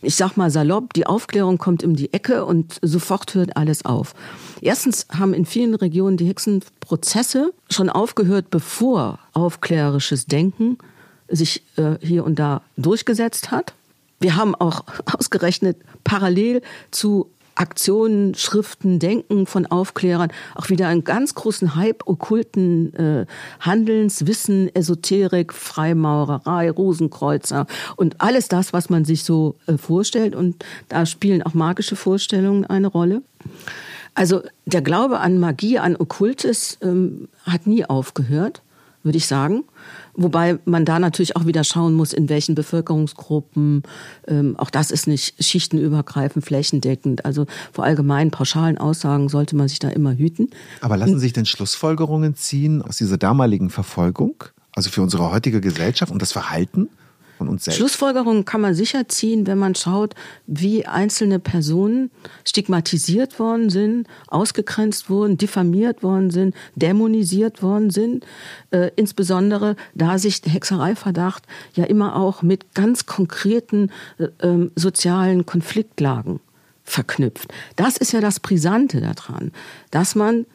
Ich 0.00 0.14
sag 0.14 0.36
mal 0.36 0.50
salopp, 0.50 0.92
die 0.94 1.06
Aufklärung 1.06 1.58
kommt 1.58 1.82
um 1.82 1.96
die 1.96 2.12
Ecke 2.12 2.44
und 2.44 2.78
sofort 2.82 3.34
hört 3.34 3.56
alles 3.56 3.84
auf. 3.84 4.14
Erstens 4.60 5.06
haben 5.10 5.34
in 5.34 5.44
vielen 5.44 5.74
Regionen 5.74 6.16
die 6.16 6.26
Hexenprozesse 6.26 7.52
schon 7.68 7.90
aufgehört, 7.90 8.50
bevor 8.50 9.18
aufklärerisches 9.32 10.26
Denken 10.26 10.78
sich 11.28 11.62
äh, 11.76 11.96
hier 12.00 12.24
und 12.24 12.38
da 12.38 12.62
durchgesetzt 12.76 13.50
hat. 13.50 13.74
Wir 14.20 14.36
haben 14.36 14.54
auch 14.54 14.84
ausgerechnet 15.18 15.76
parallel 16.04 16.62
zu 16.90 17.30
Aktionen, 17.58 18.34
Schriften, 18.34 18.98
Denken 18.98 19.46
von 19.46 19.66
Aufklärern 19.66 20.30
auch 20.54 20.68
wieder 20.68 20.88
einen 20.88 21.04
ganz 21.04 21.34
großen 21.34 21.74
Hype 21.74 22.06
okkulten 22.06 22.94
äh, 22.94 23.26
Handelns, 23.60 24.26
Wissen, 24.26 24.74
Esoterik, 24.74 25.52
Freimaurerei, 25.52 26.70
Rosenkreuzer 26.70 27.66
und 27.96 28.20
alles 28.20 28.48
das, 28.48 28.72
was 28.72 28.90
man 28.90 29.04
sich 29.04 29.24
so 29.24 29.56
äh, 29.66 29.76
vorstellt. 29.76 30.34
Und 30.34 30.64
da 30.88 31.04
spielen 31.04 31.42
auch 31.42 31.54
magische 31.54 31.96
Vorstellungen 31.96 32.64
eine 32.64 32.86
Rolle. 32.86 33.22
Also 34.14 34.42
der 34.66 34.82
Glaube 34.82 35.20
an 35.20 35.38
Magie, 35.38 35.78
an 35.78 35.96
Okkultes 35.96 36.78
ähm, 36.82 37.28
hat 37.44 37.66
nie 37.66 37.84
aufgehört, 37.84 38.62
würde 39.02 39.18
ich 39.18 39.26
sagen. 39.26 39.64
Wobei 40.14 40.58
man 40.64 40.84
da 40.84 40.98
natürlich 40.98 41.36
auch 41.36 41.46
wieder 41.46 41.64
schauen 41.64 41.94
muss, 41.94 42.12
in 42.12 42.28
welchen 42.28 42.54
Bevölkerungsgruppen. 42.54 43.82
Ähm, 44.26 44.56
auch 44.58 44.70
das 44.70 44.90
ist 44.90 45.06
nicht 45.06 45.42
schichtenübergreifend, 45.42 46.44
flächendeckend. 46.44 47.24
Also 47.24 47.46
vor 47.72 47.84
allgemeinen 47.84 48.30
pauschalen 48.30 48.78
Aussagen 48.78 49.28
sollte 49.28 49.56
man 49.56 49.68
sich 49.68 49.78
da 49.78 49.88
immer 49.88 50.14
hüten. 50.14 50.50
Aber 50.80 50.96
lassen 50.96 51.18
sich 51.18 51.32
denn 51.32 51.46
Schlussfolgerungen 51.46 52.34
ziehen 52.34 52.82
aus 52.82 52.96
dieser 52.96 53.18
damaligen 53.18 53.70
Verfolgung? 53.70 54.44
Also 54.72 54.90
für 54.90 55.02
unsere 55.02 55.30
heutige 55.30 55.60
Gesellschaft 55.60 56.12
und 56.12 56.22
das 56.22 56.32
Verhalten? 56.32 56.88
Von 57.38 57.48
uns 57.48 57.64
selbst. 57.64 57.78
Schlussfolgerungen 57.78 58.44
kann 58.44 58.60
man 58.60 58.74
sicher 58.74 59.08
ziehen, 59.08 59.46
wenn 59.46 59.58
man 59.58 59.74
schaut, 59.74 60.14
wie 60.46 60.84
einzelne 60.84 61.38
Personen 61.38 62.10
stigmatisiert 62.44 63.38
worden 63.38 63.70
sind, 63.70 64.06
ausgegrenzt 64.26 65.08
wurden, 65.08 65.38
diffamiert 65.38 66.02
worden 66.02 66.30
sind, 66.30 66.54
dämonisiert 66.74 67.62
worden 67.62 67.90
sind. 67.90 68.26
Äh, 68.70 68.90
insbesondere, 68.96 69.76
da 69.94 70.18
sich 70.18 70.42
der 70.42 70.52
Hexereiverdacht 70.52 71.44
ja 71.74 71.84
immer 71.84 72.16
auch 72.16 72.42
mit 72.42 72.74
ganz 72.74 73.06
konkreten 73.06 73.90
äh, 74.18 74.24
äh, 74.46 74.70
sozialen 74.74 75.46
Konfliktlagen 75.46 76.40
verknüpft. 76.84 77.52
Das 77.76 77.96
ist 77.96 78.12
ja 78.12 78.20
das 78.20 78.40
Brisante 78.40 79.00
daran, 79.00 79.52
dass 79.90 80.14
man 80.14 80.46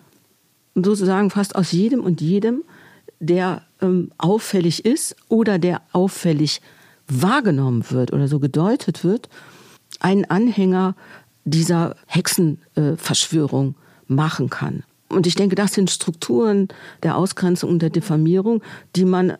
sozusagen 0.75 1.29
fast 1.29 1.55
aus 1.55 1.71
jedem 1.71 2.01
und 2.01 2.21
jedem, 2.21 2.63
der 3.25 3.61
ähm, 3.81 4.11
auffällig 4.17 4.85
ist 4.85 5.15
oder 5.29 5.59
der 5.59 5.81
auffällig 5.93 6.61
wahrgenommen 7.07 7.85
wird 7.89 8.11
oder 8.13 8.27
so 8.27 8.39
gedeutet 8.39 9.03
wird, 9.03 9.29
einen 9.99 10.25
Anhänger 10.25 10.95
dieser 11.45 11.95
Hexenverschwörung 12.07 13.69
äh, 13.71 14.13
machen 14.13 14.49
kann. 14.49 14.83
Und 15.09 15.27
ich 15.27 15.35
denke, 15.35 15.55
das 15.55 15.73
sind 15.73 15.91
Strukturen 15.91 16.69
der 17.03 17.17
Ausgrenzung 17.17 17.69
und 17.69 17.81
der 17.81 17.89
Diffamierung, 17.89 18.61
die 18.95 19.05
man 19.05 19.33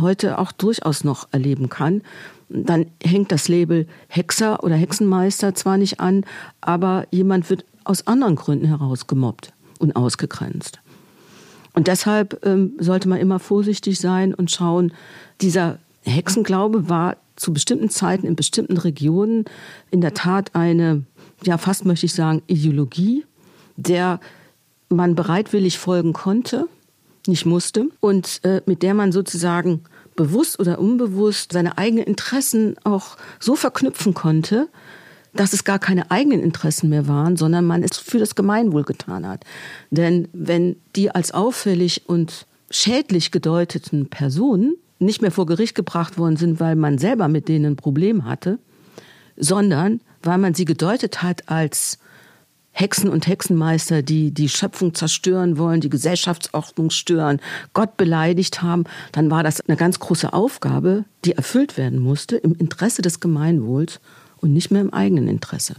heute 0.00 0.38
auch 0.38 0.52
durchaus 0.52 1.04
noch 1.04 1.28
erleben 1.32 1.68
kann. 1.68 2.02
Dann 2.48 2.86
hängt 3.02 3.32
das 3.32 3.48
Label 3.48 3.86
Hexer 4.08 4.62
oder 4.64 4.74
Hexenmeister 4.74 5.54
zwar 5.54 5.76
nicht 5.76 6.00
an, 6.00 6.24
aber 6.60 7.06
jemand 7.10 7.48
wird 7.48 7.64
aus 7.84 8.06
anderen 8.06 8.36
Gründen 8.36 8.66
heraus 8.66 9.06
gemobbt 9.06 9.52
und 9.78 9.94
ausgegrenzt. 9.94 10.80
Und 11.80 11.86
deshalb 11.86 12.44
ähm, 12.44 12.74
sollte 12.78 13.08
man 13.08 13.20
immer 13.20 13.38
vorsichtig 13.38 13.98
sein 13.98 14.34
und 14.34 14.50
schauen, 14.50 14.92
dieser 15.40 15.78
Hexenglaube 16.02 16.90
war 16.90 17.16
zu 17.36 17.54
bestimmten 17.54 17.88
Zeiten 17.88 18.26
in 18.26 18.36
bestimmten 18.36 18.76
Regionen 18.76 19.46
in 19.90 20.02
der 20.02 20.12
Tat 20.12 20.54
eine, 20.54 21.06
ja 21.42 21.56
fast 21.56 21.86
möchte 21.86 22.04
ich 22.04 22.12
sagen, 22.12 22.42
Ideologie, 22.48 23.24
der 23.78 24.20
man 24.90 25.14
bereitwillig 25.14 25.78
folgen 25.78 26.12
konnte, 26.12 26.68
nicht 27.26 27.46
musste. 27.46 27.88
Und 28.00 28.40
äh, 28.42 28.60
mit 28.66 28.82
der 28.82 28.92
man 28.92 29.10
sozusagen 29.10 29.80
bewusst 30.16 30.60
oder 30.60 30.80
unbewusst 30.80 31.52
seine 31.52 31.78
eigenen 31.78 32.04
Interessen 32.04 32.76
auch 32.84 33.16
so 33.38 33.56
verknüpfen 33.56 34.12
konnte, 34.12 34.68
dass 35.32 35.52
es 35.52 35.64
gar 35.64 35.78
keine 35.78 36.10
eigenen 36.10 36.40
Interessen 36.40 36.88
mehr 36.88 37.06
waren, 37.06 37.36
sondern 37.36 37.64
man 37.64 37.82
es 37.82 37.96
für 37.98 38.18
das 38.18 38.34
Gemeinwohl 38.34 38.84
getan 38.84 39.26
hat. 39.26 39.44
Denn 39.90 40.28
wenn 40.32 40.76
die 40.96 41.10
als 41.10 41.32
auffällig 41.32 42.08
und 42.08 42.46
schädlich 42.70 43.30
gedeuteten 43.30 44.08
Personen 44.08 44.74
nicht 44.98 45.22
mehr 45.22 45.30
vor 45.30 45.46
Gericht 45.46 45.74
gebracht 45.74 46.18
worden 46.18 46.36
sind, 46.36 46.60
weil 46.60 46.76
man 46.76 46.98
selber 46.98 47.28
mit 47.28 47.48
denen 47.48 47.72
ein 47.72 47.76
Problem 47.76 48.24
hatte, 48.24 48.58
sondern 49.36 50.00
weil 50.22 50.38
man 50.38 50.54
sie 50.54 50.66
gedeutet 50.66 51.22
hat 51.22 51.48
als 51.48 51.98
Hexen 52.72 53.10
und 53.10 53.26
Hexenmeister, 53.26 54.02
die 54.02 54.30
die 54.30 54.48
Schöpfung 54.48 54.94
zerstören 54.94 55.58
wollen, 55.58 55.80
die 55.80 55.90
Gesellschaftsordnung 55.90 56.90
stören, 56.90 57.40
Gott 57.72 57.96
beleidigt 57.96 58.62
haben, 58.62 58.84
dann 59.12 59.30
war 59.30 59.42
das 59.42 59.60
eine 59.60 59.76
ganz 59.76 59.98
große 59.98 60.32
Aufgabe, 60.32 61.04
die 61.24 61.32
erfüllt 61.32 61.76
werden 61.76 61.98
musste 61.98 62.36
im 62.36 62.54
Interesse 62.54 63.02
des 63.02 63.20
Gemeinwohls 63.20 64.00
und 64.40 64.52
nicht 64.52 64.70
mehr 64.70 64.80
im 64.80 64.92
eigenen 64.92 65.28
Interesse. 65.28 65.76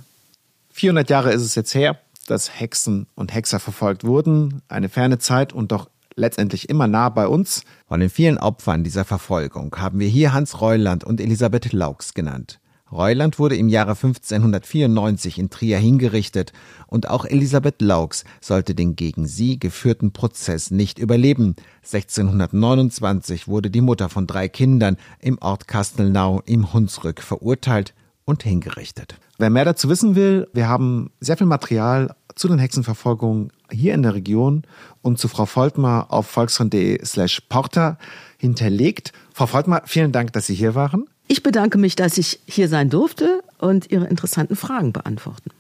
400 0.72 1.09
Jahre 1.09 1.34
ist 1.34 1.41
es 1.41 1.55
jetzt 1.55 1.76
her, 1.76 1.99
dass 2.28 2.59
Hexen 2.59 3.07
und 3.16 3.34
Hexer 3.34 3.59
verfolgt 3.59 4.03
wurden. 4.03 4.62
Eine 4.68 4.89
ferne 4.89 5.20
Zeit 5.20 5.53
und 5.53 5.72
doch 5.72 5.89
letztendlich 6.16 6.70
immer 6.70 6.88
nah 6.88 7.09
bei 7.09 7.28
uns. 7.28 7.64
Von 7.88 7.99
den 7.99 8.09
vielen 8.09 8.38
Opfern 8.38 8.84
dieser 8.84 9.05
Verfolgung 9.05 9.76
haben 9.78 9.99
wir 9.99 10.07
hier 10.07 10.34
Hans 10.34 10.62
Reuland 10.62 11.03
und 11.03 11.20
Elisabeth 11.20 11.74
Laux 11.74 12.14
genannt. 12.14 12.59
Reuland 12.91 13.39
wurde 13.39 13.55
im 13.55 13.70
Jahre 13.70 13.91
1594 13.91 15.39
in 15.39 15.49
Trier 15.49 15.78
hingerichtet 15.78 16.51
und 16.88 17.09
auch 17.09 17.24
Elisabeth 17.24 17.82
Laux 17.82 18.26
sollte 18.41 18.76
den 18.76 18.97
gegen 18.97 19.28
sie 19.28 19.59
geführten 19.59 20.12
Prozess 20.12 20.72
nicht 20.72 20.99
überleben. 20.99 21.55
1629 21.84 23.47
wurde 23.47 23.70
die 23.70 23.80
Mutter 23.80 24.09
von 24.09 24.28
drei 24.28 24.49
Kindern 24.49 24.97
im 25.20 25.38
Ort 25.38 25.70
Kastelnau 25.70 26.41
im 26.45 26.74
Hunsrück 26.74 27.22
verurteilt 27.22 27.93
und 28.32 28.42
hingerichtet. 28.44 29.16
Wer 29.38 29.50
mehr 29.50 29.66
dazu 29.66 29.90
wissen 29.90 30.16
will, 30.16 30.48
wir 30.54 30.68
haben 30.68 31.12
sehr 31.20 31.38
viel 31.38 31.48
Material 31.48 32.16
zu 32.36 32.48
den 32.48 32.60
Hexenverfolgungen 32.60 33.52
hier 33.70 33.94
in 33.94 34.04
der 34.04 34.16
Region 34.16 34.64
und 35.02 35.20
zu 35.20 35.28
Frau 35.28 35.46
Voltmar 35.46 36.12
auf 36.12 36.28
volksfront.de 36.28 37.04
slash 37.06 37.42
porter 37.50 37.98
hinterlegt. 38.38 39.12
Frau 39.34 39.46
Voltmar, 39.46 39.84
vielen 39.86 40.12
Dank, 40.12 40.34
dass 40.34 40.48
Sie 40.48 40.56
hier 40.56 40.76
waren. 40.76 41.08
Ich 41.28 41.44
bedanke 41.44 41.78
mich, 41.78 41.96
dass 41.96 42.18
ich 42.18 42.40
hier 42.46 42.68
sein 42.68 42.90
durfte 42.90 43.42
und 43.60 43.92
Ihre 43.92 44.08
interessanten 44.08 44.56
Fragen 44.56 44.94
beantworten. 44.94 45.52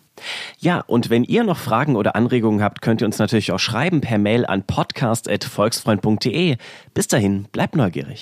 Ja, 0.59 0.81
und 0.81 1.09
wenn 1.09 1.23
ihr 1.23 1.43
noch 1.43 1.57
Fragen 1.57 1.95
oder 1.95 2.15
Anregungen 2.15 2.61
habt, 2.61 2.81
könnt 2.81 3.01
ihr 3.01 3.07
uns 3.07 3.17
natürlich 3.19 3.51
auch 3.51 3.59
schreiben 3.59 4.01
per 4.01 4.17
Mail 4.17 4.45
an 4.45 4.63
podcast.volksfreund.de. 4.63 6.57
Bis 6.93 7.07
dahin, 7.07 7.45
bleibt 7.51 7.75
neugierig. 7.75 8.21